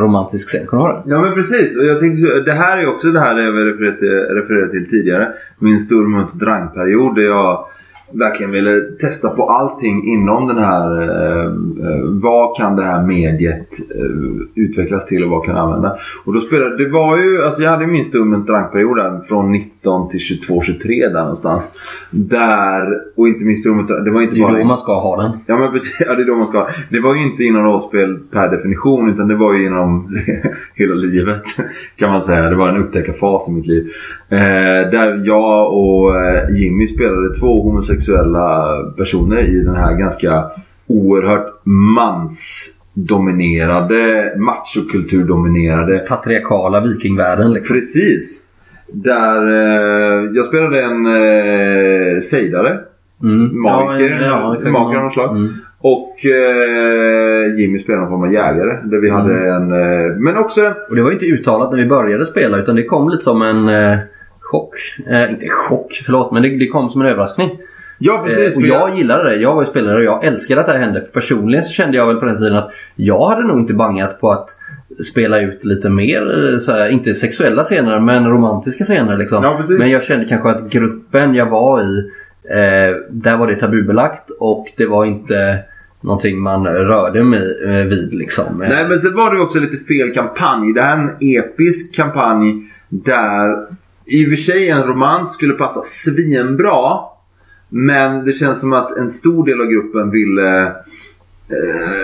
romantisk 0.00 0.48
scen. 0.48 0.66
Kommer 0.66 0.82
du 0.82 0.90
ihåg 0.90 1.02
det? 1.04 1.10
Ja 1.10 1.20
men 1.20 1.34
precis. 1.34 1.76
Och 1.78 1.84
jag 1.84 2.00
tänkte, 2.00 2.40
det 2.40 2.52
här 2.52 2.78
är 2.78 2.86
också 2.86 3.08
det 3.08 3.20
här 3.20 3.38
jag 3.38 3.68
refererade 3.68 3.98
till, 3.98 4.08
refererade 4.08 4.70
till 4.70 4.90
tidigare. 4.90 5.28
Min 5.58 5.80
Stormont 5.80 6.34
drangperiod 6.34 7.14
där 7.14 7.22
jag 7.22 7.66
verkligen 8.12 8.52
ville 8.52 8.80
testa 9.00 9.28
på 9.30 9.50
allting 9.50 10.12
inom 10.12 10.46
den 10.46 10.58
här. 10.58 11.02
Eh, 11.02 11.44
eh, 11.44 12.04
vad 12.04 12.56
kan 12.56 12.76
det 12.76 12.82
här 12.82 13.02
mediet 13.02 13.68
eh, 13.94 14.62
utvecklas 14.64 15.06
till 15.06 15.24
och 15.24 15.30
vad 15.30 15.44
kan 15.44 15.56
jag 15.56 15.64
använda? 15.64 15.96
Och 16.24 16.34
då 16.34 16.40
spelade, 16.40 16.84
det 16.84 16.90
var 16.90 17.18
ju, 17.18 17.44
alltså 17.44 17.62
jag 17.62 17.70
hade 17.70 17.86
min 17.86 18.04
Stormont 18.04 18.46
drankperiod 18.46 18.96
där 18.96 19.20
från 19.28 19.52
90 19.52 19.77
19 19.88 20.08
till 20.08 20.20
22, 20.20 20.62
23 20.62 21.08
där 21.08 21.20
någonstans. 21.20 21.68
Där, 22.10 23.02
och 23.16 23.28
inte 23.28 23.44
minst 23.44 23.64
det 23.64 23.70
var 23.70 23.80
inte 23.80 23.94
Det 23.94 24.10
är 24.10 24.42
bara... 24.42 24.58
då 24.58 24.64
man 24.64 24.78
ska 24.78 25.00
ha 25.00 25.22
den. 25.22 25.30
Ja 25.46 25.58
men 25.58 25.72
precis, 25.72 25.96
ja, 26.00 26.14
det 26.14 26.22
är 26.22 26.26
då 26.26 26.34
man 26.34 26.46
ska. 26.46 26.68
Det 26.90 27.00
var 27.00 27.14
ju 27.14 27.22
inte 27.22 27.44
inom 27.44 27.64
rollspel 27.64 28.18
per 28.30 28.48
definition 28.48 29.10
utan 29.10 29.28
det 29.28 29.34
var 29.34 29.54
ju 29.54 29.66
inom 29.66 30.18
hela 30.74 30.94
livet 30.94 31.42
kan 31.96 32.10
man 32.10 32.22
säga. 32.22 32.50
Det 32.50 32.56
var 32.56 32.68
en 32.68 32.76
upptäckarfas 32.76 33.48
i 33.48 33.52
mitt 33.52 33.66
liv. 33.66 33.92
Eh, 34.28 34.38
där 34.90 35.22
jag 35.24 35.72
och 35.72 36.20
eh, 36.20 36.56
Jimmy 36.56 36.88
spelade 36.88 37.34
två 37.34 37.62
homosexuella 37.62 38.68
personer 38.96 39.38
i 39.38 39.60
den 39.60 39.74
här 39.74 39.94
ganska 39.94 40.44
oerhört 40.86 41.60
mansdominerade, 41.64 44.34
machokulturdominerade 44.38 45.98
Patriarkala 45.98 46.80
vikingvärlden 46.80 47.52
liksom. 47.52 47.76
Precis. 47.76 48.47
Där 48.92 49.46
eh, 49.46 50.30
jag 50.34 50.46
spelade 50.46 50.82
en 50.82 51.06
eh, 51.06 52.20
sejdare. 52.20 52.78
Mm. 53.22 53.62
Magiker, 53.62 54.26
Ja, 54.26 54.56
kan 54.62 54.72
magiker 54.72 54.98
av 54.98 55.04
något 55.04 55.12
slag. 55.12 55.36
Mm. 55.36 55.52
Och 55.80 56.16
eh, 56.24 57.58
Jimmy 57.58 57.82
spelade 57.82 58.02
någon 58.02 58.10
form 58.10 58.22
av 58.22 58.32
jägare. 58.32 58.78
Där 58.84 59.00
vi 59.00 59.10
hade 59.10 59.48
en... 59.48 59.72
Eh, 59.72 60.16
men 60.16 60.36
också 60.36 60.64
en... 60.64 60.72
Och 60.88 60.96
det 60.96 61.02
var 61.02 61.10
ju 61.10 61.14
inte 61.14 61.26
uttalat 61.26 61.70
när 61.70 61.78
vi 61.78 61.86
började 61.86 62.26
spela 62.26 62.58
utan 62.58 62.76
det 62.76 62.84
kom 62.84 63.08
lite 63.08 63.22
som 63.22 63.42
en 63.42 63.68
eh, 63.68 63.98
chock. 64.40 64.74
Eh, 65.10 65.30
inte 65.30 65.48
chock, 65.48 66.02
förlåt, 66.04 66.32
men 66.32 66.42
det, 66.42 66.48
det 66.58 66.66
kom 66.66 66.88
som 66.88 67.00
en 67.00 67.06
överraskning. 67.06 67.50
Ja 67.98 68.22
precis. 68.26 68.40
Eh, 68.40 68.46
och 68.46 68.52
för 68.52 68.68
jag 68.68 68.98
gillade 68.98 69.30
det. 69.30 69.36
Jag 69.36 69.54
var 69.54 69.62
ju 69.62 69.66
spelare 69.66 69.96
och 69.96 70.04
jag 70.04 70.24
älskade 70.24 70.60
att 70.60 70.66
det 70.66 70.72
här 70.72 70.80
hände. 70.80 71.00
För 71.00 71.12
personligen 71.12 71.64
så 71.64 71.72
kände 71.72 71.96
jag 71.96 72.06
väl 72.06 72.16
på 72.16 72.24
den 72.24 72.38
tiden 72.38 72.56
att 72.56 72.70
jag 72.94 73.28
hade 73.28 73.46
nog 73.46 73.58
inte 73.58 73.74
bangat 73.74 74.20
på 74.20 74.30
att 74.30 74.48
spela 75.04 75.40
ut 75.40 75.64
lite 75.64 75.90
mer, 75.90 76.52
eh, 76.52 76.58
så 76.58 76.72
här, 76.72 76.88
inte 76.88 77.14
sexuella 77.14 77.62
scener 77.62 78.00
men 78.00 78.30
romantiska 78.30 78.84
scener 78.84 79.16
liksom. 79.16 79.42
Ja, 79.42 79.64
men 79.68 79.90
jag 79.90 80.02
kände 80.02 80.24
kanske 80.24 80.48
att 80.48 80.70
gruppen 80.70 81.34
jag 81.34 81.46
var 81.46 81.82
i, 81.82 82.10
eh, 82.50 82.96
där 83.10 83.36
var 83.36 83.46
det 83.46 83.54
tabubelagt 83.54 84.30
och 84.38 84.66
det 84.76 84.86
var 84.86 85.04
inte 85.04 85.58
någonting 86.00 86.40
man 86.40 86.66
rörde 86.66 87.24
mig 87.24 87.58
eh, 87.64 87.84
vid 87.84 88.14
liksom. 88.14 88.62
Eh, 88.62 88.68
Nej 88.68 88.88
men 88.88 89.00
sen 89.00 89.14
var 89.14 89.34
det 89.34 89.40
också 89.40 89.58
lite 89.58 89.84
fel 89.84 90.14
kampanj. 90.14 90.72
Det 90.72 90.82
här 90.82 90.96
är 90.96 91.02
en 91.02 91.38
episk 91.38 91.94
kampanj 91.94 92.72
där 92.88 93.66
i 94.04 94.26
och 94.26 94.28
för 94.28 94.36
sig 94.36 94.68
en 94.68 94.82
romans 94.82 95.34
skulle 95.34 95.54
passa 95.54 95.82
svinbra. 95.84 96.98
Men 97.68 98.24
det 98.24 98.32
känns 98.32 98.60
som 98.60 98.72
att 98.72 98.96
en 98.96 99.10
stor 99.10 99.46
del 99.46 99.60
av 99.60 99.66
gruppen 99.66 100.10
ville 100.10 100.62
eh, 100.66 102.02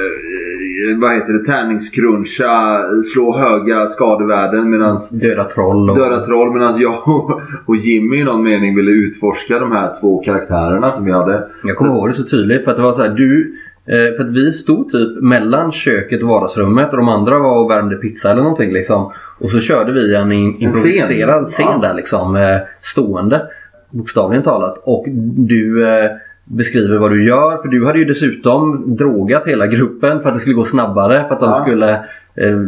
vad 1.00 1.14
heter 1.14 1.32
det, 1.32 1.44
tärningskruncha, 1.52 2.82
slå 3.12 3.38
höga 3.38 3.86
skadevärden 3.86 4.70
medan 4.70 4.98
Döda 5.10 5.44
troll 5.44 5.90
och... 5.90 5.96
Döda 5.96 6.26
troll 6.26 6.52
medan 6.52 6.80
jag 6.80 7.08
och, 7.08 7.40
och 7.66 7.76
Jimmy 7.76 8.16
i 8.16 8.24
någon 8.24 8.42
mening 8.42 8.76
ville 8.76 8.90
utforska 8.90 9.58
de 9.58 9.72
här 9.72 10.00
två 10.00 10.22
karaktärerna 10.24 10.92
som 10.92 11.04
vi 11.04 11.12
hade. 11.12 11.48
Jag 11.64 11.76
kommer 11.76 11.90
ihåg 11.90 12.08
det 12.08 12.14
så 12.14 12.22
tydligt 12.22 12.64
för 12.64 12.70
att 12.70 12.76
det 12.76 12.82
var 12.82 12.92
så 12.92 13.02
här, 13.02 13.10
du 13.10 13.54
eh, 13.86 14.16
för 14.16 14.24
att 14.24 14.30
vi 14.30 14.52
stod 14.52 14.88
typ 14.88 15.22
mellan 15.22 15.72
köket 15.72 16.22
och 16.22 16.28
vardagsrummet 16.28 16.90
och 16.90 16.96
de 16.96 17.08
andra 17.08 17.38
var 17.38 17.64
och 17.64 17.70
värmde 17.70 17.96
pizza 17.96 18.30
eller 18.30 18.42
någonting 18.42 18.72
liksom. 18.72 19.12
Och 19.40 19.50
så 19.50 19.58
körde 19.58 19.92
vi 19.92 20.14
en 20.14 20.32
improviserad 20.32 21.44
scen, 21.44 21.66
Ja. 21.68 21.88
där 21.88 21.94
liksom. 21.94 22.36
Eh, 22.36 22.58
stående. 22.80 23.42
Bokstavligen 23.90 24.44
talat. 24.44 24.82
Och 24.84 25.04
du 25.36 25.88
eh, 25.88 26.10
beskriver 26.44 26.98
vad 26.98 27.10
du 27.10 27.26
gör. 27.26 27.62
För 27.62 27.68
du 27.68 27.86
hade 27.86 27.98
ju 27.98 28.04
dessutom 28.04 28.96
drogat 28.96 29.42
hela 29.46 29.66
gruppen 29.66 30.20
för 30.20 30.28
att 30.28 30.34
det 30.34 30.40
skulle 30.40 30.56
gå 30.56 30.64
snabbare. 30.64 31.24
För 31.28 31.34
att 31.34 31.40
de 31.40 31.50
Ja. 31.50 31.56
skulle 31.56 31.90
eh, 32.36 32.58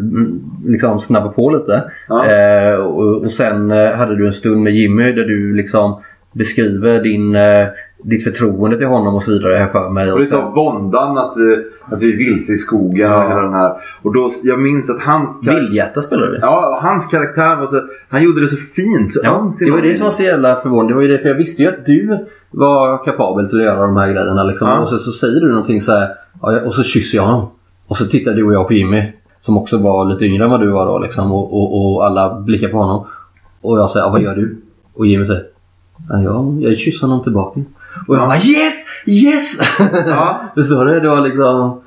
liksom 0.66 1.00
snabba 1.00 1.28
på 1.28 1.50
lite. 1.50 1.82
Ja. 2.08 2.26
Eh, 2.26 2.74
och, 2.76 3.16
och 3.24 3.30
sen 3.30 3.70
eh, 3.70 3.92
hade 3.92 4.16
du 4.16 4.26
en 4.26 4.32
stund 4.32 4.62
med 4.62 4.72
Jimmy 4.74 5.12
där 5.12 5.24
du 5.24 5.54
liksom 5.56 6.00
beskriver 6.32 7.02
din, 7.02 7.34
eh, 7.36 7.66
ditt 8.04 8.24
förtroende 8.24 8.78
till 8.78 8.86
honom 8.86 9.14
och 9.14 9.22
så 9.22 9.30
vidare 9.30 9.54
här 9.54 9.66
för 9.66 9.90
mig. 9.90 10.12
Och 10.12 10.20
Och 10.20 10.26
sen, 10.26 10.38
var 10.44 10.50
våndan 10.54 11.18
att 11.18 11.34
vi, 11.36 11.56
att 11.94 12.00
vi 12.02 12.12
är 12.12 12.16
vilse 12.16 12.52
i 12.52 12.56
skogen 12.56 13.12
och 13.12 13.18
Ja. 13.18 13.28
hela 13.28 13.40
den 13.42 13.52
här. 13.54 13.72
Och 14.02 14.14
då, 14.14 14.30
jag 14.42 14.60
minns 14.60 14.90
att 14.90 15.00
hans, 15.00 15.42
Vildhjärta 15.48 16.02
spelade 16.02 16.32
vi. 16.32 16.38
ja, 16.40 16.78
hans 16.82 17.06
karaktär 17.06 17.56
var 17.56 17.66
så... 17.66 17.82
Han 18.08 18.22
gjorde 18.22 18.40
det 18.40 18.48
så 18.48 18.56
fint. 18.56 19.12
Så 19.12 19.20
Ja, 19.22 19.54
det 19.58 19.70
var 19.70 19.80
det 19.82 19.94
som 19.94 20.04
var 20.04 20.10
så 20.10 20.22
jävla 20.22 20.60
förvånande. 20.60 20.92
Det 20.92 20.94
var 20.96 21.02
ju 21.02 21.08
det, 21.08 21.18
för 21.18 21.28
jag 21.28 21.36
visste 21.36 21.62
ju 21.62 21.68
att 21.68 21.86
du 21.86 22.18
var 22.56 23.04
kapabel 23.04 23.48
till 23.48 23.58
att 23.58 23.64
göra 23.64 23.80
de 23.86 23.96
här 23.96 24.12
grejerna. 24.12 24.44
Liksom. 24.44 24.68
Ja. 24.68 24.78
Och 24.78 24.88
så, 24.88 24.98
så 24.98 25.12
säger 25.12 25.40
du 25.40 25.48
någonting 25.48 25.80
så 25.80 25.92
här. 25.92 26.08
Och 26.66 26.74
så 26.74 26.82
kysser 26.82 27.18
jag 27.18 27.24
honom. 27.24 27.48
Och 27.86 27.96
så 27.96 28.06
tittar 28.06 28.32
du 28.32 28.46
och 28.46 28.52
jag 28.54 28.66
på 28.66 28.72
Jimmy. 28.72 29.12
Som 29.38 29.58
också 29.58 29.78
var 29.78 30.04
lite 30.04 30.24
yngre 30.24 30.44
än 30.44 30.50
vad 30.50 30.60
du 30.60 30.66
var 30.70 30.86
då. 30.86 30.98
Liksom, 30.98 31.32
och, 31.32 31.54
och, 31.54 31.94
och 31.94 32.06
alla 32.06 32.40
blickar 32.40 32.68
på 32.68 32.78
honom. 32.78 33.06
Och 33.60 33.78
jag 33.78 33.90
säger, 33.90 34.10
vad 34.10 34.22
gör 34.22 34.34
du? 34.34 34.56
Och 34.94 35.06
Jimmy 35.06 35.24
säger, 35.24 35.44
ja, 36.10 36.44
jag, 36.60 36.78
kysser 36.78 37.06
honom 37.06 37.22
tillbaka. 37.22 37.60
Och 38.08 38.16
jag 38.16 38.28
bara 38.28 38.36
yes! 38.36 38.74
Yes! 39.06 39.58
Ja. 40.06 40.40
Förstår 40.54 40.84
du? 40.84 41.00
Det 41.00 41.08
var 41.08 41.20
liksom... 41.20 41.80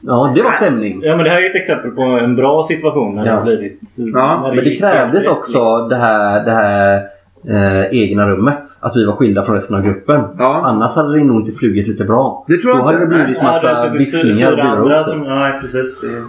Ja, 0.00 0.32
det 0.34 0.42
var 0.42 0.50
stämning. 0.50 1.00
Ja 1.02 1.16
men 1.16 1.24
det 1.24 1.30
här 1.30 1.36
är 1.36 1.40
ju 1.40 1.48
ett 1.48 1.56
exempel 1.56 1.90
på 1.90 2.02
en 2.02 2.36
bra 2.36 2.62
situation 2.62 3.14
när 3.14 3.22
det 3.22 3.28
Ja. 3.30 3.36
har 3.36 3.42
blivit... 3.42 3.80
Ja, 4.14 4.52
Men 4.54 4.64
det 4.64 4.76
krävdes 4.76 5.26
också 5.26 5.88
det 5.88 5.96
här, 5.96 6.44
det 6.44 6.50
här 6.50 7.02
eh, 7.48 7.98
egna 8.02 8.28
rummet. 8.30 8.62
Att 8.80 8.96
vi 8.96 9.04
var 9.06 9.12
skilda 9.16 9.44
från 9.44 9.54
resten 9.54 9.76
av 9.76 9.82
gruppen. 9.82 10.20
Ja. 10.38 10.62
Annars 10.64 10.96
hade 10.96 11.18
det 11.18 11.24
nog 11.24 11.40
inte 11.40 11.52
flugit 11.58 11.86
lite 11.88 12.04
bra. 12.04 12.44
Det 12.48 12.56
tror 12.56 12.70
jag 12.72 12.80
Då 12.80 12.84
hade 12.86 12.98
det 12.98 13.06
blivit 13.06 13.36
Ja, 13.36 13.42
det 13.42 13.66
har 13.66 13.70
massa 13.74 13.88
visslingar 13.88 14.52
och 14.52 14.58
andra 14.58 15.04
som... 15.04 15.24
Ja 15.24 15.58
precis. 15.60 16.00
Det, 16.00 16.22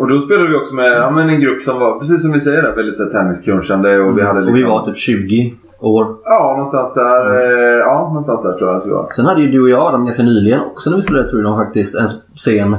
Och 0.00 0.08
då 0.08 0.20
spelade 0.20 0.48
vi 0.48 0.54
också 0.54 0.74
med 0.74 0.92
ja, 0.92 1.10
men 1.10 1.28
en 1.28 1.40
grupp 1.40 1.62
som 1.62 1.80
var, 1.80 1.98
precis 1.98 2.22
som 2.22 2.32
vi 2.32 2.40
säger, 2.40 2.62
där, 2.62 2.72
väldigt 2.76 2.96
så 2.96 3.02
här 3.04 3.10
tenniskrunchande. 3.10 4.00
Och 4.00 4.18
vi 4.18 4.22
hade 4.22 4.40
liksom... 4.40 4.52
Och 4.54 4.58
vi 4.58 4.62
var 4.64 4.86
typ 4.86 4.96
20 4.96 5.54
år. 5.80 6.06
Ja, 6.24 6.54
någonstans 6.56 6.94
där. 6.94 7.26
eh, 7.34 7.78
Ja, 7.78 8.08
någonstans 8.08 8.42
där 8.42 8.52
tror 8.52 8.70
jag 8.70 8.76
att 8.80 8.86
vi 8.86 8.90
var. 8.90 9.06
Sen 9.10 9.26
hade 9.26 9.40
ju 9.40 9.50
du 9.50 9.62
och 9.62 9.68
jag, 9.70 9.92
de 9.92 10.04
ganska 10.04 10.22
nyligen 10.22 10.60
också 10.60 10.90
när 10.90 10.96
vi 10.96 11.02
spelade, 11.02 11.28
tror 11.28 11.42
jag 11.42 11.56
faktiskt, 11.66 11.94
en 11.94 12.08
scen. 12.36 12.76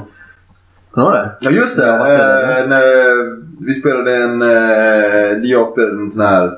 Kommer 0.92 1.12
du 1.12 1.18
det? 1.18 1.30
Ja 1.40 1.52
just 1.52 1.76
det. 1.78 1.88
Eh, 1.90 2.68
när 2.70 2.84
vi 3.66 3.74
spelade 3.82 4.16
en... 4.16 4.42
Eh, 4.42 5.50
jag 5.52 5.72
spelade 5.72 6.02
en 6.02 6.10
sån 6.10 6.22
här... 6.26 6.52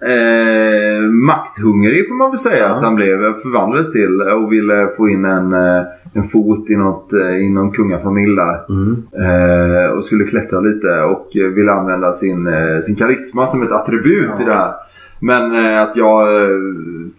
Eh, 0.00 1.02
makthungrig 1.10 2.08
får 2.08 2.14
man 2.14 2.30
väl 2.30 2.38
säga 2.38 2.58
Ja. 2.68 2.74
att 2.74 2.82
han 2.82 2.94
blev. 2.94 3.18
Förvandlades 3.42 3.92
till 3.92 4.20
och 4.22 4.52
ville 4.52 4.88
få 4.96 5.08
in 5.08 5.24
en, 5.24 5.52
eh, 5.52 5.82
en 6.12 6.24
fot 6.24 6.70
i, 6.70 6.76
något, 6.76 7.12
eh, 7.12 7.36
i 7.36 7.50
någon 7.50 7.72
kungafamilj 7.72 8.36
där. 8.36 8.56
Mm. 8.68 9.02
Eh, 9.12 9.90
och 9.90 10.04
skulle 10.04 10.24
klättra 10.24 10.60
lite 10.60 11.00
och 11.02 11.36
eh, 11.36 11.48
ville 11.48 11.72
använda 11.72 12.12
sin, 12.12 12.48
sin 12.84 12.96
karisma 12.96 13.46
som 13.46 13.62
ett 13.62 13.70
attribut 13.72 14.30
Ja. 14.38 14.42
i 14.42 14.44
det 14.44 14.54
här. 14.54 14.72
Men 15.20 15.66
eh, 15.66 15.82
att 15.82 15.96
jag 15.96 16.42
eh, 16.42 16.48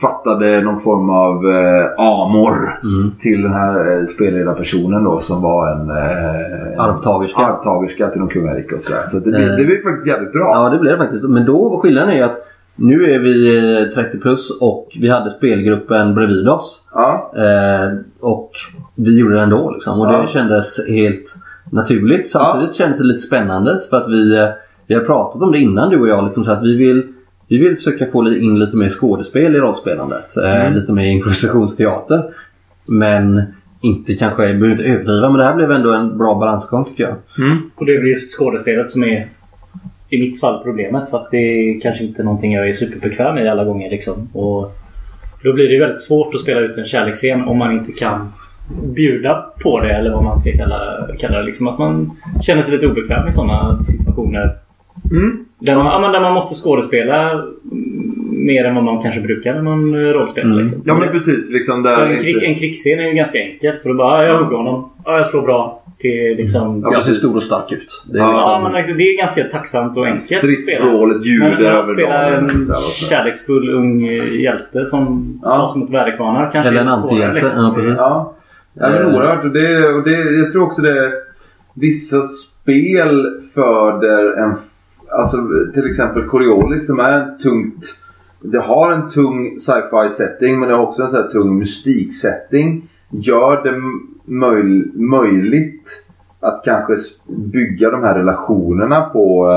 fattade 0.01 0.61
någon 0.61 0.81
form 0.81 1.09
av 1.09 1.49
eh, 1.49 1.85
amor 1.97 2.79
Mm. 2.83 3.11
till 3.19 3.41
den 3.41 3.53
här 3.53 4.05
spelledarpersonen 4.05 5.03
då 5.03 5.19
som 5.19 5.41
var 5.41 5.71
en 5.71 5.89
eh, 5.89 6.83
Arvtagerska. 6.85 7.41
arvtagerska 7.45 8.09
till 8.09 8.19
någon 8.19 8.29
kungarike 8.29 8.75
och 8.75 8.81
sådär. 8.81 9.03
Så 9.07 9.17
det, 9.19 9.29
blev- 9.31 9.57
det 9.57 9.65
blev 9.65 9.83
faktiskt 9.83 10.07
jävligt 10.07 10.31
bra. 10.33 10.51
Ja, 10.53 10.69
det 10.69 10.77
blev 10.79 10.91
det 10.93 11.03
faktiskt. 11.03 11.23
Men 11.29 11.45
då 11.45 11.79
skillnaden 11.83 12.09
är 12.09 12.15
ju 12.17 12.23
att 12.23 12.43
nu 12.75 13.03
är 13.13 13.19
vi 13.19 13.57
eh, 13.83 14.03
30 14.03 14.19
plus 14.19 14.51
och 14.61 14.87
vi 14.99 15.09
hade 15.09 15.29
spelgruppen 15.31 16.15
bredvid 16.15 16.49
oss. 16.49 16.81
Ja. 16.93 17.31
Och 18.19 18.51
vi 18.95 19.19
gjorde 19.19 19.35
det 19.35 19.41
ändå 19.41 19.71
liksom. 19.71 20.01
Och 20.01 20.07
Ja. 20.07 20.21
det 20.21 20.27
kändes 20.27 20.87
helt 20.87 21.35
naturligt. 21.71 22.29
Samtidigt 22.29 22.75
kändes 22.75 22.97
det 22.97 23.03
lite 23.03 23.19
spännande 23.19 23.77
för 23.89 23.97
att 23.97 24.07
vi, 24.09 24.47
vi 24.87 24.95
har 24.95 25.01
pratat 25.01 25.41
om 25.41 25.51
det 25.51 25.57
innan 25.57 25.89
du 25.89 25.99
och 25.99 26.07
jag. 26.07 26.25
Liksom, 26.25 26.43
så 26.43 26.51
att 26.51 26.63
vi 26.63 26.77
vill, 26.77 27.03
vi 27.47 27.57
vill 27.57 27.75
försöka 27.75 28.11
få 28.11 28.33
in 28.33 28.59
lite 28.59 28.77
mer 28.77 28.89
skådespel 28.89 29.55
i 29.55 29.59
rollspelandet. 29.59 30.37
Eh, 30.37 30.61
Mm. 30.61 30.73
Lite 30.73 30.91
mer 30.91 31.05
improvisationsteater. 31.05 32.23
Men 32.85 33.41
inte 33.81 34.15
kanske, 34.15 34.45
jag 34.45 34.59
behöver 34.59 34.71
inte 34.71 34.83
överdriva 34.83 35.29
men 35.29 35.37
det 35.37 35.43
här 35.43 35.55
blev 35.55 35.71
ändå 35.71 35.93
en 35.93 36.17
bra 36.17 36.35
balansgång 36.35 36.85
tycker 36.85 37.03
jag. 37.03 37.45
Mm. 37.45 37.57
och 37.75 37.85
det 37.85 37.95
är 37.95 37.97
väl 37.99 38.07
just 38.07 38.31
skådespelet 38.37 38.89
som 38.89 39.03
är 39.03 39.27
i 40.09 40.19
mitt 40.19 40.39
fall 40.39 40.63
problemet. 40.63 41.09
För 41.09 41.17
att 41.17 41.29
det 41.31 41.37
är 41.37 41.81
kanske 41.81 42.03
inte 42.03 42.23
någonting 42.23 42.53
jag 42.53 42.69
är 42.69 42.73
superbekväm 42.73 43.35
med 43.35 43.51
alla 43.51 43.63
gånger. 43.63 43.89
Liksom. 43.89 44.29
Och 44.33 44.75
då 45.43 45.53
blir 45.53 45.69
det 45.69 45.79
väldigt 45.79 46.01
svårt 46.01 46.33
att 46.33 46.41
spela 46.41 46.59
ut 46.59 46.77
en 46.77 46.85
kärleksscen 46.85 47.41
om 47.41 47.57
man 47.57 47.71
inte 47.71 47.91
kan 47.91 48.33
bjuda 48.95 49.45
på 49.63 49.79
det 49.79 49.91
eller 49.93 50.11
vad 50.11 50.23
man 50.23 50.37
ska 50.37 50.51
kalla, 50.51 51.07
kalla 51.19 51.37
det. 51.37 51.45
Liksom 51.45 51.67
att 51.67 51.79
man 51.79 52.11
känner 52.41 52.61
sig 52.61 52.73
lite 52.73 52.87
obekväm 52.87 53.27
i 53.27 53.31
sådana 53.31 53.83
situationer. 53.83 54.55
Mm. 55.11 55.45
Där 55.59 55.75
man, 55.75 55.85
ja, 55.85 55.99
men 55.99 56.11
där 56.11 56.21
man 56.21 56.33
måste 56.33 56.55
skådespela 56.63 57.31
mm, 57.31 57.45
mer 58.45 58.65
än 58.65 58.75
vad 58.75 58.83
man 58.83 59.01
kanske 59.01 59.21
brukar 59.21 59.53
när 59.53 59.61
man 59.61 59.93
eh, 59.95 59.99
rollspelar. 60.13 60.47
Mm. 60.47 60.57
Liksom. 60.59 60.81
Ja 60.85 60.93
men 60.97 61.09
precis. 61.09 61.49
Liksom 61.51 61.83
där 61.83 62.05
en, 62.05 62.19
krig, 62.19 62.35
inte- 62.35 62.45
en 62.45 62.55
krigsscen 62.55 62.99
är 62.99 63.03
ju 63.03 63.13
ganska 63.13 63.37
enkel. 63.39 63.73
För 63.83 63.89
då 63.89 63.95
bara, 63.95 64.23
ja, 64.25 64.29
jag 64.33 64.43
hugger 64.43 64.57
honom. 64.57 64.89
Ja, 65.05 65.17
jag 65.17 65.27
slår 65.27 65.41
bra. 65.41 65.83
Det 66.01 66.27
är 66.31 66.35
liksom... 66.35 66.81
Ja, 66.85 66.93
Jag 66.93 67.03
ser 67.03 67.13
stor 67.13 67.35
och 67.37 67.43
stark 67.43 67.71
ut. 67.71 68.03
Det 68.11 68.17
är 68.17 68.21
Ja, 68.21 68.31
liksom, 68.31 68.51
Ja, 68.51 68.59
men 68.63 68.71
liksom, 68.71 68.97
det 68.97 69.03
är 69.03 69.17
ganska 69.17 69.43
tacksamt 69.43 69.97
och 69.97 70.05
enkelt 70.05 70.23
spela. 70.25 70.39
Stridsvrålet 70.39 71.25
ljuder 71.25 71.61
över 71.71 71.93
spelar 71.93 72.31
dagen. 72.31 72.43
en 72.43 72.49
sådär 72.49 72.75
och 72.75 72.81
sådär. 72.81 73.09
kärleksfull 73.17 73.69
ung 73.69 74.07
eh, 74.07 74.33
hjälte 74.41 74.85
som 74.85 75.39
Ja. 75.43 75.49
slåss 75.55 75.75
mot 75.75 75.89
väderkvarnar 75.89 76.49
kanske 76.51 76.69
Eller 76.71 76.81
en 76.81 76.87
är 76.87 76.91
antihjälte. 76.91 77.33
liksom. 77.35 77.63
Ja, 77.63 77.73
precis. 77.75 77.93
Ja. 77.97 78.33
ja 78.79 78.89
men 78.89 79.01
Eh. 79.07 79.15
oerhört. 79.15 79.43
Och 79.45 79.51
det, 79.51 79.87
och 79.89 80.03
det, 80.03 80.31
jag 80.39 80.51
tror 80.51 80.63
också 80.63 80.81
det 80.81 81.11
vissa 81.73 82.21
spel 82.23 83.25
föder 83.53 84.37
en... 84.43 84.53
Alltså 85.17 85.37
till 85.73 85.89
exempel 85.89 86.27
Coriolis 86.27 86.87
som 86.87 86.99
är 86.99 87.37
tungt 87.43 87.95
det 88.39 88.59
har 88.59 88.91
en 88.91 89.09
tung 89.09 89.59
sci-fi 89.59 90.09
setting 90.09 90.59
men 90.59 90.69
det 90.69 90.75
har 90.75 90.83
också 90.83 91.03
en 91.03 91.09
sån 91.09 91.21
här 91.21 91.29
tung 91.29 91.59
mystik-setting. 91.59 92.89
Gör 93.09 93.63
det 93.63 93.81
möj 94.25 94.91
möjligt 94.93 96.03
att 96.39 96.61
kanske 96.65 96.95
bygga 97.27 97.91
de 97.91 98.03
här 98.03 98.15
relationerna 98.15 99.01
på, 99.01 99.47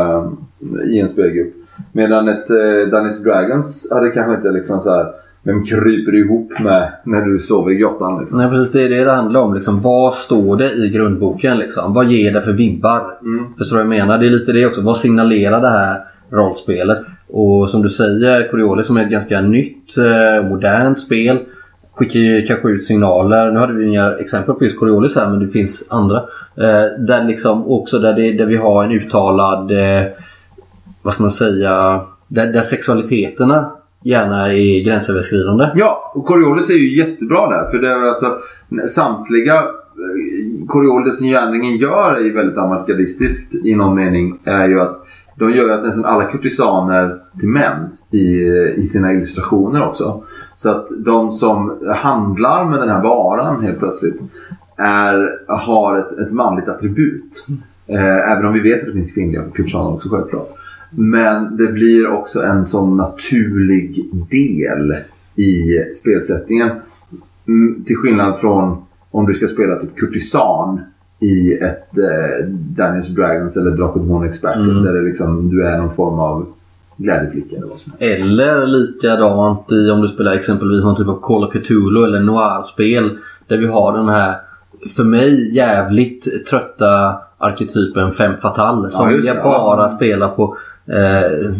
uh, 0.61 0.83
i 0.85 1.01
en 1.01 1.09
spelgrupp. 1.09 1.55
Medan 1.93 2.29
ett 2.29 2.51
uh, 2.51 2.91
Dungeons 2.91 3.19
Dragons 3.19 3.89
hade 3.91 4.11
kanske 4.11 4.35
inte 4.35 4.51
liksom 4.51 4.81
så 4.81 4.91
här 4.91 5.13
vem 5.43 5.65
kryper 5.65 6.13
du 6.13 6.25
ihop 6.25 6.53
med 6.61 6.93
när 7.05 7.21
du 7.21 7.39
sover 7.39 7.73
i 7.73 7.75
grottan? 7.75 8.21
Liksom? 8.21 8.39
Nej 8.39 8.51
precis, 8.51 8.73
det 8.73 8.83
är 8.83 8.89
det 8.89 9.05
det 9.05 9.13
handlar 9.13 9.41
om. 9.41 9.55
Liksom, 9.55 9.81
vad 9.81 10.15
står 10.15 10.57
det 10.57 10.73
i 10.73 10.89
grundboken? 10.89 11.59
Liksom? 11.59 11.95
Vad 11.95 12.07
ger 12.07 12.33
det 12.33 12.43
för 12.43 12.53
vibbar? 12.53 13.19
Mm. 13.23 13.45
Förstår 13.59 13.77
du 13.77 13.85
vad 13.85 13.97
jag 13.97 14.01
menar? 14.01 14.19
Det 14.19 14.27
är 14.27 14.31
lite 14.31 14.53
det 14.53 14.67
också. 14.67 14.81
Vad 14.81 14.97
signalerar 14.97 15.61
det 15.61 15.69
här 15.69 16.01
rollspelet? 16.31 16.99
Och 17.29 17.71
som 17.71 17.83
du 17.83 17.89
säger, 17.89 18.49
Coriolis 18.51 18.87
som 18.87 18.97
är 18.97 19.05
ett 19.05 19.11
ganska 19.11 19.41
nytt, 19.41 19.97
eh, 19.99 20.49
modernt 20.49 21.01
spel 21.01 21.39
skickar 21.93 22.21
ju 22.21 22.47
kanske 22.47 22.69
ut 22.69 22.85
signaler. 22.85 23.51
Nu 23.51 23.59
hade 23.59 23.73
vi 23.73 23.87
inga 23.87 24.13
exempel 24.13 24.55
på 24.55 24.65
just 24.65 24.79
Coriolis 24.79 25.17
här 25.17 25.29
men 25.29 25.39
det 25.39 25.49
finns 25.49 25.85
andra. 25.89 26.17
Eh, 26.57 26.99
där 26.99 27.25
liksom 27.25 27.67
också 27.67 27.99
där, 27.99 28.13
det, 28.13 28.33
där 28.33 28.47
vi 28.47 28.57
har 28.57 28.85
en 28.85 28.93
uttalad, 28.93 29.71
eh, 29.71 30.07
vad 31.03 31.15
ska 31.15 31.23
man 31.23 31.31
säga, 31.31 32.01
där, 32.29 32.53
där 32.53 32.63
sexualiteterna 32.63 33.71
gärna 34.03 34.53
är 34.53 34.85
gränsöverskridande. 34.85 35.69
Ja, 35.75 36.13
och 36.15 36.27
Coriolis 36.27 36.71
är 36.71 36.75
ju 36.75 36.99
jättebra 36.99 37.49
där. 37.49 37.71
För 37.71 37.79
det 37.79 37.89
är 37.89 38.09
alltså 38.09 38.39
samtliga 38.89 39.55
eh, 39.55 40.67
Coriolis 40.67 41.19
som 41.19 41.27
gärningen 41.27 41.77
gör 41.77 42.15
är 42.15 42.21
ju 42.21 42.33
väldigt 42.33 42.59
avantgardistiskt 42.59 43.55
i 43.55 43.75
någon 43.75 43.95
mening. 43.95 44.39
Är 44.45 44.69
ju 44.69 44.81
att 44.81 45.07
de 45.37 45.53
gör 45.53 45.69
att 45.69 45.85
nästan 45.85 46.05
alla 46.05 46.25
kurtisaner 46.25 47.19
till 47.39 47.49
män 47.49 47.89
i, 48.11 48.49
eh, 48.49 48.85
i 48.85 48.87
sina 48.87 49.13
illustrationer 49.13 49.89
också. 49.89 50.23
Så 50.57 50.71
att 50.71 50.89
de 50.99 51.33
som 51.33 51.79
handlar 51.97 52.65
med 52.65 52.79
den 52.79 52.89
här 52.89 53.03
varan 53.03 53.65
helt 53.65 53.79
plötsligt 53.79 54.21
är, 54.77 55.39
har 55.49 55.99
ett, 55.99 56.19
ett 56.19 56.33
manligt 56.33 56.69
attribut. 56.69 57.47
Eh, 57.87 58.33
även 58.33 58.47
om 58.47 58.53
vi 58.53 58.61
vet 58.61 58.81
att 58.81 58.87
det 58.87 58.93
finns 58.93 59.13
kvinnliga 59.13 59.43
kurtisaner 59.55 59.95
också 59.95 60.09
självklart. 60.09 60.49
Men 60.91 61.57
det 61.57 61.67
blir 61.67 62.07
också 62.07 62.43
en 62.43 62.67
sån 62.67 62.97
naturlig 62.97 64.05
del 64.31 64.97
i 65.35 65.85
spelsättningen. 65.95 66.71
Mm, 67.49 67.85
till 67.85 67.97
skillnad 67.97 68.41
från 68.41 68.77
om 69.11 69.27
du 69.27 69.35
ska 69.35 69.49
spela 69.49 69.77
typ 69.77 69.97
kurtisan 69.97 70.81
i 71.21 71.53
ett 71.53 71.99
eh, 71.99 72.47
Daniels 72.49 73.09
Dragons 73.09 73.57
eller 73.57 73.71
Drakar 73.71 74.01
Demon 74.01 74.25
Expert. 74.25 74.57
Mm. 74.57 74.83
Där 74.83 74.93
det 74.93 75.03
liksom, 75.03 75.51
du 75.51 75.67
är 75.67 75.79
någon 75.79 75.95
form 75.95 76.19
av 76.19 76.47
glädjeflicka 76.97 77.57
eller 77.57 77.67
vad 77.67 77.79
som 77.79 77.93
helst. 77.99 78.21
Eller 78.21 78.67
likadant 78.67 79.73
i 79.73 79.91
om 79.91 80.01
du 80.01 80.09
spelar 80.09 80.33
exempelvis 80.33 80.85
någon 80.85 80.97
typ 80.97 81.09
av 81.09 81.21
Call 81.21 81.45
of 81.45 81.53
Cthulhu 81.53 82.05
eller 82.05 82.21
noir-spel. 82.21 83.19
Där 83.47 83.57
vi 83.57 83.67
har 83.67 83.93
den 83.93 84.09
här, 84.09 84.35
för 84.97 85.05
mig, 85.05 85.55
jävligt 85.55 86.47
trötta 86.47 87.19
arketypen 87.39 88.13
fem 88.13 88.37
fatal. 88.43 88.91
Som 88.91 89.09
det, 89.09 89.15
jag 89.15 89.37
ja. 89.37 89.43
bara 89.43 89.89
spelar 89.89 90.29
på 90.29 90.57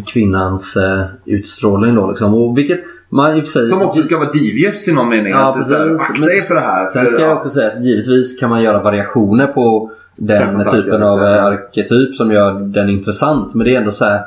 kvinnans 0.07 0.77
eh, 0.77 1.03
utstrålning 1.25 1.95
då 1.95 2.09
liksom. 2.09 2.33
Och 2.33 2.57
vilket 2.57 2.79
man 3.09 3.35
i 3.35 3.45
sig... 3.45 3.65
Som 3.65 3.81
också 3.81 4.01
ska 4.01 4.17
vara 4.17 4.31
devious 4.31 4.87
i 4.87 4.93
någon 4.93 5.09
mening. 5.09 5.31
Ja, 5.31 5.63
så 5.63 5.73
här, 5.73 5.89
precis. 5.89 6.09
Akta 6.09 6.25
dig 6.25 6.41
för 6.41 6.55
det 6.55 6.61
här. 6.61 6.87
Sen 6.87 7.07
ska 7.07 7.21
jag 7.21 7.29
ja. 7.29 7.35
också 7.35 7.49
säga 7.49 7.71
att 7.71 7.85
givetvis 7.85 8.39
kan 8.39 8.49
man 8.49 8.63
göra 8.63 8.83
variationer 8.83 9.47
på 9.47 9.91
den 10.15 10.57
fatal, 10.57 10.83
typen 10.83 11.03
av 11.03 11.23
eh, 11.23 11.45
arketyp 11.45 12.15
som 12.15 12.31
gör 12.31 12.53
den 12.53 12.89
intressant. 12.89 13.53
Men 13.53 13.65
det 13.65 13.75
är 13.75 13.79
ändå 13.79 13.91
så 13.91 14.05
här. 14.05 14.21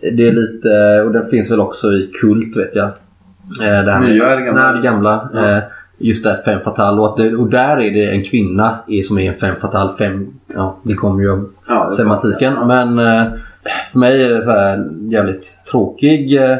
Det 0.00 0.28
är 0.28 0.32
lite, 0.32 1.02
och 1.06 1.12
den 1.12 1.30
finns 1.30 1.50
väl 1.50 1.60
också 1.60 1.92
i 1.92 2.10
Kult 2.20 2.56
vet 2.56 2.74
jag. 2.74 2.86
Eh, 2.86 3.84
Det 3.84 3.92
här 3.92 4.00
Nya 4.00 4.32
eller 4.32 4.42
gamla? 4.42 4.62
Nej, 4.62 4.76
det 4.76 4.88
gamla. 4.88 5.28
Ja. 5.34 5.56
Eh, 5.56 5.62
Just 5.98 6.24
det, 6.24 6.42
fem 6.44 6.60
fatal. 6.60 7.00
Och, 7.00 7.18
det, 7.18 7.36
och 7.36 7.50
där 7.50 7.76
är 7.76 7.90
det 7.90 8.10
en 8.10 8.24
kvinna 8.24 8.78
som 9.06 9.18
är 9.18 9.28
en 9.28 9.34
fem 9.34 9.56
fatal. 9.56 9.90
Fem, 9.98 10.26
ja, 10.54 10.76
det 10.82 10.94
kommer 10.94 11.22
ju 11.22 11.32
av 11.32 11.48
Ja, 11.66 11.90
klart. 11.96 12.66
Men 12.66 12.98
eh, 12.98 13.32
för 13.92 13.98
mig 13.98 14.24
är 14.24 14.34
det 14.34 14.44
så 14.44 14.50
här 14.50 14.88
jävligt 15.10 15.58
tråkig 15.70 16.36
eh, 16.36 16.56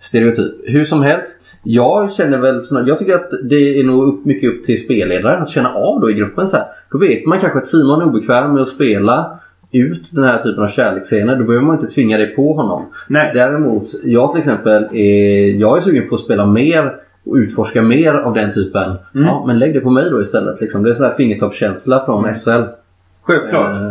stereotyp. 0.00 0.52
Hur 0.64 0.84
som 0.84 1.02
helst. 1.02 1.40
Jag 1.62 2.12
känner 2.12 2.38
väl 2.38 2.62
Jag 2.88 2.98
tycker 2.98 3.14
att 3.14 3.30
det 3.44 3.80
är 3.80 3.84
nog 3.84 4.04
upp, 4.04 4.24
mycket 4.24 4.54
upp 4.54 4.64
till 4.64 4.84
spelledaren 4.84 5.42
att 5.42 5.48
känna 5.48 5.74
av 5.74 6.00
då 6.00 6.10
i 6.10 6.14
gruppen. 6.14 6.46
Så 6.46 6.56
här. 6.56 6.66
Då 6.92 6.98
vet 6.98 7.26
man 7.26 7.40
kanske 7.40 7.58
att 7.58 7.66
Simon 7.66 8.00
är 8.00 8.06
obekväm 8.06 8.52
med 8.52 8.62
att 8.62 8.68
spela 8.68 9.38
ut 9.72 10.08
den 10.10 10.24
här 10.24 10.42
typen 10.42 10.64
av 10.64 10.68
kärleksscener. 10.68 11.36
Då 11.36 11.44
behöver 11.44 11.66
man 11.66 11.76
inte 11.80 11.94
tvinga 11.94 12.18
det 12.18 12.26
på 12.26 12.52
honom. 12.52 12.86
Nej. 13.08 13.30
Däremot, 13.34 13.88
jag 14.04 14.32
till 14.32 14.38
exempel 14.38 14.84
är, 14.92 15.60
jag 15.60 15.76
är 15.76 15.80
sugen 15.80 16.08
på 16.08 16.14
att 16.14 16.20
spela 16.20 16.46
mer 16.46 16.94
och 17.24 17.34
utforska 17.34 17.82
mer 17.82 18.14
av 18.14 18.34
den 18.34 18.52
typen. 18.52 18.94
Mm. 19.14 19.26
Ja, 19.26 19.44
men 19.46 19.58
lägg 19.58 19.74
det 19.74 19.80
på 19.80 19.90
mig 19.90 20.10
då 20.10 20.20
istället. 20.20 20.60
Liksom. 20.60 20.82
Det 20.82 20.90
är 20.90 20.94
sån 20.94 21.06
här 21.06 21.14
fingertoppskänsla 21.16 22.04
från 22.04 22.34
SL. 22.34 22.62
Självklart. 23.22 23.76
Eh, 23.76 23.90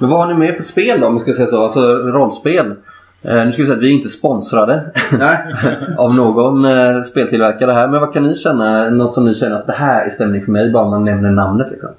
Men 0.00 0.10
vad 0.10 0.20
har 0.20 0.26
ni 0.26 0.34
med 0.34 0.54
för 0.56 0.62
spel 0.62 1.00
då 1.00 1.06
om 1.06 1.14
vi 1.14 1.20
ska 1.20 1.32
säga 1.32 1.48
så? 1.48 1.62
Alltså 1.62 1.80
rollspel. 1.96 2.74
Eh, 3.22 3.44
nu 3.44 3.52
ska 3.52 3.62
vi 3.62 3.66
säga 3.66 3.76
att 3.76 3.82
vi 3.82 3.90
är 3.90 3.92
inte 3.92 4.08
sponsrade 4.08 4.82
av 5.98 6.14
någon 6.14 6.64
eh, 6.64 7.02
speltillverkare 7.02 7.72
här. 7.72 7.88
Men 7.88 8.00
vad 8.00 8.12
kan 8.12 8.22
ni 8.22 8.34
känna? 8.34 8.90
Något 8.90 9.14
som 9.14 9.24
ni 9.24 9.34
känner 9.34 9.56
att 9.56 9.66
det 9.66 9.72
här 9.72 10.06
är 10.06 10.10
stämning 10.10 10.44
för 10.44 10.52
mig 10.52 10.72
bara 10.72 10.88
man 10.88 11.04
nämner 11.04 11.30
namnet 11.30 11.70
liksom? 11.70 11.90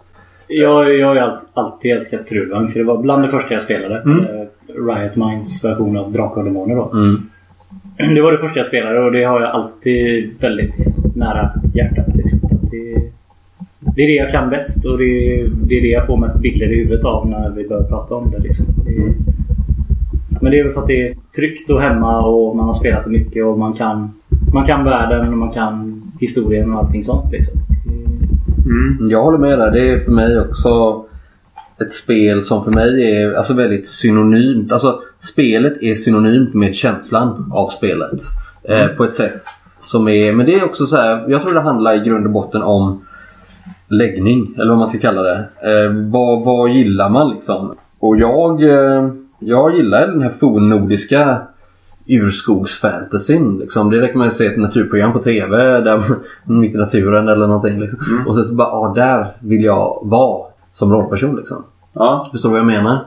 Jag, 0.47 0.97
jag 0.99 1.08
har 1.08 1.34
alltid 1.54 1.91
älskat 1.91 2.28
Trudvang 2.28 2.72
för 2.72 2.80
det 2.80 2.86
var 2.86 2.97
bland 2.97 3.24
det 3.24 3.30
första 3.30 3.54
jag 3.54 3.64
spelade. 3.64 4.02
Mm. 4.02 4.26
Eh, 4.26 4.47
Riot 4.68 5.16
Minds 5.16 5.66
version 5.66 5.97
av 5.97 6.12
Drakar 6.12 6.38
och 6.38 6.45
Demoner 6.45 6.76
då. 6.76 6.91
Mm. 6.93 7.30
Det 8.16 8.22
var 8.22 8.32
det 8.32 8.38
första 8.38 8.60
jag 8.60 8.66
spelade 8.66 8.99
och 8.99 9.12
det 9.12 9.24
har 9.24 9.41
jag 9.41 9.52
alltid 9.52 10.34
väldigt 10.39 10.76
nära 11.16 11.52
hjärtat. 11.74 12.16
Liksom. 12.16 12.39
Det, 12.72 13.12
det 13.96 14.02
är 14.02 14.08
det 14.08 14.14
jag 14.14 14.32
kan 14.32 14.50
bäst 14.50 14.86
och 14.86 14.98
det, 14.98 15.48
det 15.64 15.78
är 15.78 15.82
det 15.82 15.88
jag 15.88 16.08
får 16.08 16.18
mest 16.18 16.42
bilder 16.42 16.74
i 16.74 16.76
huvudet 16.76 17.06
av 17.06 17.30
när 17.30 17.50
vi 17.50 17.68
börjar 17.68 17.84
prata 17.84 18.16
om 18.16 18.32
det. 18.32 18.39
Liksom. 18.39 18.66
det 18.86 19.14
men 20.42 20.52
det 20.52 20.60
är 20.60 20.64
väl 20.64 20.74
för 20.74 20.82
att 20.82 20.88
det 20.88 21.08
är 21.08 21.16
tryggt 21.36 21.70
och 21.70 21.82
hemma 21.82 22.26
och 22.26 22.56
man 22.56 22.66
har 22.66 22.74
spelat 22.74 23.06
mycket 23.06 23.46
och 23.46 23.60
man 23.60 23.74
kan, 23.74 24.12
man 24.54 24.68
kan 24.68 24.84
världen 24.84 25.28
och 25.28 25.38
man 25.38 25.52
kan 25.52 26.02
historien 26.20 26.74
och 26.74 26.80
allting 26.80 27.04
sånt. 27.04 27.32
Liksom. 27.32 27.54
Mm. 28.66 29.10
Jag 29.10 29.24
håller 29.24 29.38
med 29.38 29.60
där. 29.60 29.72
Det 29.72 29.94
är 29.94 29.98
för 29.98 30.12
mig 30.12 30.39
också 30.39 31.04
ett 31.82 31.92
spel 31.92 32.44
som 32.44 32.64
för 32.64 32.72
mig 32.72 33.16
är 33.16 33.34
alltså 33.34 33.54
väldigt 33.54 33.88
synonymt. 33.88 34.72
Alltså 34.72 35.00
spelet 35.20 35.78
är 35.82 35.96
synonymt 35.96 36.54
med 36.54 36.76
känslan 36.76 37.52
av 37.54 37.70
spelet. 37.70 38.22
Eh, 38.64 38.88
på 38.88 39.04
ett 39.04 39.14
sätt 39.14 39.42
som 39.84 40.08
är... 40.08 40.34
Men 40.34 40.46
det 40.46 40.54
är 40.54 40.66
också 40.66 40.86
så 40.86 40.96
här. 40.96 41.26
Jag 41.30 41.42
tror 41.42 41.54
det 41.54 41.62
handlar 41.62 42.02
i 42.02 42.06
grund 42.06 42.26
och 42.26 42.32
botten 42.32 42.62
om 42.62 43.02
läggning. 43.92 44.54
Eller 44.58 44.70
vad 44.70 44.78
man 44.78 44.88
ska 44.88 45.00
kalla 45.00 45.22
det. 45.22 45.38
Eh, 45.38 45.92
vad, 46.12 46.46
vad 46.46 46.70
gillar 46.70 47.10
man 47.10 47.30
liksom? 47.30 47.76
Och 48.00 48.18
jag, 48.18 48.64
eh, 48.64 49.10
jag 49.39 49.76
gillar 49.76 50.08
den 50.08 50.22
här 50.22 50.30
fornnordiska 50.30 51.42
urskogsfantasyn. 52.08 53.58
Liksom. 53.58 53.89
Det 53.89 54.02
räcker 54.02 54.18
med 54.18 54.28
att 54.28 54.34
se 54.34 54.46
ett 54.46 54.58
naturprogram 54.58 55.14
på 55.14 55.20
TV 55.20 55.58
där 55.82 56.04
mitt 56.46 56.76
i 56.76 56.78
naturen 56.78 57.28
eller 57.28 57.48
någonting. 57.48 57.80
Liksom. 57.80 58.00
Mm. 58.12 58.28
Och 58.28 58.36
sen 58.36 58.44
så 58.44 58.56
bara, 58.56 58.68
ja 58.68 58.94
där 58.96 59.28
vill 59.39 59.64
jag 59.64 60.00
vara 60.04 60.48
som 60.72 60.92
rollperson. 60.92 61.36
Liksom. 61.36 61.64
Ja. 61.94 62.28
Förstår 62.32 62.50
du 62.50 62.54
vad 62.54 62.60
jag 62.60 62.84
menar? 62.84 63.00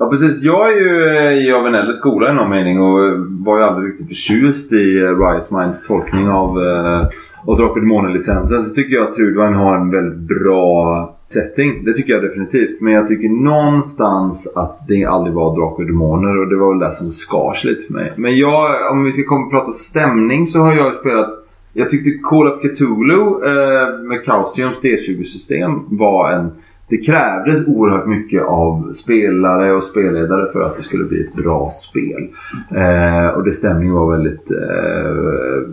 ja, 0.00 0.10
precis. 0.10 0.42
Jag 0.42 0.72
är 0.72 0.76
ju 0.76 1.16
eh, 1.16 1.32
i 1.32 1.52
av 1.52 1.66
en 1.66 1.74
äldre 1.74 1.94
skola 1.94 2.30
i 2.30 2.34
någon 2.34 2.50
mening 2.50 2.82
och 2.82 2.98
var 3.44 3.58
ju 3.58 3.64
aldrig 3.64 3.88
riktigt 3.88 4.08
förtjust 4.08 4.72
i 4.72 4.98
eh, 4.98 5.18
Riot 5.18 5.50
Minds 5.50 5.86
tolkning 5.86 6.28
av 6.28 6.62
eh, 6.62 7.08
och 7.44 7.56
Drakar 7.56 7.74
och 7.74 7.80
Demoner-licensen. 7.80 8.64
Så 8.64 8.74
tycker 8.74 8.94
jag 8.94 9.08
att 9.08 9.14
Trudvagn 9.14 9.54
har 9.54 9.76
en 9.76 9.90
väldigt 9.90 10.18
bra 10.18 11.16
setting. 11.28 11.84
Det 11.84 11.92
tycker 11.92 12.12
jag 12.12 12.22
definitivt. 12.22 12.80
Men 12.80 12.92
jag 12.92 13.08
tycker 13.08 13.28
någonstans 13.28 14.52
att 14.56 14.88
det 14.88 15.04
aldrig 15.04 15.34
var 15.34 15.56
Drakar 15.56 15.82
och 15.82 15.86
Demoner 15.86 16.38
och 16.38 16.48
det 16.48 16.56
var 16.56 16.68
väl 16.68 16.78
det 16.78 16.94
som 16.94 17.12
skars 17.12 17.64
lite 17.64 17.86
för 17.86 17.92
mig. 17.92 18.12
Men 18.16 18.36
jag, 18.36 18.92
om 18.92 19.04
vi 19.04 19.12
ska 19.12 19.22
komma 19.24 19.44
och 19.44 19.50
prata 19.50 19.72
stämning 19.72 20.46
så 20.46 20.58
har 20.58 20.74
jag 20.74 20.94
spelat 21.00 21.40
jag 21.72 21.90
tyckte 21.90 22.10
Call 22.10 22.48
of 22.48 22.60
Cthulhu 22.60 23.22
eh, 23.22 24.02
med 24.02 24.24
Chaosiums 24.24 24.80
D20-system 24.82 25.96
var 25.96 26.30
en... 26.30 26.50
Det 26.88 26.96
krävdes 26.96 27.68
oerhört 27.68 28.06
mycket 28.06 28.42
av 28.42 28.92
spelare 28.92 29.72
och 29.72 29.84
spelledare 29.84 30.52
för 30.52 30.60
att 30.60 30.76
det 30.76 30.82
skulle 30.82 31.04
bli 31.04 31.20
ett 31.20 31.34
bra 31.34 31.70
spel. 31.70 32.28
Eh, 32.76 33.28
och 33.28 33.44
det 33.44 33.52
stämningen 33.52 33.94
var 33.94 34.10
väldigt... 34.10 34.50
Eh, 34.50 35.70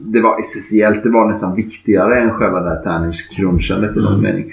det 0.00 0.20
var 0.20 0.40
essentiellt. 0.40 1.02
Det 1.02 1.10
var 1.10 1.28
nästan 1.28 1.54
viktigare 1.56 2.20
än 2.20 2.30
själva 2.30 2.60
det 2.60 2.68
här 2.68 2.82
tärningscrunchandet 2.82 3.96
i 3.96 4.00
någon 4.00 4.12
Mm. 4.18 4.22
mening. 4.22 4.52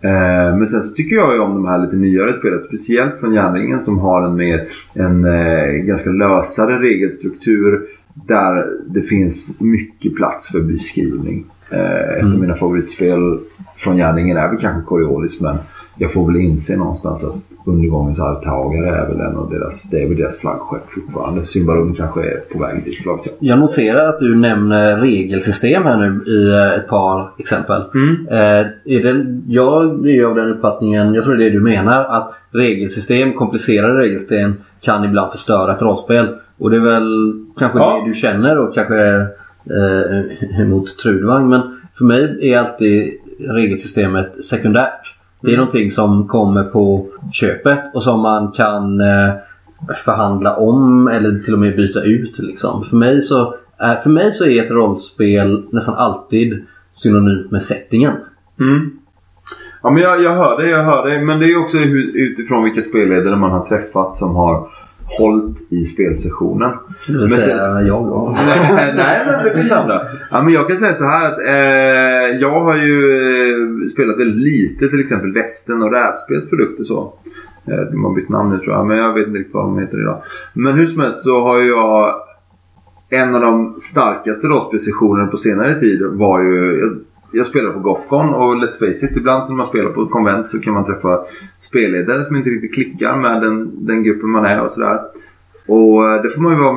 Eh, 0.00 0.56
men 0.58 0.66
sen 0.66 0.82
så 0.82 0.94
tycker 0.94 1.16
jag 1.16 1.34
ju 1.34 1.40
om 1.40 1.54
de 1.54 1.66
här 1.66 1.78
lite 1.78 1.96
nyare 1.96 2.32
spelen. 2.32 2.60
Speciellt 2.68 3.20
från 3.20 3.34
Järnringen 3.34 3.82
som 3.82 3.98
har 3.98 4.22
en, 4.22 4.36
mer, 4.36 4.68
en 4.94 5.24
eh, 5.24 5.66
ganska 5.86 6.10
lösare 6.10 6.78
regelstruktur. 6.78 7.80
Där 8.14 8.66
det 8.86 9.02
finns 9.02 9.60
mycket 9.60 10.14
plats 10.14 10.52
för 10.52 10.60
beskrivning. 10.60 11.44
Eh, 11.70 11.80
ett 12.16 12.20
Mm. 12.22 12.34
av 12.34 12.40
mina 12.40 12.54
favoritspel 12.54 13.38
från 13.76 13.96
Järnringen 13.96 14.36
är 14.36 14.48
väl 14.48 14.60
kanske 14.60 14.88
Coriolis 14.88 15.40
men 15.40 15.56
jag 15.96 16.12
får 16.12 16.26
väl 16.26 16.36
inse 16.36 16.76
någonstans 16.76 17.24
att 17.24 17.34
Undergångens 17.66 18.20
arvtagare 18.20 18.96
är 18.96 19.08
väl 19.08 19.20
en 19.20 19.36
av 19.36 19.50
deras, 19.50 19.82
det 19.82 20.02
är 20.02 20.08
väl 20.08 20.16
deras 20.16 20.38
flaggskepp 20.38 20.90
fortfarande. 20.90 21.46
Symbarom 21.46 21.94
kanske 21.94 22.20
är 22.20 22.40
på 22.52 22.58
väg 22.58 22.84
dit. 22.84 23.06
vet 23.06 23.34
jag. 23.40 23.58
Noterar 23.58 24.08
att 24.08 24.20
du 24.20 24.36
nämner 24.36 24.96
regelsystem 25.00 25.82
här 25.82 25.96
nu 25.96 26.24
i 26.32 26.50
eh, 26.50 26.72
ett 26.78 26.88
par 26.88 27.30
exempel. 27.38 27.82
Mm. 27.94 28.26
Eh, 28.28 28.66
är 28.84 29.02
det, 29.02 29.40
jag 29.52 30.08
är 30.08 30.24
av 30.24 30.34
den 30.34 30.50
uppfattningen, 30.50 31.14
jag 31.14 31.24
tror 31.24 31.34
det 31.36 31.44
är 31.44 31.50
det 31.50 31.56
du 31.56 31.60
menar, 31.60 32.04
att 32.04 32.34
regelsystem, 32.50 33.32
komplicerade 33.32 33.98
regelsystem 33.98 34.54
kan 34.80 35.04
ibland 35.04 35.32
förstöra 35.32 35.74
ett 35.76 35.82
rollspel. 35.82 36.28
Och 36.58 36.70
det 36.70 36.76
är 36.76 36.80
väl 36.80 37.32
kanske 37.58 37.78
Ja. 37.78 38.02
det 38.04 38.08
du 38.10 38.14
känner 38.14 38.58
och 38.58 38.74
kanske 38.74 39.26
eh, 39.70 40.60
emot 40.60 40.98
Trudvang. 40.98 41.48
Men 41.48 41.60
för 41.98 42.04
mig 42.04 42.50
är 42.52 42.58
alltid 42.58 43.12
regelsystemet 43.48 44.44
sekundärt. 44.44 45.14
Det 45.42 45.52
är 45.52 45.56
någonting 45.56 45.90
som 45.90 46.28
kommer 46.28 46.64
på 46.64 47.06
köpet 47.32 47.78
och 47.94 48.02
som 48.02 48.20
man 48.20 48.52
kan 48.52 49.00
eh, 49.00 49.32
förhandla 50.04 50.56
om 50.56 51.08
eller 51.08 51.38
till 51.38 51.52
och 51.54 51.60
med 51.60 51.76
byta 51.76 52.02
ut. 52.02 52.38
Liksom. 52.38 52.82
För, 52.82 52.96
mig 52.96 53.20
så, 53.20 53.54
är- 53.78 53.96
för 53.96 54.10
mig 54.10 54.32
så 54.32 54.44
är 54.46 54.64
ett 54.64 54.70
rollspel 54.70 55.64
nästan 55.70 55.94
alltid 55.94 56.64
synonymt 56.92 57.50
med 57.50 57.62
settingen. 57.62 58.12
Mm. 58.60 58.90
Ja 59.82 59.90
men 59.90 60.02
jag, 60.02 60.22
jag 60.22 60.34
hör 60.34 60.62
det, 60.62 60.70
jag 60.70 60.84
hör 60.84 61.10
det. 61.10 61.24
Men 61.24 61.40
det 61.40 61.46
är 61.52 61.56
också 61.60 61.76
utifrån 61.78 62.64
vilka 62.64 62.82
spelledare 62.82 63.36
man 63.36 63.50
har 63.50 63.66
träffat 63.66 64.16
som 64.16 64.36
har 64.36 64.68
hållit 65.18 65.72
i 65.72 65.84
spelsessionen. 65.84 66.70
Men 67.08 67.28
säga 67.28 67.58
sen- 67.58 67.86
jag 67.86 68.04
då. 68.04 68.36
Nej, 68.96 69.26
men 69.26 69.44
det 69.44 69.54
finns 69.54 69.72
andra. 69.72 70.00
Ja, 70.30 70.42
men 70.42 70.52
jag 70.52 70.68
kan 70.68 70.76
säga 70.76 70.94
så 70.94 71.04
här 71.04 71.24
att 71.26 71.38
eh, 71.38 72.40
jag 72.40 72.60
har 72.60 72.76
ju 72.76 73.12
eh, 73.52 73.90
spelat 73.92 74.18
väldigt 74.18 74.42
lite 74.42 74.88
till 74.88 75.00
exempel 75.00 75.32
västern 75.32 75.82
och 75.82 75.92
rävspels 75.92 76.50
produkter 76.50 76.84
så. 76.84 77.14
Eh, 77.68 77.80
de 77.90 78.04
har 78.04 78.14
bytt 78.14 78.28
namn 78.28 78.50
nu 78.50 78.58
tror 78.58 78.74
jag, 78.74 78.86
men 78.86 78.98
jag 78.98 79.12
vet 79.12 79.26
inte 79.26 79.38
riktigt 79.38 79.54
vad 79.54 79.64
de 79.64 79.78
heter 79.78 80.00
idag. 80.00 80.22
Men 80.52 80.74
hur 80.74 80.86
som 80.86 81.00
helst 81.00 81.22
så 81.22 81.40
har 81.40 81.60
jag 81.60 82.14
en 83.10 83.34
av 83.34 83.40
de 83.40 83.74
starkaste 83.80 84.46
rollspelssessionerna 84.46 85.26
på 85.28 85.36
senare 85.36 85.80
tid 85.80 86.02
var 86.02 86.40
ju 86.40 86.80
jag, 86.80 86.90
jag 87.32 87.46
spelar 87.46 87.70
på 87.70 87.78
Gothcon 87.78 88.34
och 88.34 88.56
let's 88.56 88.78
face 88.78 89.06
it, 89.06 89.16
ibland 89.16 89.48
när 89.48 89.56
man 89.56 89.66
spelar 89.66 89.90
på 89.90 90.02
ett 90.02 90.10
konvent 90.10 90.50
så 90.50 90.60
kan 90.60 90.74
man 90.74 90.84
träffa 90.84 91.20
spelledare 91.72 92.24
som 92.24 92.36
inte 92.36 92.50
riktigt 92.50 92.74
klickar 92.74 93.16
med 93.16 93.42
den, 93.42 93.86
den 93.86 94.02
gruppen 94.02 94.30
man 94.30 94.44
är 94.44 94.62
och 94.62 94.70
sådär. 94.70 95.00
Och 95.66 96.10
eh, 96.10 96.22
det 96.22 96.30
får 96.30 96.42
man 96.42 96.52
ju 96.52 96.58
vara, 96.58 96.76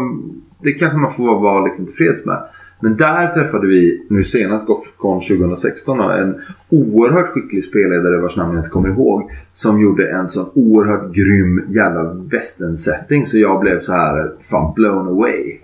det 0.63 0.71
kanske 0.71 0.97
man 0.97 1.13
får 1.13 1.39
vara 1.39 1.65
liksom 1.65 1.85
tillfreds 1.85 2.25
med. 2.25 2.43
Men 2.79 2.97
där 2.97 3.33
träffade 3.33 3.67
vi 3.67 4.05
nu 4.09 4.23
senast 4.23 4.67
Gothcon 4.67 5.21
2016 5.21 5.97
då, 5.97 6.09
en 6.09 6.35
oerhört 6.69 7.33
skicklig 7.33 7.63
spelledare 7.63 8.21
vars 8.21 8.35
namn 8.35 8.53
jag 8.53 8.59
inte 8.59 8.69
kommer 8.69 8.89
ihåg. 8.89 9.31
Som 9.53 9.81
gjorde 9.81 10.11
en 10.11 10.29
sån 10.29 10.49
oerhört 10.53 11.13
grym 11.13 11.63
jävla 11.69 12.03
western-setting 12.13 13.25
så 13.25 13.37
jag 13.37 13.61
blev 13.61 13.79
så 13.79 13.91
här 13.91 14.31
fan 14.49 14.73
blown 14.75 15.07
away. 15.07 15.57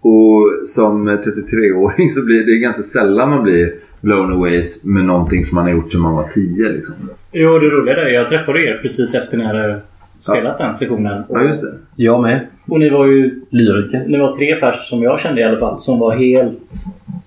Och 0.00 0.68
som 0.68 1.08
33-åring 1.08 2.10
så 2.10 2.24
blir 2.24 2.46
det 2.46 2.58
ganska 2.58 2.82
sällan 2.82 3.30
man 3.30 3.42
blir 3.42 3.74
blown 4.00 4.32
away 4.32 4.64
med 4.84 5.04
någonting 5.04 5.44
som 5.44 5.54
man 5.54 5.64
har 5.64 5.72
gjort 5.72 5.92
sedan 5.92 6.00
man 6.00 6.14
var 6.14 6.28
10 6.34 6.68
liksom. 6.68 6.94
Jo, 7.32 7.58
det 7.58 7.66
roliga 7.66 7.96
är 7.96 8.08
jag 8.08 8.28
träffade 8.28 8.60
er 8.60 8.78
precis 8.82 9.14
efter 9.14 9.36
ni 9.36 9.44
hade 9.44 9.80
spelat 10.18 10.58
den 10.58 10.74
sessionen. 10.74 11.24
Ja 11.28 11.42
just 11.42 11.62
det. 11.62 11.74
Jag 11.96 12.22
med. 12.22 12.40
Och 12.66 12.78
ni 12.78 12.90
var 12.90 13.06
ju 13.06 13.40
Lyriker. 13.50 14.04
ni 14.06 14.18
var 14.18 14.36
tre 14.36 14.54
pers 14.54 14.88
som 14.88 15.02
jag 15.02 15.20
kände 15.20 15.40
i 15.40 15.44
alla 15.44 15.58
fall 15.58 15.78
som 15.78 15.98
var 15.98 16.16
helt 16.16 16.72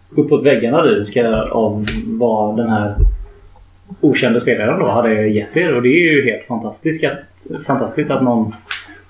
uppåt 0.10 0.46
väggarna 0.46 0.84
lyriska 0.84 1.42
av 1.42 1.86
vad 2.06 2.58
den 2.58 2.70
här 2.70 2.96
okända 4.02 4.40
spelaren 4.40 4.80
då 4.80 4.88
hade 4.88 5.28
gett 5.28 5.58
er. 5.58 5.76
Och 5.76 5.82
det 5.82 5.90
är 5.90 6.14
ju 6.14 6.32
helt 6.32 6.48
fantastiskt 6.48 7.04
att, 7.04 7.66
fantastiskt 7.66 8.12
att 8.12 8.24
någon 8.24 8.54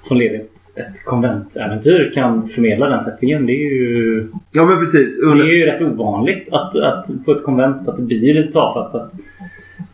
som 0.02 0.18
leder 0.18 0.36
ett, 0.36 0.78
ett 0.78 1.06
konventäventyr 1.06 2.12
kan 2.16 2.50
förmedla 2.50 2.89
den 2.89 3.00
settingen. 3.00 3.46
Det 3.46 3.54
är 3.54 3.72
ju, 3.72 4.28
Ja 4.52 4.66
men 4.66 4.80
precis. 4.80 5.20
det 5.20 5.26
är 5.26 5.58
ju 5.58 5.66
rätt 5.66 5.82
ovanligt 5.82 6.48
att, 6.52 6.76
att 6.76 7.06
på 7.26 7.32
ett 7.32 7.44
konvent 7.44 7.88
att 7.88 7.98
det 7.98 8.04
blir 8.04 8.34
lite 8.34 8.54
tafatt. 8.54 8.92
För 8.92 9.00
att 9.00 9.14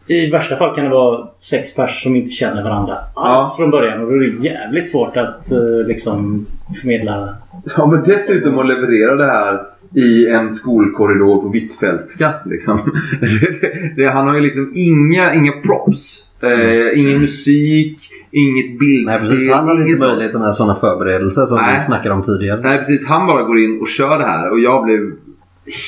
I 0.08 0.30
värsta 0.30 0.58
fall 0.58 0.76
kan 0.76 0.84
det 0.84 0.90
vara 0.90 1.28
sex 1.40 1.76
pers 1.76 2.04
som 2.04 2.16
inte 2.16 2.30
känner 2.32 2.64
varandra 2.64 2.94
alls 3.14 3.48
Ja. 3.50 3.54
från 3.58 3.72
början. 3.72 4.02
Och 4.02 4.10
då 4.10 4.16
är 4.16 4.20
det 4.20 4.46
jävligt 4.48 4.90
svårt 4.90 5.18
att 5.18 5.52
eh, 5.52 5.88
liksom 5.88 6.46
förmedla 6.82 7.36
Ja, 7.78 7.86
men 7.86 8.04
dessutom 8.04 8.60
att 8.60 8.68
leverera 8.68 9.16
det 9.16 9.26
här 9.26 9.60
i 9.96 10.28
en 10.30 10.54
skolkorridor 10.54 11.42
på 11.42 11.48
Hvitfeldtska. 11.50 12.34
Liksom. 12.46 12.80
Han 14.14 14.28
har 14.28 14.36
ju 14.36 14.42
liksom 14.42 14.72
inga, 14.76 15.34
inga 15.34 15.52
props. 15.52 16.24
Eh, 16.42 17.00
ingen 17.00 17.20
musik, 17.22 17.98
inget 18.32 18.80
bildspel. 18.80 19.06
Nej 19.06 19.20
precis, 19.20 19.52
han 19.54 19.70
inget 19.82 19.88
inte 19.90 20.08
möjlighet 20.08 20.34
med 20.34 20.56
sådana 20.56 20.76
förberedelser 20.76 21.46
som 21.46 21.58
Nej. 21.58 21.76
vi 21.76 21.82
snackade 21.84 22.16
om 22.16 22.22
tidigare. 22.22 22.62
Nej 22.62 22.78
precis, 22.80 23.08
han 23.08 23.28
bara 23.28 23.44
går 23.44 23.60
in 23.60 23.82
och 23.82 23.88
kör 23.88 24.18
det 24.18 24.26
här 24.26 24.52
och 24.52 24.60
jag 24.60 24.84
blev 24.84 25.00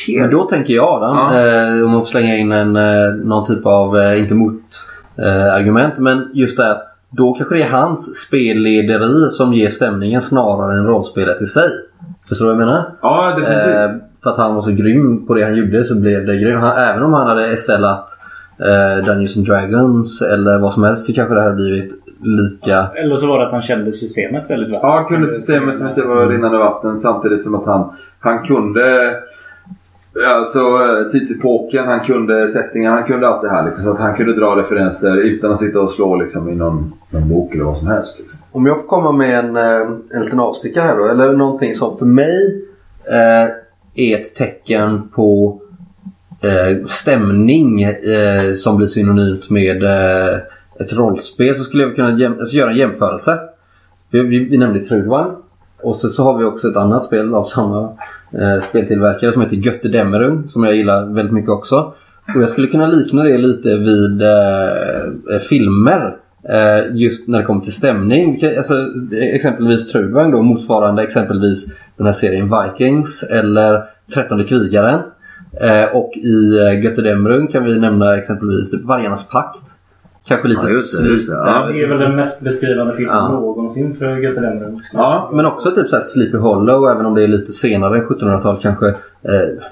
Men 0.08 0.18
helt... 0.22 0.32
då 0.32 0.44
tänker 0.44 0.74
jag 0.74 0.88
Adam, 0.88 1.18
Ja. 1.18 1.48
eh, 1.78 1.84
om 1.86 1.92
man 1.92 2.02
får 2.02 2.08
slänga 2.08 2.36
in 2.36 2.52
en, 2.52 2.76
eh, 2.76 3.14
någon 3.24 3.48
typ 3.48 3.66
av, 3.66 3.98
eh, 3.98 4.20
inte 4.20 4.34
mot 4.34 4.62
argument, 5.56 5.98
men 5.98 6.30
just 6.34 6.58
det 6.58 6.72
att 6.72 6.86
då 7.10 7.34
kanske 7.34 7.56
det 7.56 7.62
är 7.62 7.70
hans 7.70 8.16
spellederi 8.16 9.30
som 9.30 9.54
ger 9.54 9.70
stämningen 9.70 10.22
snarare 10.22 10.78
än 10.78 10.86
rollspelet 10.88 11.42
i 11.42 11.46
sig. 11.46 11.70
Förstår 12.30 12.46
du 12.46 12.52
vad 12.52 12.62
jag 12.62 12.68
menar? 12.68 12.92
Ja, 13.02 13.36
definitivt. 13.40 13.76
Eh, 13.76 13.90
för 14.24 14.30
att 14.30 14.38
han 14.38 14.56
var 14.56 14.62
så 14.62 14.72
grym 14.72 15.28
på 15.28 15.34
det 15.34 15.44
han 15.44 15.56
gjorde 15.56 15.86
så 15.86 15.96
blev 15.96 16.26
det 16.26 16.36
grymt. 16.36 16.64
Även 16.78 17.04
om 17.04 17.14
han 17.14 17.28
hade 17.28 17.58
SLat 17.58 18.10
eh, 18.60 19.06
Dungeons 19.06 19.38
and 19.38 19.46
Dragons 19.48 20.22
eller 20.22 20.58
vad 20.60 20.74
som 20.74 20.84
helst 20.84 21.06
så 21.06 21.14
kanske 21.14 21.36
det 21.36 21.42
hade 21.42 21.56
blivit 21.56 21.92
lika. 22.24 22.88
Eller 22.96 23.16
så 23.16 23.28
var 23.28 23.40
det 23.40 23.46
att 23.46 23.52
han 23.52 23.62
kände 23.62 23.92
systemet 23.94 24.50
väldigt 24.50 24.70
väl. 24.70 24.80
Ja, 24.84 24.96
han 24.96 25.06
kunde 25.06 25.28
systemet 25.28 25.78
som 25.78 25.88
inte 25.88 26.02
var 26.04 26.28
rinnande 26.28 26.58
vatten 26.58 26.98
samtidigt 26.98 27.44
som 27.44 27.56
att 27.56 27.66
han, 27.66 27.90
han 28.20 28.44
kunde 28.46 29.16
Alltså 30.28 30.60
eh, 30.60 31.12
Titti 31.12 31.34
Poken, 31.34 31.86
han 31.86 32.06
kunde 32.06 32.48
sättningar, 32.48 32.92
han 32.92 33.04
kunde 33.04 33.28
allt 33.28 33.42
det 33.42 33.50
här. 33.50 33.66
Liksom, 33.66 33.84
så 33.84 33.92
att 33.92 34.00
han 34.00 34.16
kunde 34.16 34.40
dra 34.40 34.56
referenser 34.56 35.18
utan 35.18 35.52
att 35.52 35.60
sitta 35.60 35.80
och 35.82 35.92
slå 35.92 36.16
liksom, 36.16 36.50
i 36.50 36.56
någon, 36.56 36.94
någon 37.10 37.30
bok 37.30 37.54
eller 37.54 37.64
vad 37.64 37.78
som 37.78 37.88
helst. 37.88 38.20
Liksom. 38.20 38.40
Om 38.52 38.66
jag 38.66 38.76
får 38.78 38.88
komma 38.88 39.12
med 39.12 39.40
en, 39.40 39.58
eh, 39.58 39.88
en 40.14 40.22
liten 40.24 40.40
avstickare 40.40 40.84
här 40.84 40.98
då. 40.98 41.06
Eller 41.08 41.34
någonting 41.34 41.76
som 41.76 41.98
för 41.98 42.06
mig 42.06 42.66
eh, 43.12 43.52
är 43.96 44.18
ett 44.20 44.36
tecken 44.36 45.10
på 45.16 45.62
eh, 46.42 46.86
stämning 46.86 47.82
eh, 47.84 48.54
som 48.56 48.78
blir 48.78 48.88
synonymt 48.88 49.50
med 49.50 49.84
eh, 49.84 50.38
ett 50.80 50.94
rollspel 50.94 51.58
så 51.58 51.64
skulle 51.64 51.84
jag 51.84 51.96
kunna 51.96 52.12
jäm- 52.12 52.40
alltså 52.40 52.58
göra 52.58 52.72
en 52.72 52.78
jämförelse. 52.78 53.40
Vi, 54.10 54.22
vi, 54.22 54.46
vi 54.46 54.58
nämnde 54.58 54.80
Truvan. 54.80 55.36
Och 55.82 55.96
så, 55.96 56.08
så 56.08 56.24
har 56.24 56.38
vi 56.38 56.44
också 56.44 56.68
ett 56.68 56.78
annat 56.78 57.04
spel 57.04 57.36
av 57.36 57.44
samma 57.44 57.90
eh, 58.32 58.64
speltillverkare 58.70 59.32
som 59.32 59.42
heter 59.42 59.56
Götte 59.56 59.88
Dämmerung 59.88 60.48
som 60.48 60.64
jag 60.64 60.76
gillar 60.76 61.14
väldigt 61.14 61.34
mycket 61.34 61.50
också. 61.50 61.94
Och 62.36 62.42
jag 62.42 62.50
skulle 62.50 62.68
kunna 62.68 62.88
likna 62.88 63.24
det 63.24 63.38
lite 63.38 63.76
vid 63.76 64.22
eh, 64.22 65.36
eh 65.36 65.40
filmer. 65.50 66.18
Eh, 66.50 66.96
just 66.96 67.28
när 67.28 67.40
det 67.40 67.46
kommer 67.46 67.62
till 67.62 67.74
stämning. 67.74 68.42
Alltså, 68.58 68.74
exempelvis 69.12 69.92
Trudvang 69.92 70.32
då 70.32 70.42
motsvarande 70.42 71.04
exempelvis 71.04 71.66
den 71.98 72.06
här 72.06 72.14
serien 72.14 72.50
Vikings 72.50 73.24
eller 73.24 73.84
Trettonde 74.14 74.44
krigaren. 74.44 75.02
Eh, 75.62 75.96
och 75.96 76.12
i 76.16 76.58
eh, 76.58 76.84
Götte 76.84 77.48
kan 77.52 77.64
vi 77.64 77.80
nämna 77.80 78.18
exempelvis 78.18 78.72
typ 78.72 78.86
Vargarnas 78.86 79.30
pakt. 79.30 79.79
Kanske 80.30 80.48
lite 80.48 80.62
Ja, 80.68 80.70
just 80.70 81.02
det, 81.02 81.08
just 81.10 81.28
det. 81.28 81.34
Ja. 81.34 81.66
Det 81.74 81.82
är 81.82 81.88
väl 81.88 81.98
den 82.00 82.16
mest 82.16 82.42
beskrivande 82.44 82.94
filmen 82.94 83.16
Ja. 83.16 83.28
någonsin 83.28 83.96
för 83.96 84.18
Göte 84.18 84.42
Lemmerung. 84.42 84.82
Ja, 84.94 85.30
Men 85.34 85.46
också 85.46 85.72
typ 85.76 85.90
så 85.90 85.96
här 85.96 86.04
Sleepy 86.04 86.38
Hollow 86.38 86.90
även 86.92 87.06
om 87.06 87.16
det 87.16 87.24
är 87.24 87.28
lite 87.28 87.52
senare 87.52 88.00
1700-tal 88.00 88.60
kanske. 88.62 88.88
Eh, 88.88 88.96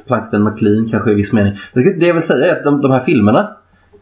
Plankton 0.07 0.43
McLean 0.43 0.87
kanske 0.91 1.11
i 1.11 1.13
viss 1.13 1.33
mening. 1.33 1.53
Det 1.73 2.05
jag 2.05 2.13
vill 2.13 2.23
säga 2.23 2.45
är 2.51 2.57
att 2.57 2.63
de, 2.63 2.81
de 2.81 2.91
här 2.91 2.99
filmerna 2.99 3.47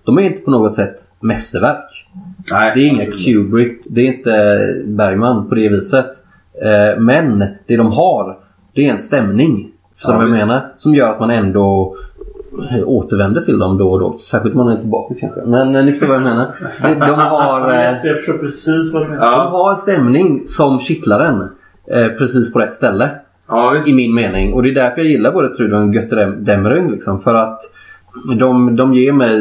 de 0.03 0.17
är 0.17 0.21
inte 0.21 0.41
på 0.41 0.51
något 0.51 0.73
sätt 0.73 0.95
mästerverk. 1.19 2.07
nej. 2.51 2.71
Det 2.75 2.81
är 2.81 2.87
inga 2.87 3.05
Kubrick, 3.05 3.81
det 3.85 4.01
är 4.01 4.05
inte 4.13 4.57
Bergman 4.85 5.49
på 5.49 5.55
det 5.55 5.69
viset. 5.69 6.05
Eh, 6.61 6.99
men 7.01 7.39
det 7.67 7.77
de 7.77 7.87
har, 7.91 8.37
det 8.73 8.85
är 8.87 8.91
en 8.91 8.97
stämning. 8.97 9.71
Så 9.97 10.11
Ja, 10.11 10.15
de 10.15 10.21
jag 10.21 10.31
menar. 10.31 10.73
Som 10.77 10.95
gör 10.95 11.09
att 11.09 11.19
man 11.19 11.29
ändå 11.29 11.95
återvänder 12.85 13.41
till 13.41 13.59
dem 13.59 13.77
då 13.77 13.91
och 13.91 13.99
då. 13.99 14.17
Särskilt 14.17 14.55
om 14.55 14.65
man 14.65 14.73
är 14.75 14.79
tillbaka 14.79 15.13
kanske. 15.19 15.41
Men 15.45 15.75
eh, 15.75 15.85
ni 15.85 15.91
förstår 15.91 16.07
vad 16.07 16.15
jag 16.15 16.23
menar. 16.23 16.47
De, 16.81 16.93
de 16.93 17.19
har... 17.19 17.71
Eh, 17.73 17.95
jag 18.03 18.41
precis 18.41 18.93
vad 18.93 19.09
menar. 19.09 19.31
de 19.31 19.51
har 19.51 19.75
stämning 19.75 20.43
som 20.47 20.79
kittlar 20.79 21.19
en. 21.19 21.41
Eh, 21.87 22.17
precis 22.17 22.53
på 22.53 22.59
rätt 22.59 22.73
ställe. 22.73 23.09
ja. 23.47 23.75
I 23.85 23.93
min 23.93 24.13
mening. 24.15 24.53
Och 24.53 24.63
det 24.63 24.69
är 24.69 24.73
därför 24.75 24.97
jag 25.01 25.07
gillar 25.07 25.31
både 25.31 25.49
Trudvang 25.55 25.89
och 25.89 25.95
Götte 25.95 26.15
Dem- 26.25 26.43
Demmerung. 26.45 26.91
Liksom, 26.91 27.19
för 27.19 27.35
att 27.35 27.59
de, 28.39 28.75
de 28.75 28.93
ger 28.93 29.11
mig 29.11 29.39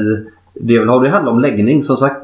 det 0.55 0.73
jag 0.73 0.81
vill 0.81 0.89
ha 0.91 0.99
det 0.99 1.09
handlar 1.09 1.33
om 1.33 1.41
läggning. 1.41 1.83
Som 1.83 1.97
sagt, 1.97 2.24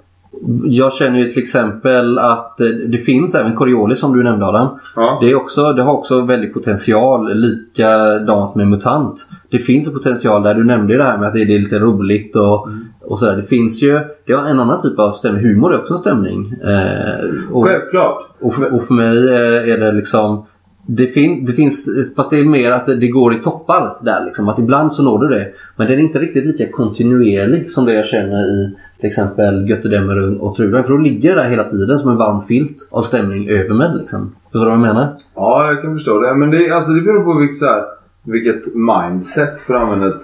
jag 0.65 0.93
känner 0.93 1.19
ju 1.19 1.33
till 1.33 1.43
exempel 1.43 2.19
att 2.19 2.61
eh, 2.61 2.67
det 2.67 2.99
finns 2.99 3.35
även 3.35 3.55
Coriolis 3.55 3.99
som 3.99 4.17
du 4.17 4.23
nämnde 4.23 4.47
Adam. 4.47 4.69
Ja. 4.97 5.19
Det, 5.23 5.31
är 5.31 5.35
också, 5.35 5.73
det 5.73 5.83
har 5.83 5.93
också 5.93 6.21
väldigt 6.21 6.55
potential. 6.55 7.35
Likadant 7.35 8.55
med 8.55 8.69
MUTANT. 8.69 9.27
Det 9.51 9.59
finns 9.59 9.87
en 9.87 9.93
potential 9.93 10.43
där. 10.43 10.55
Du 10.55 10.65
nämnde 10.65 10.93
ju 10.93 10.99
det 10.99 11.05
här 11.05 11.19
med 11.19 11.29
att 11.29 11.35
det 11.35 11.43
är 11.43 11.47
lite 11.59 11.79
roligt 11.79 12.37
och, 12.37 12.69
och 13.01 13.19
sådär. 13.19 13.37
Det 13.37 13.43
finns 13.43 13.83
ju 13.83 14.01
det 14.27 14.33
har 14.33 14.45
en 14.45 14.61
annan 14.61 14.83
typ 14.83 14.99
av 14.99 15.13
stämning. 15.13 15.45
Humor 15.45 15.75
är 15.75 15.79
också 15.79 15.93
en 15.93 15.99
stämning. 15.99 16.55
Eh, 16.65 17.53
och, 17.53 17.67
Självklart. 17.67 18.27
och, 18.41 18.55
för, 18.55 18.75
och 18.75 18.85
för 18.85 18.95
mig 18.95 19.29
eh, 19.29 19.73
är 19.73 19.79
det 19.79 19.93
liksom 19.93 20.47
det, 20.87 21.07
fin, 21.07 21.45
det 21.45 21.53
finns, 21.53 21.89
fast 22.17 22.31
det 22.31 22.39
är 22.41 22.45
mer 22.45 22.71
att 22.71 22.87
det, 22.87 22.97
det 22.97 23.09
går 23.09 23.35
i 23.35 23.39
toppar 23.39 23.97
där 24.03 24.25
liksom. 24.25 24.49
Att 24.49 24.59
ibland 24.59 24.93
så 24.93 25.03
når 25.03 25.19
du 25.19 25.29
det. 25.29 25.47
Men 25.77 25.87
den 25.87 25.99
är 25.99 26.03
inte 26.03 26.19
riktigt 26.19 26.47
lika 26.47 26.73
kontinuerlig 26.73 27.71
som 27.71 27.85
det 27.85 27.95
jag 27.95 28.07
känner 28.07 28.47
i 28.47 28.77
till 29.01 29.09
exempel 29.09 29.69
Götterdämmerung 29.69 30.37
och 30.37 30.57
Trudvang. 30.57 30.85
För 30.85 30.91
då 30.91 30.97
ligger 30.97 31.35
det 31.35 31.43
där 31.43 31.51
hela 31.51 31.65
tiden 31.65 31.99
som 31.99 32.11
en 32.11 32.17
varm 32.17 32.43
filt 32.43 32.89
av 32.91 33.03
stämning 33.03 33.49
över 33.49 33.75
mig 33.75 33.91
liksom. 33.99 34.35
Förstår 34.43 34.61
du 34.61 34.65
vad 34.65 34.75
jag 34.75 34.81
menar? 34.81 35.17
Ja, 35.35 35.67
jag 35.73 35.83
kan 35.83 35.95
förstå 35.95 36.21
det. 36.21 36.35
Men 36.35 36.51
det, 36.51 36.71
alltså, 36.71 36.93
det 36.93 37.01
beror 37.01 37.25
på 37.25 37.39
vilket, 37.39 37.59
så 37.59 37.67
här, 37.67 37.85
vilket 38.25 38.75
mindset, 38.75 39.61
för 39.61 39.75
att 39.75 39.83
använda 39.83 40.07
ett, 40.09 40.23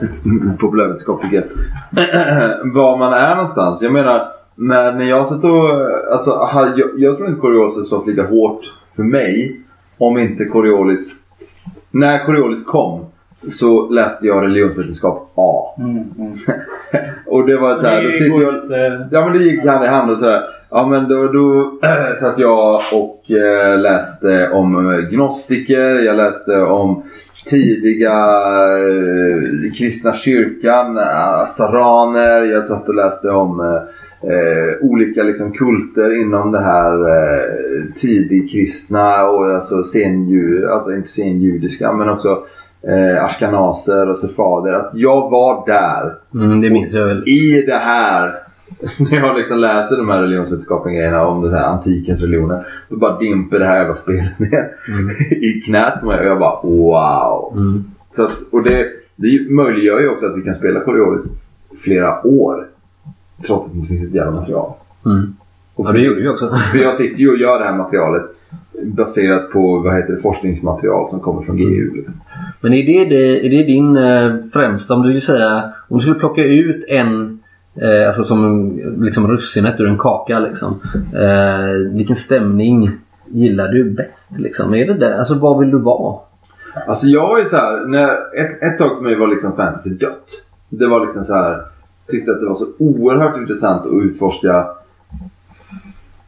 ett 0.00 0.24
populärvetenskapligt 0.58 1.30
begrepp, 1.30 1.50
var 2.74 2.98
man 2.98 3.12
är 3.12 3.34
någonstans. 3.36 3.82
Jag 3.82 3.92
menar, 3.92 4.28
när, 4.54 4.92
när 4.92 5.04
jag 5.04 5.26
satt 5.26 5.44
och... 5.44 5.70
Alltså, 6.12 6.30
jag, 6.76 6.90
jag 6.96 7.16
tror 7.16 7.28
inte 7.28 7.40
Coriolis 7.40 7.86
stått 7.86 8.06
lika 8.06 8.26
hårt 8.26 8.60
för 8.96 9.02
mig 9.02 9.60
om 9.98 10.18
inte 10.18 10.44
Coriolis... 10.44 11.14
När 11.90 12.26
Coriolis 12.26 12.64
kom 12.64 13.04
så 13.50 13.88
läste 13.90 14.26
jag 14.26 14.42
religionsvetenskap 14.44 15.32
A. 15.34 15.74
Mm, 15.78 16.04
mm. 16.18 16.38
Och 17.26 17.46
det 17.48 17.56
var 17.56 17.74
så 17.74 17.86
här, 17.86 18.02
då 18.04 18.10
sitter 18.10 18.42
jag... 18.42 18.54
lite- 18.54 19.08
Ja 19.10 19.24
men 19.24 19.32
det 19.38 19.44
gick 19.44 19.64
hand 19.66 19.84
i 19.84 19.88
hand 19.88 20.10
och 20.10 20.18
sådär. 20.18 20.42
Ja 20.70 20.86
men 20.86 21.08
då, 21.08 21.26
då 21.32 21.72
satt 22.20 22.38
jag 22.38 22.80
och 22.92 23.30
eh, 23.30 23.78
läste 23.80 24.50
om 24.52 24.90
eh, 24.92 24.98
gnostiker. 24.98 25.98
Jag 26.04 26.16
läste 26.16 26.56
om 26.56 27.02
tidiga 27.50 28.12
eh, 28.78 29.72
kristna 29.78 30.12
kyrkan, 30.14 30.96
eh, 30.98 31.46
saraner. 31.46 32.42
Jag 32.42 32.64
satt 32.64 32.88
och 32.88 32.94
läste 32.94 33.30
om 33.30 33.60
eh, 33.60 34.30
eh, 34.32 34.74
olika 34.82 35.22
liksom, 35.22 35.52
kulter 35.52 36.20
inom 36.20 36.52
det 36.52 36.60
här 36.60 36.92
eh, 37.08 37.44
tidigkristna 38.00 39.26
och 39.28 39.46
alltså, 39.54 39.82
senju, 39.82 40.66
alltså 40.68 40.92
inte 40.94 41.08
senjudiska 41.08 41.92
men 41.92 42.08
också 42.08 42.38
eh, 42.88 43.24
ashkenaser 43.24 44.10
och 44.10 44.18
sefader. 44.18 44.72
Att 44.72 44.90
jag 44.94 45.30
var 45.30 45.66
där 45.66 46.14
Mm, 46.34 46.60
det 46.60 46.70
minns 46.70 46.92
jag 46.92 47.06
väl. 47.06 47.28
i 47.28 47.64
det 47.66 47.78
här 47.78 48.34
när 48.98 49.16
jag 49.16 49.36
liksom 49.36 49.58
läser 49.58 49.96
de 49.96 50.08
här 50.08 50.22
religionsvetenskapliga 50.22 50.94
grejerna 50.96 51.26
om 51.26 51.42
det 51.42 51.56
här 51.58 51.66
antikens 51.66 52.20
religioner. 52.20 52.66
Då 52.88 52.96
bara 52.96 53.18
dimper 53.18 53.58
det 53.58 53.66
här 53.66 53.76
jävla 53.76 53.94
spelet 53.94 54.38
ner 54.38 54.70
i 55.30 55.60
knät 55.60 56.00
på 56.00 56.06
mig 56.06 56.18
och 56.18 56.26
jag 56.26 56.38
bara 56.38 56.60
wow. 56.62 57.52
Mm. 57.56 57.84
Så 58.16 58.24
att, 58.24 58.32
och 58.50 58.62
det, 58.62 58.86
det 59.16 59.50
möjliggör 59.50 60.00
ju 60.00 60.08
också 60.08 60.26
att 60.26 60.38
vi 60.38 60.42
kan 60.42 60.54
spela 60.54 60.80
Coriolis 60.80 61.24
flera 61.80 62.26
år. 62.26 62.66
Trots 63.46 63.66
att 63.66 63.72
det 63.72 63.78
inte 63.78 63.88
finns 63.88 64.08
ett 64.08 64.14
jävla 64.14 64.40
material. 64.40 64.72
Mm. 65.06 65.34
Ja, 65.76 65.92
det 65.92 66.00
gjorde 66.00 66.20
vi 66.20 66.28
också. 66.28 66.50
För 66.72 66.78
jag 66.78 66.94
sitter 66.94 67.18
ju 67.18 67.30
och 67.30 67.36
gör 67.36 67.58
det 67.58 67.64
här 67.64 67.76
materialet 67.76 68.22
baserat 68.82 69.50
på 69.50 69.78
vad 69.78 69.94
heter 69.94 70.12
det, 70.12 70.20
forskningsmaterial 70.20 71.10
som 71.10 71.20
kommer 71.20 71.42
från 71.42 71.56
GU. 71.56 71.90
Liksom. 71.94 72.14
Men 72.66 72.74
är 72.74 72.86
det, 72.86 73.04
det, 73.04 73.46
är 73.46 73.50
det 73.50 73.62
din 73.62 73.96
eh, 73.96 74.36
främsta, 74.52 74.94
om 74.94 75.02
du 75.02 75.12
vill 75.12 75.22
säga, 75.22 75.72
om 75.88 75.96
du 75.96 76.02
skulle 76.02 76.18
plocka 76.18 76.44
ut 76.44 76.84
en, 76.88 77.38
eh, 77.74 78.06
alltså 78.06 78.24
som 78.24 78.70
liksom 79.00 79.28
russinet 79.28 79.80
ur 79.80 79.86
en 79.86 79.98
kaka 79.98 80.38
liksom. 80.38 80.80
Eh, 81.14 81.94
vilken 81.96 82.16
stämning 82.16 82.90
gillar 83.26 83.68
du 83.68 83.90
bäst 83.90 84.38
liksom? 84.38 84.74
Är 84.74 84.86
det 84.86 84.94
det? 84.94 85.18
Alltså 85.18 85.34
vad 85.34 85.58
vill 85.58 85.70
du 85.70 85.78
vara? 85.78 86.18
Alltså 86.86 87.06
jag 87.06 87.28
var 87.28 87.38
ju 87.38 87.44
så 87.44 87.56
här, 87.56 87.86
när 87.86 88.08
ett, 88.40 88.62
ett 88.62 88.78
tag 88.78 88.96
för 88.96 89.02
mig 89.02 89.18
var 89.18 89.28
liksom 89.28 89.56
fantasy 89.56 89.90
dött. 89.90 90.28
Det 90.68 90.86
var 90.86 91.06
liksom 91.06 91.24
så 91.24 91.34
här, 91.34 91.62
tyckte 92.10 92.32
att 92.32 92.40
det 92.40 92.46
var 92.46 92.54
så 92.54 92.66
oerhört 92.78 93.36
intressant 93.36 93.86
att 93.86 93.92
utforska 93.92 94.66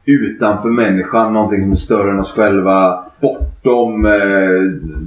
utanför 0.08 0.68
människan, 0.68 1.32
någonting 1.32 1.62
som 1.62 1.72
är 1.72 1.76
större 1.76 2.10
än 2.10 2.20
oss 2.20 2.32
själva. 2.32 3.04
Bortom 3.20 4.06
eh, 4.06 4.12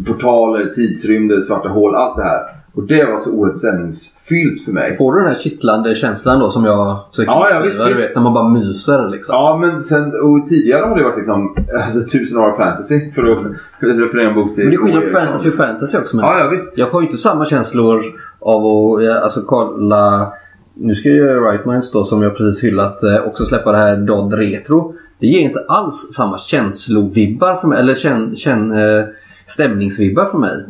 portaler, 0.07 0.65
tidsrymder, 0.65 1.41
svarta 1.41 1.69
hål, 1.69 1.95
allt 1.95 2.17
det 2.17 2.23
här. 2.23 2.41
Och 2.73 2.83
det 2.83 3.05
var 3.05 3.17
så 3.17 3.31
oerhört 3.31 3.57
stämningsfyllt 3.57 4.65
för 4.65 4.71
mig. 4.71 4.97
Får 4.97 5.13
du 5.13 5.19
den 5.19 5.27
här 5.27 5.35
kittlande 5.35 5.95
känslan 5.95 6.39
då 6.39 6.51
som 6.51 6.65
jag 6.65 6.99
söker 7.11 7.31
Ja, 7.31 7.49
ja, 7.49 7.59
visst, 7.59 7.77
Du 7.77 7.93
vet 7.93 8.15
när 8.15 8.21
man 8.21 8.33
bara 8.33 8.49
myser 8.49 9.09
liksom. 9.09 9.35
Ja, 9.35 9.57
men 9.61 9.83
sen, 9.83 10.05
och 10.05 10.49
tidigare 10.49 10.85
har 10.85 10.95
det 10.95 11.03
varit 11.03 11.17
liksom 11.17 11.55
alltså, 11.85 12.09
tusen 12.09 12.37
år 12.37 12.49
av 12.49 12.57
fantasy 12.57 13.11
för 13.11 13.23
att 13.31 13.37
referera 13.79 14.29
en 14.29 14.35
bok 14.35 14.55
till 14.55 14.63
Men 14.63 14.71
det 14.71 14.77
är 14.77 14.85
skillnad 14.85 15.03
på 15.03 15.19
fantasy 15.19 15.49
och 15.49 15.55
fantasy 15.55 15.97
också. 15.97 16.15
Men 16.15 16.25
Ja, 16.25 16.39
ja 16.39 16.49
visst. 16.49 16.65
Jag 16.75 16.91
får 16.91 17.01
ju 17.01 17.07
inte 17.07 17.17
samma 17.17 17.45
känslor 17.45 18.03
av 18.39 18.65
att 18.65 19.03
ja, 19.03 19.19
alltså, 19.19 19.41
kolla... 19.41 20.33
Nu 20.73 20.95
ska 20.95 21.09
ju 21.09 21.41
Right 21.41 21.65
Minds 21.65 21.91
då 21.91 22.03
som 22.03 22.21
jag 22.21 22.37
precis 22.37 22.63
hyllat 22.63 23.03
eh, 23.03 23.27
också 23.27 23.45
släppa 23.45 23.71
det 23.71 23.77
här 23.77 23.97
Dodd 23.97 24.33
Retro. 24.33 24.95
Det 25.19 25.27
ger 25.27 25.39
inte 25.41 25.65
alls 25.67 26.13
samma 26.13 26.37
känslovibbar 26.37 27.55
för 27.55 27.67
mig. 27.67 27.79
Eller 27.79 27.95
känn, 27.95 28.35
känn, 28.35 28.71
eh, 28.71 29.05
stämningsvibbar 29.47 30.25
för 30.25 30.37
mig. 30.37 30.65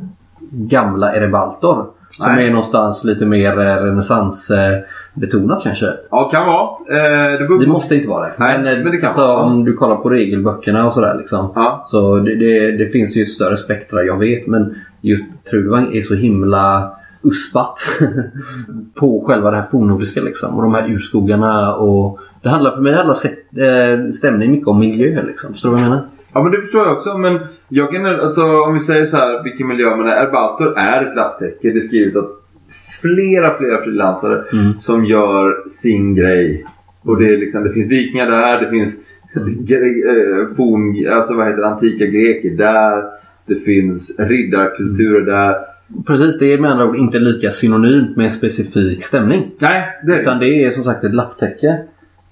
Gamla 0.51 1.15
Erebaltor. 1.15 1.85
Som 2.11 2.35
Nej. 2.35 2.45
är 2.45 2.49
någonstans 2.49 3.03
lite 3.03 3.25
mer 3.25 3.59
eh, 3.59 3.83
renässansbetonat 3.83 5.63
kanske. 5.63 5.93
Ja, 6.11 6.29
kan 6.29 6.45
vara. 6.45 6.69
Eh, 6.97 7.39
det 7.39 7.59
Det 7.59 7.67
måste 7.67 7.95
inte 7.95 8.07
vara 8.07 8.27
det. 8.27 8.33
Nej, 8.37 8.55
eh, 8.55 8.83
men 8.83 8.91
det 8.91 8.97
kan 8.97 9.07
alltså, 9.07 9.27
vara. 9.27 9.43
Om 9.43 9.65
du 9.65 9.73
kollar 9.73 9.95
på 9.95 10.09
regelböckerna 10.09 10.87
och 10.87 10.93
sådär 10.93 11.15
liksom. 11.17 11.51
Ja. 11.55 11.81
Så 11.85 12.19
det, 12.19 12.35
det, 12.35 12.71
det 12.71 12.89
finns 12.89 13.15
ju 13.15 13.25
större 13.25 13.57
spektra, 13.57 14.03
jag 14.03 14.19
vet. 14.19 14.47
Men 14.47 14.75
just 15.01 15.23
Trudvang 15.49 15.95
är 15.95 16.01
så 16.01 16.15
himla 16.15 16.91
uspat 17.24 17.80
på 18.95 19.24
själva 19.28 19.51
det 19.51 19.57
här 19.57 19.67
fornnordiska 19.72 20.22
liksom. 20.22 20.55
Och 20.55 20.63
de 20.63 20.74
här 20.74 20.91
urskogarna 20.91 21.76
och 21.76 22.19
det 22.43 22.49
handlar 22.49 22.72
för 22.72 22.82
mig 22.82 22.93
handlar 22.93 23.13
sätt, 23.13 23.39
eh, 23.57 24.11
stämning 24.11 24.51
mycket 24.51 24.67
om 24.67 24.80
miljö 24.80 25.24
liksom. 25.24 25.53
Förstår 25.53 25.69
du 25.69 25.76
vad 25.76 25.84
jag 25.84 25.89
menar? 25.89 26.03
Ja 26.34 26.43
men 26.43 26.51
det 26.51 26.61
förstår 26.61 26.86
jag 26.86 26.93
också. 26.97 27.17
Men 27.17 27.39
jag 27.69 27.91
kan, 27.91 28.05
alltså, 28.05 28.61
om 28.61 28.74
vi 28.74 28.80
säger 28.80 29.05
så 29.05 29.17
här 29.17 29.43
vilken 29.43 29.67
miljö 29.67 29.95
man 29.95 30.07
är. 30.07 30.11
Erbaltor 30.11 30.78
är 30.78 31.05
ett 31.05 31.15
lapptäcke. 31.15 31.72
Det 31.72 31.78
är 31.78 31.82
skrivet 31.82 32.15
av 32.15 32.30
flera, 33.01 33.57
flera 33.57 33.84
frilansare 33.84 34.43
Mm. 34.53 34.80
som 34.80 35.05
gör 35.05 35.67
sin 35.67 36.15
grej. 36.15 36.65
Och 37.01 37.19
det, 37.19 37.34
är 37.34 37.38
liksom, 37.38 37.63
det 37.63 37.74
finns 37.74 37.91
vikingar 37.91 38.32
där, 38.32 38.61
det 38.61 38.69
finns 38.69 38.95
eh, 39.36 40.55
forn, 40.57 41.13
alltså 41.15 41.34
vad 41.34 41.47
heter 41.47 41.61
det, 41.61 41.67
antika 41.67 42.05
greker 42.05 42.49
där. 42.49 43.03
Det 43.45 43.55
finns 43.55 44.19
riddarkulturer 44.19 45.26
där. 45.26 45.55
Precis, 46.07 46.39
det 46.39 46.53
är 46.53 46.57
med 46.57 46.71
andra 46.71 46.85
ord 46.85 46.95
inte 46.95 47.19
lika 47.19 47.51
synonymt 47.51 48.17
med 48.17 48.23
en 48.23 48.31
specifik 48.31 49.03
stämning. 49.03 49.51
Nej, 49.59 49.99
det 50.03 50.13
är. 50.13 50.19
Utan 50.19 50.39
det 50.39 50.65
är 50.65 50.71
som 50.71 50.83
sagt 50.83 51.03
ett 51.03 51.13
lapptäcke. 51.13 51.77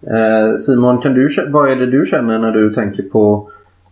Eh, 0.01 0.57
Simon, 0.57 1.01
kan 1.01 1.13
du, 1.13 1.47
vad 1.47 1.71
är 1.71 1.75
det 1.75 1.85
du 1.85 2.05
känner 2.05 2.39
när 2.39 2.51
du 2.51 2.73
tänker 2.73 3.03
på... 3.03 3.49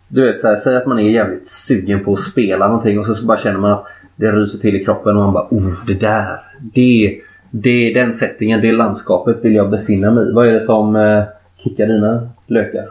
Du 0.08 0.22
vet, 0.22 0.40
så 0.40 0.46
här, 0.46 0.56
säg 0.56 0.76
att 0.76 0.86
man 0.86 0.98
är 0.98 1.10
jävligt 1.10 1.46
sugen 1.46 2.04
på 2.04 2.12
att 2.12 2.20
spela 2.20 2.66
någonting 2.66 2.98
och 2.98 3.06
så, 3.06 3.14
så 3.14 3.26
bara 3.26 3.38
känner 3.38 3.58
man 3.58 3.70
att 3.70 3.86
det 4.16 4.32
ryser 4.32 4.58
till 4.58 4.76
i 4.76 4.84
kroppen 4.84 5.16
och 5.16 5.22
man 5.22 5.32
bara 5.32 5.48
oh, 5.50 5.86
det 5.86 5.94
där. 5.94 6.40
Det, 6.60 7.20
det, 7.50 7.94
den 7.94 8.12
settingen, 8.12 8.60
det 8.60 8.72
landskapet 8.72 9.36
vill 9.44 9.54
jag 9.54 9.70
befinna 9.70 10.10
mig 10.10 10.28
i. 10.28 10.32
Vad 10.32 10.48
är 10.48 10.52
det 10.52 10.60
som 10.60 10.96
eh, 10.96 11.22
kickar 11.56 11.86
dina 11.86 12.28
lökar? 12.46 12.84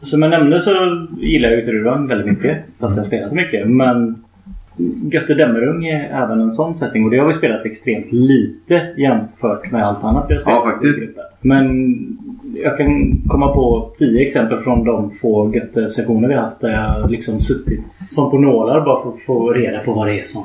Som 0.00 0.22
jag 0.22 0.30
nämnde 0.30 0.60
så 0.60 0.70
gillar 1.20 1.48
jag 1.48 1.58
ju 1.58 1.64
Trudvang 1.64 2.06
väldigt 2.06 2.26
mycket. 2.26 2.58
För 2.80 2.86
att 2.86 2.96
jag 2.96 3.02
har 3.02 3.08
spelat 3.08 3.30
så 3.30 3.36
mycket. 3.36 3.68
Men 3.68 4.24
Götte 5.12 5.34
Dämmerung 5.34 5.86
är 5.86 6.22
även 6.22 6.40
en 6.40 6.52
sån 6.52 6.74
setting. 6.74 7.04
Och 7.04 7.10
det 7.10 7.18
har 7.18 7.26
vi 7.26 7.32
spelat 7.32 7.66
extremt 7.66 8.12
lite 8.12 8.86
jämfört 8.96 9.70
med 9.72 9.86
allt 9.86 10.04
annat 10.04 10.26
vi 10.28 10.34
har 10.34 10.40
spelat. 10.40 10.62
Ja, 10.64 10.70
faktiskt. 10.70 11.00
Men 11.40 11.96
jag 12.54 12.76
kan 12.76 13.22
komma 13.28 13.54
på 13.54 13.90
tio 13.98 14.22
exempel 14.22 14.58
från 14.58 14.84
de 14.84 15.10
få 15.10 15.54
Götte-sessioner 15.54 16.28
vi 16.28 16.34
har 16.34 16.42
haft 16.42 16.60
där 16.60 16.70
jag 16.70 17.10
liksom 17.10 17.40
suttit 17.40 17.80
som 18.08 18.30
på 18.30 18.38
nålar 18.38 18.80
bara 18.80 19.02
för 19.02 19.08
att 19.10 19.20
få 19.20 19.52
reda 19.52 19.80
på 19.80 19.92
vad 19.92 20.06
det 20.06 20.18
är 20.18 20.22
som 20.22 20.42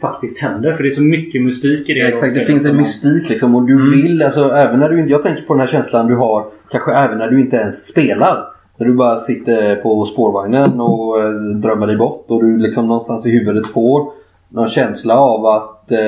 faktiskt 0.00 0.38
händer. 0.38 0.72
För 0.72 0.82
det 0.82 0.88
är 0.88 0.90
så 0.90 1.02
mycket 1.02 1.42
mystik 1.42 1.88
i 1.88 1.94
det. 1.94 2.00
Ja, 2.00 2.08
exakt, 2.08 2.34
det 2.34 2.46
finns 2.46 2.66
en 2.66 2.76
mystik 2.76 3.28
liksom 3.28 3.54
och 3.54 3.66
du 3.66 3.90
vill, 3.90 4.22
alltså 4.22 4.50
även 4.50 4.80
när 4.80 4.88
du 4.88 5.00
inte, 5.00 5.12
jag 5.12 5.22
tänker 5.22 5.42
på 5.42 5.54
den 5.54 5.60
här 5.60 5.68
känslan 5.68 6.06
du 6.06 6.16
har 6.16 6.44
kanske 6.70 6.92
även 6.92 7.18
när 7.18 7.30
du 7.30 7.40
inte 7.40 7.56
ens 7.56 7.86
spelar. 7.86 8.53
När 8.78 8.86
du 8.86 8.94
bara 8.94 9.18
sitter 9.18 9.76
på 9.76 10.04
spårvagnen 10.04 10.80
och 10.80 11.22
eh, 11.22 11.30
drömmer 11.34 11.86
dig 11.86 11.96
bort 11.96 12.24
och 12.28 12.42
du 12.44 12.58
liksom 12.58 12.86
någonstans 12.86 13.26
i 13.26 13.30
huvudet 13.30 13.66
får 13.66 14.10
någon 14.48 14.68
känsla 14.68 15.18
av 15.18 15.46
att 15.46 15.90
eh, 15.92 15.98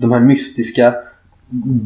de 0.00 0.12
här 0.12 0.20
mystiska 0.20 0.94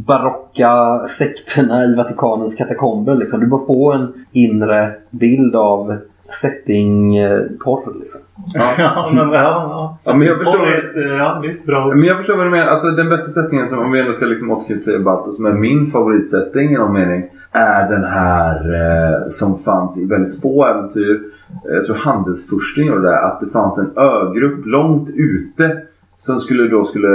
barocka 0.07 1.01
sekterna 1.09 1.85
i 1.85 1.95
Vatikanens 1.95 2.55
katakomber 2.55 3.15
liksom. 3.15 3.41
Du 3.41 3.47
bara 3.47 3.67
får 3.67 3.95
en 3.95 4.13
inre 4.33 4.93
bild 5.11 5.57
av 5.57 5.97
setting-porr 6.43 7.95
liksom. 8.01 8.21
ja, 8.79 9.11
men, 9.15 9.33
ja, 9.33 9.43
ja. 9.43 9.97
Ja, 10.07 10.17
men 10.17 10.27
jag 10.27 10.39
förstår- 10.39 10.67
är 10.67 10.89
ett, 10.89 10.97
eh, 10.97 11.03
ja, 11.03 11.39
det 11.43 11.49
är 11.49 11.53
ett 11.53 11.67
bra 11.67 11.87
Men 11.95 12.05
jag 12.05 12.17
förstår 12.17 12.37
vad 12.37 12.47
du 12.47 12.51
menar. 12.51 12.67
Alltså 12.67 12.91
den 12.91 13.09
bästa 13.09 13.29
sättningen, 13.29 13.69
som, 13.69 13.79
om 13.79 13.93
vi 13.93 14.01
ändå 14.01 14.13
ska 14.13 14.25
liksom 14.25 14.51
återknyta 14.51 14.85
till 14.91 15.05
Balto, 15.05 15.33
som 15.33 15.47
är 15.47 15.53
min 15.53 15.91
favoritsättning 15.91 16.71
i 16.71 16.75
någon 16.75 16.93
mening. 16.93 17.25
Är 17.57 17.89
den 17.91 18.05
här 18.05 18.55
eh, 18.75 19.29
som 19.29 19.59
fanns 19.59 19.99
i 19.99 20.07
väldigt 20.07 20.41
få 20.43 20.67
äventyr. 20.67 21.21
Jag 21.65 21.87
tror 21.87 21.97
Handelsfursten 21.97 22.87
gjorde 22.87 23.03
det. 23.03 23.21
Att 23.21 23.41
det 23.41 23.47
fanns 23.47 23.79
en 23.79 23.91
ögrupp 23.97 24.67
långt 24.67 25.09
ute. 25.15 25.81
Som 26.19 26.41
skulle 26.41 26.69
då 26.69 26.85
skulle 26.85 27.09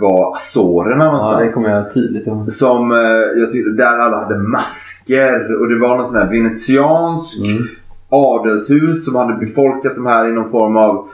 vara 0.00 0.36
Azorerna 0.36 1.04
någonstans. 1.04 1.38
Ja, 1.40 1.44
det 1.46 1.52
kommer 1.52 1.70
jag 1.70 1.94
tydligt 1.94 2.26
ihåg. 2.26 2.50
Som 2.52 2.92
eh, 2.92 2.98
jag 3.40 3.52
tyckte, 3.52 3.70
där 3.70 3.98
alla 3.98 4.16
hade 4.24 4.38
masker 4.38 5.60
och 5.60 5.68
det 5.68 5.78
var 5.78 5.96
någon 5.96 6.06
sån 6.06 6.16
här 6.16 6.30
venetiansk 6.30 7.44
Mm. 7.44 7.62
adelshus 8.08 9.04
som 9.04 9.14
hade 9.16 9.34
befolkat 9.34 9.94
de 9.94 10.06
här 10.06 10.28
i 10.28 10.32
någon 10.32 10.50
form 10.50 10.76
av 10.76 11.08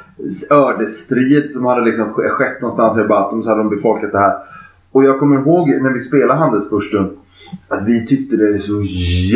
ödesstrid 0.51 1.51
som 1.53 1.67
hade 1.67 1.85
liksom 1.85 2.05
sk- 2.07 2.29
skett 2.29 2.61
någonstans 2.61 2.99
i 2.99 3.09
Baltum 3.09 3.43
så 3.43 3.49
hade 3.49 3.61
de 3.63 3.69
befolkat 3.71 4.13
det 4.13 4.19
här. 4.19 4.35
Och 4.93 5.05
jag 5.05 5.19
kommer 5.19 5.37
ihåg 5.41 5.69
när 5.83 5.91
vi 5.91 6.01
spelade 6.01 6.39
Handelsfursten 6.41 7.11
att 7.69 7.87
vi 7.87 8.07
tyckte 8.07 8.37
det 8.37 8.55
är 8.55 8.59
så 8.59 8.83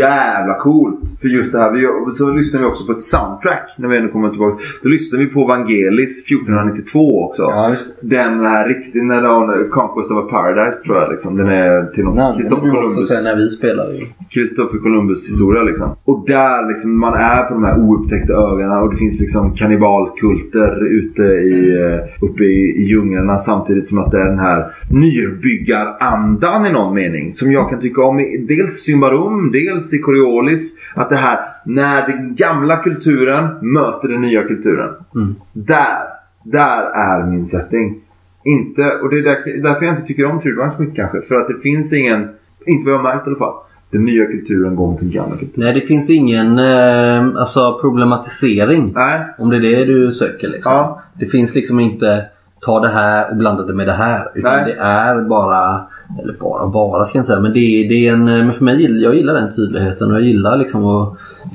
jävla 0.00 0.54
coolt. 0.54 1.00
För 1.20 1.28
just 1.28 1.52
det 1.52 1.58
här. 1.58 1.72
Vi, 1.72 2.12
så 2.14 2.30
lyssnade 2.30 2.64
vi 2.64 2.70
också 2.70 2.86
på 2.86 2.92
ett 2.92 3.02
soundtrack 3.02 3.74
när 3.78 3.88
vi 3.88 3.96
ändå 3.96 4.12
kommer 4.12 4.30
tillbaka. 4.30 4.64
Då 4.82 4.88
lyssnade 4.88 5.24
vi 5.24 5.30
på 5.30 5.44
Vangelis 5.44 6.24
1492 6.24 7.24
också. 7.24 7.42
Ja. 7.42 7.76
Den 8.00 8.40
här 8.40 8.68
riktigt, 8.68 9.04
när 9.04 9.22
de, 9.22 9.68
Conquest 9.70 10.10
of 10.10 10.24
a 10.24 10.26
Paradise 10.30 10.82
tror 10.82 10.96
jag 10.96 11.10
liksom. 11.10 11.36
Den 11.36 11.48
är 11.48 11.86
till 11.94 12.04
någon 12.04 12.36
Kristoffer 12.36 12.70
Columbus. 12.70 13.08
sen 13.08 13.24
när 13.24 13.36
vi 13.36 13.50
spelade 13.50 13.96
ju. 13.96 14.06
Kristoffer 14.30 14.78
Columbus 14.78 15.28
historia 15.28 15.62
liksom. 15.62 15.96
Och 16.04 16.24
där 16.26 16.68
liksom, 16.68 16.98
man 17.00 17.14
är 17.14 17.42
på 17.42 17.54
de 17.54 17.64
här 17.64 17.78
oupptäckta 17.78 18.32
öarna 18.32 18.82
och 18.82 18.90
det 18.90 18.96
finns 18.96 19.20
liksom 19.20 19.54
kannibalkulter 19.54 20.84
ute 20.84 21.22
i, 21.22 21.80
eh, 21.82 22.24
uppe 22.24 22.42
i, 22.44 22.82
i 22.82 22.84
djunglerna 22.84 23.38
samtidigt 23.38 23.88
som 23.88 23.98
att 23.98 24.10
det 24.10 24.20
är 24.20 24.28
den 24.28 24.38
här 24.38 24.64
nyrbyggarandan 24.90 26.66
i 26.66 26.72
någon 26.72 26.94
mening. 26.94 27.32
Som 27.32 27.52
jag 27.52 27.70
kan 27.70 27.80
tycka 27.80 28.02
om 28.04 28.20
i 28.20 28.36
dels 28.48 28.82
Symbarum, 28.82 29.52
dels 29.52 29.94
i 29.94 29.98
Coriolis. 29.98 30.76
Att 30.94 31.10
det 31.10 31.16
här, 31.16 31.38
när 31.64 32.06
den 32.06 32.34
gamla 32.34 32.76
kulturen 32.76 33.72
möter 33.72 34.08
den 34.08 34.20
nya 34.20 34.42
kulturen. 34.42 34.94
Mm. 35.14 35.34
Där, 35.52 35.98
där 36.42 36.82
är 36.82 37.26
min 37.26 37.46
setting. 37.46 38.00
Inte, 38.44 38.90
och 38.90 39.10
det 39.10 39.18
är 39.18 39.22
där, 39.22 39.62
därför 39.62 39.84
jag 39.84 39.94
inte 39.94 40.06
tycker 40.06 40.24
om 40.24 40.40
Trudvang 40.40 40.72
så 40.76 40.82
mycket 40.82 40.96
kanske. 40.96 41.20
För 41.22 41.34
att 41.34 41.48
det 41.48 41.60
finns 41.62 41.92
ingen, 41.92 42.28
inte 42.66 42.84
vad 42.84 42.94
jag 42.94 42.98
har 42.98 43.14
märkt 43.14 43.26
i 43.26 43.30
alla 43.30 43.38
fall. 43.38 43.54
Den 43.90 44.04
nya 44.04 44.26
kulturen 44.26 44.76
går 44.76 44.86
mot 44.90 45.00
den 45.00 45.10
gamla 45.10 45.36
kulturen. 45.36 45.64
Nej, 45.64 45.80
det 45.80 45.86
finns 45.86 46.10
ingen 46.10 46.58
eh, 46.58 47.26
alltså, 47.26 47.78
problematisering. 47.80 48.92
Nej, 48.94 49.26
Om 49.38 49.50
det 49.50 49.56
är 49.56 49.60
det 49.60 49.84
du 49.84 50.12
söker 50.12 50.48
liksom. 50.48 50.72
Ja. 50.72 51.02
Det 51.14 51.26
finns 51.26 51.54
liksom 51.54 51.80
inte 51.80 52.24
ta 52.64 52.80
det 52.80 52.88
här 52.88 53.30
och 53.30 53.36
blanda 53.36 53.62
det 53.62 53.72
med 53.74 53.86
det 53.86 53.92
här. 53.92 54.28
Utan 54.34 54.52
Nej. 54.56 54.64
det 54.64 54.80
är 54.80 55.20
bara, 55.22 55.80
eller 56.22 56.32
bara 56.40 56.66
bara 56.66 57.04
ska 57.04 57.18
jag 57.18 57.20
inte 57.20 57.26
säga. 57.28 57.40
Men 57.40 57.52
det, 57.52 57.58
är- 57.58 57.88
det 57.88 58.08
är 58.08 58.12
en, 58.12 58.24
men 58.24 58.52
för 58.52 58.64
mig, 58.64 59.02
jag 59.02 59.14
gillar 59.14 59.34
den 59.34 59.50
tydligheten 59.56 60.10
och 60.10 60.16
jag 60.16 60.22
gillar 60.22 60.56
liksom 60.56 60.86
att 60.86 61.12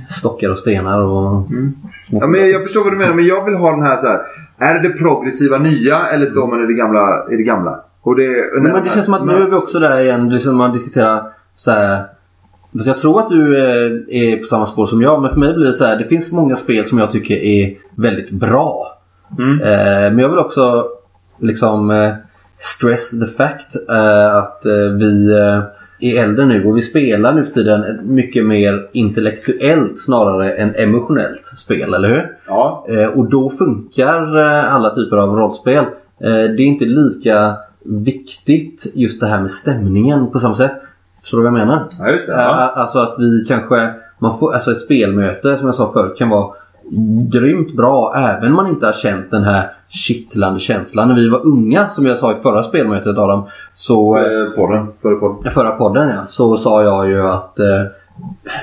stockar 0.10 0.50
och 0.50 0.58
stenar 0.58 1.02
och 1.02 1.44
små 2.08 2.20
ja, 2.22 2.28
men 2.28 2.40
jag, 2.40 2.50
jag 2.50 2.64
förstår 2.64 2.84
vad 2.84 2.94
du 2.94 2.98
menar 2.98 3.14
men 3.14 3.26
jag 3.26 3.46
vill 3.46 3.56
ha 3.56 3.72
den 3.72 3.84
här 3.84 3.98
så 3.98 4.08
här. 4.08 4.20
Är 4.58 4.74
det 4.80 4.88
det 4.90 4.94
progressiva 4.94 5.58
nya 5.58 6.08
eller 6.08 6.26
står 6.26 6.48
man 6.48 6.64
i 6.64 6.68
det 6.68 6.74
gamla? 6.74 7.26
I 7.32 7.36
det 7.38 7.44
gamla? 7.44 7.80
Och 8.02 8.16
det, 8.16 8.30
Men, 8.62 8.72
men 8.72 8.84
det 8.84 8.90
känns 8.90 9.06
som 9.06 9.14
att 9.14 9.26
nu 9.26 9.34
är 9.34 9.46
vi 9.50 9.56
också 9.56 9.80
där 9.80 10.00
igen. 10.00 10.30
Det 10.30 10.36
är 10.36 10.40
som 10.40 10.58
man 10.58 10.72
diskuterar 10.72 11.24
så 11.56 11.72
här. 11.72 12.04
Jag 12.72 12.98
tror 12.98 13.20
att 13.20 13.30
du 13.30 13.58
eh, 13.58 13.92
är 14.10 14.38
på 14.38 14.44
samma 14.44 14.66
spår 14.66 14.86
som 14.86 15.02
jag. 15.02 15.22
Men 15.22 15.32
för 15.32 15.40
mig 15.40 15.54
blir 15.54 15.66
det 15.66 15.74
så 15.74 15.86
här. 15.86 15.96
Det 15.98 16.06
finns 16.06 16.32
många 16.32 16.56
spel 16.56 16.86
som 16.86 16.98
jag 16.98 17.12
tycker 17.12 17.36
är 17.36 17.76
väldigt 17.96 18.32
bra. 18.32 18.98
Mm. 19.40 19.60
Eh, 19.62 20.12
men 20.14 20.20
jag 20.20 20.30
vill 20.30 20.40
också 20.40 20.86
liksom 21.42 21.92
eh, 21.92 22.14
stress 22.58 23.10
the 23.10 23.26
fact 23.26 23.76
eh, 23.90 24.36
att 24.36 24.66
eh, 24.66 24.72
vi 24.72 25.34
är 26.00 26.24
äldre 26.24 26.46
nu 26.46 26.66
och 26.66 26.78
vi 26.78 26.82
spelar 26.82 27.34
nu 27.34 27.46
för 27.46 27.52
tiden 27.52 27.84
ett 27.84 28.04
mycket 28.04 28.46
mer 28.46 28.90
intellektuellt 28.92 30.00
snarare 30.00 30.54
än 30.54 30.76
emotionellt 30.76 31.46
spel, 31.46 31.94
eller 31.94 32.10
hur? 32.10 32.38
Ja. 32.48 32.88
Och 33.16 33.30
då 33.30 33.50
funkar 33.50 34.36
alla 34.38 34.90
typer 34.90 35.18
av 35.18 35.36
rollspel. 35.36 35.86
Det 36.20 36.28
är 36.28 36.60
inte 36.60 36.86
lika 36.86 37.56
viktigt 37.86 38.92
just 38.94 39.20
det 39.20 39.28
här 39.28 39.40
med 39.42 39.52
stämningen 39.52 40.32
på 40.32 40.40
samma 40.40 40.56
sätt. 40.56 40.72
Förstår 41.22 41.38
du 41.38 41.44
vad 41.44 41.60
jag 41.60 41.68
menar? 41.68 41.88
ja, 42.00 42.12
just 42.12 42.28
det. 42.28 42.34
Ja. 42.34 42.72
Alltså 42.76 43.00
att 43.00 43.16
vi 43.20 43.46
kanske, 43.48 43.94
man 44.20 44.40
får, 44.40 44.54
alltså 44.54 44.72
ett 44.72 44.82
spelmöte 44.82 45.58
som 45.58 45.66
jag 45.66 45.76
sa 45.76 45.94
förut 45.94 46.18
kan 46.18 46.30
vara 46.30 46.54
grymt 47.32 47.76
bra 47.76 48.14
även 48.18 48.50
om 48.50 48.56
man 48.56 48.68
inte 48.68 48.86
har 48.86 48.94
känt 48.94 49.32
den 49.32 49.44
här 49.44 49.72
kittlande 49.90 50.60
känslan. 50.60 51.08
När 51.08 51.16
vi 51.16 51.30
var 51.30 51.46
unga, 51.46 51.90
som 51.90 52.06
jag 52.06 52.18
sa 52.18 52.32
i 52.32 52.36
förra 52.42 52.64
spelmötet 52.64 53.18
Adam, 53.18 53.44
så 53.74 54.18
eh, 54.18 54.24
Eh, 54.24 54.50
Podden. 54.56 54.88
Förra 55.02 55.16
podden. 55.20 55.52
förra 55.52 55.72
podden 55.72 56.10
ja, 56.10 56.26
så 56.26 56.58
sa 56.58 56.84
jag 56.84 57.10
ju 57.10 57.22
att 57.22 57.60
eh, 57.60 57.84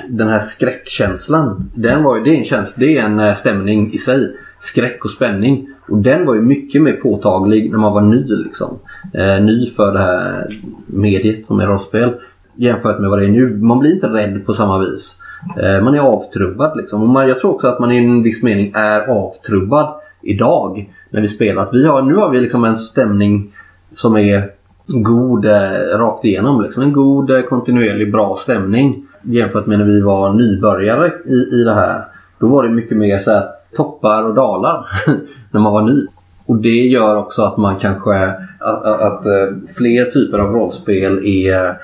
den 0.08 0.28
här 0.28 0.38
skräckkänslan, 0.38 1.70
den 1.74 2.02
var 2.02 2.16
ju, 2.16 2.24
det 2.24 2.30
är 2.30 2.38
en 2.38 2.44
känsla, 2.44 2.80
det 2.80 2.98
är 2.98 3.04
en 3.04 3.20
eh, 3.20 3.34
stämning 3.34 3.92
i 3.92 3.98
sig. 3.98 4.36
Skräck 4.58 5.04
och 5.04 5.10
spänning. 5.10 5.68
Och 5.88 5.98
den 5.98 6.26
var 6.26 6.34
ju 6.34 6.42
mycket 6.42 6.82
mer 6.82 6.92
påtaglig 6.92 7.70
när 7.70 7.78
man 7.78 7.92
var 7.92 8.00
ny 8.00 8.24
liksom. 8.44 8.78
Eh, 9.14 9.44
ny 9.44 9.66
för 9.66 9.92
det 9.92 9.98
här 9.98 10.60
mediet 10.86 11.46
som 11.46 11.60
är 11.60 11.66
rollspel. 11.66 12.14
Jämfört 12.54 12.98
med 13.00 13.10
vad 13.10 13.18
det 13.18 13.24
är 13.24 13.30
nu. 13.30 13.56
Man 13.56 13.78
blir 13.78 13.94
inte 13.94 14.06
rädd 14.06 14.46
på 14.46 14.52
samma 14.52 14.78
vis. 14.78 15.16
Eh, 15.62 15.84
man 15.84 15.94
är 15.94 15.98
avtrubbad 15.98 16.76
liksom. 16.76 17.02
Och 17.02 17.08
man, 17.08 17.28
jag 17.28 17.40
tror 17.40 17.54
också 17.54 17.68
att 17.68 17.80
man 17.80 17.92
i 17.92 17.96
en 17.96 18.22
viss 18.22 18.42
mening 18.42 18.72
är 18.74 19.00
avtrubbad 19.00 19.94
idag. 20.22 20.92
När 21.10 21.20
vi 21.20 21.28
spelar. 21.28 21.62
Att 21.62 21.74
vi 21.74 21.86
har, 21.86 22.02
nu 22.02 22.14
har 22.14 22.30
vi 22.30 22.40
liksom 22.40 22.64
en 22.64 22.76
stämning 22.76 23.52
som 23.92 24.16
är 24.16 24.50
god 24.86 25.44
eh, 25.44 25.98
rakt 25.98 26.24
igenom. 26.24 26.62
Liksom. 26.62 26.82
En 26.82 26.92
god, 26.92 27.30
eh, 27.30 27.42
kontinuerlig, 27.42 28.12
bra 28.12 28.36
stämning. 28.36 29.06
Jämfört 29.22 29.66
med 29.66 29.78
när 29.78 29.86
vi 29.86 30.00
var 30.00 30.32
nybörjare 30.32 31.12
i, 31.26 31.60
i 31.60 31.64
det 31.64 31.74
här. 31.74 32.04
Då 32.38 32.46
var 32.46 32.62
det 32.62 32.68
mycket 32.68 32.96
mer 32.96 33.18
så 33.18 33.30
här, 33.30 33.44
toppar 33.76 34.22
och 34.22 34.34
dalar 34.34 34.86
när 35.50 35.60
man 35.60 35.72
var 35.72 35.82
ny. 35.82 36.06
Och 36.46 36.56
det 36.56 36.86
gör 36.86 37.16
också 37.16 37.42
att 37.42 37.56
man 37.56 37.76
kanske 37.76 38.28
att, 38.60 38.84
att, 38.84 39.00
att 39.00 39.26
eh, 39.26 39.56
fler 39.76 40.04
typer 40.04 40.38
av 40.38 40.52
rollspel 40.52 41.26
är 41.26 41.78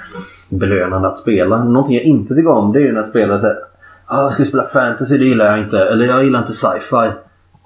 belönande 0.59 1.09
att 1.09 1.17
spela. 1.17 1.65
Någonting 1.65 1.95
jag 1.95 2.05
inte 2.05 2.35
tycker 2.35 2.51
om 2.51 2.73
det 2.73 2.79
är 2.79 2.85
ju 2.85 2.93
när 2.93 3.09
spelare 3.09 3.41
säger 3.41 3.57
ah, 4.07 4.23
jag 4.23 4.33
ska 4.33 4.45
spela 4.45 4.65
fantasy, 4.65 5.19
det 5.19 5.25
gillar 5.25 5.45
jag 5.45 5.59
inte. 5.59 5.79
Eller 5.79 6.07
jag 6.07 6.25
gillar 6.25 6.39
inte 6.39 6.53
sci-fi. 6.53 7.11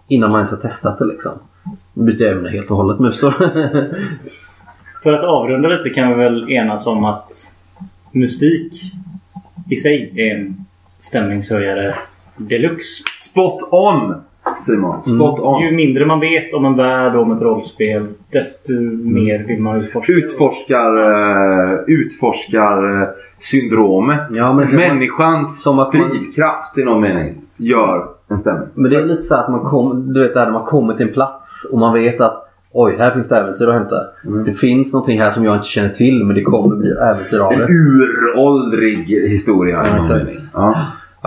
Innan 0.09 0.31
man 0.31 0.41
ens 0.41 0.51
har 0.51 0.59
testat 0.59 0.99
det 0.99 1.05
liksom. 1.05 1.33
Då 1.95 2.03
byter 2.03 2.23
jag 2.23 2.33
ämne 2.33 2.51
helt 2.51 2.71
och 2.71 2.77
hållet 2.77 2.99
nu. 2.99 3.13
Så. 3.13 3.31
För 5.03 5.13
att 5.13 5.25
avrunda 5.25 5.69
lite 5.69 5.91
kan 5.91 6.09
vi 6.09 6.15
väl 6.15 6.51
enas 6.51 6.87
om 6.87 7.05
att 7.05 7.33
mystik 8.13 8.73
i 9.71 9.77
sig 9.77 10.13
är 10.17 10.37
en 10.37 10.67
stämningshöjare 10.99 11.95
deluxe. 12.37 13.05
Spot 13.15 13.63
on! 13.71 14.15
Simon. 14.61 15.03
Spot 15.03 15.41
on. 15.41 15.63
Ju 15.63 15.71
mindre 15.77 16.07
man 16.07 16.21
vet 16.21 16.55
om 16.55 16.65
en 16.65 16.77
värld 16.77 17.15
och 17.17 17.23
om 17.23 17.33
ett 17.33 17.43
rollspel 17.43 18.07
desto 18.33 18.73
mer 19.05 19.45
vill 19.47 19.61
man 19.63 19.77
utforska. 19.81 20.13
Utforskar, 20.13 20.97
uh, 20.99 21.79
utforskar 21.87 23.01
uh, 23.03 23.09
syndromet. 23.39 24.21
Ja, 24.31 24.53
men- 24.53 24.77
Människans 24.77 25.63
Som 25.63 25.79
att 25.79 25.93
man- 25.95 26.09
drivkraft 26.09 26.79
i 26.79 26.85
någon 26.85 27.01
mening 27.01 27.35
gör 27.57 28.05
en 28.29 28.39
stämning. 28.39 28.69
Men 28.75 28.91
det 28.91 28.97
är 28.97 29.05
lite 29.05 29.23
så 29.23 29.35
att 29.35 29.51
man 29.51 29.61
kom, 29.61 30.13
du 30.13 30.21
vet 30.21 30.35
när 30.35 30.51
man 30.51 30.65
kommer 30.65 30.95
till 30.95 31.07
en 31.07 31.13
plats 31.13 31.71
och 31.73 31.79
man 31.79 31.93
vet 31.95 32.21
att 32.21 32.43
Oj, 32.79 32.97
här 32.99 33.11
finns 33.11 33.29
det 33.29 33.37
äventyr 33.37 33.67
att 33.69 33.75
hämta. 33.75 33.97
Det 34.47 34.53
finns 34.53 34.93
någonting 34.93 35.21
här 35.21 35.31
som 35.31 35.45
jag 35.45 35.55
inte 35.57 35.67
känner 35.67 35.89
till 35.89 36.25
men 36.25 36.37
det 36.37 36.43
kommer 36.43 36.77
bli 36.77 36.91
äventyr 36.91 37.39
av 37.39 37.53
En 37.53 37.59
det. 37.59 37.67
uråldrig 37.67 39.07
historia. 39.31 39.85
Ja, 39.87 39.97
exakt. 39.99 40.33
Ja. 40.55 40.77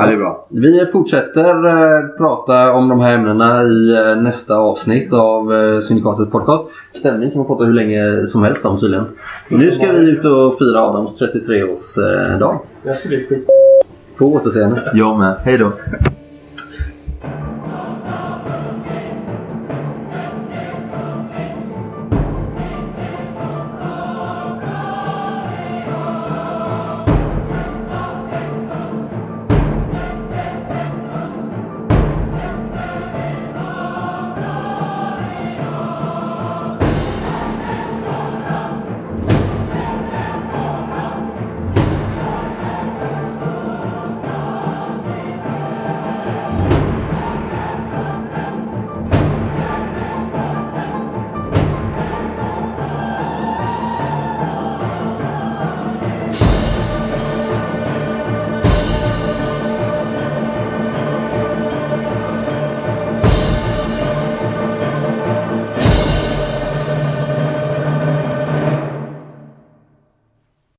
Ja, 0.01 0.07
det 0.07 0.13
är 0.13 0.17
bra. 0.17 0.47
Vi 0.49 0.85
fortsätter 0.85 1.65
eh, 1.65 2.07
prata 2.17 2.73
om 2.73 2.89
de 2.89 2.99
här 2.99 3.13
ämnena 3.13 3.63
i 3.63 3.93
eh, 3.93 4.21
nästa 4.21 4.55
avsnitt 4.55 5.13
av 5.13 5.53
eh, 5.53 5.79
Syndikatets 5.79 6.31
podcast. 6.31 6.63
Stämning 6.93 7.29
kan 7.29 7.37
man 7.37 7.47
prata 7.47 7.63
hur 7.63 7.73
länge 7.73 8.25
som 8.25 8.43
helst 8.43 8.65
om 8.65 8.79
tydligen. 8.79 9.05
Nu 9.49 9.71
ska 9.71 9.91
vi 9.91 9.99
ut 9.99 10.25
och 10.25 10.57
fira 10.59 10.81
Adams 10.81 11.21
33-årsdag. 11.21 12.59
Det 12.83 12.93
ska 12.93 13.09
bli 13.09 13.25
skit. 13.25 13.47
På 14.17 14.25
återseende. 14.25 14.91
Jag 14.93 15.19
med. 15.19 15.35
Hej 15.43 15.57
då. 15.57 15.71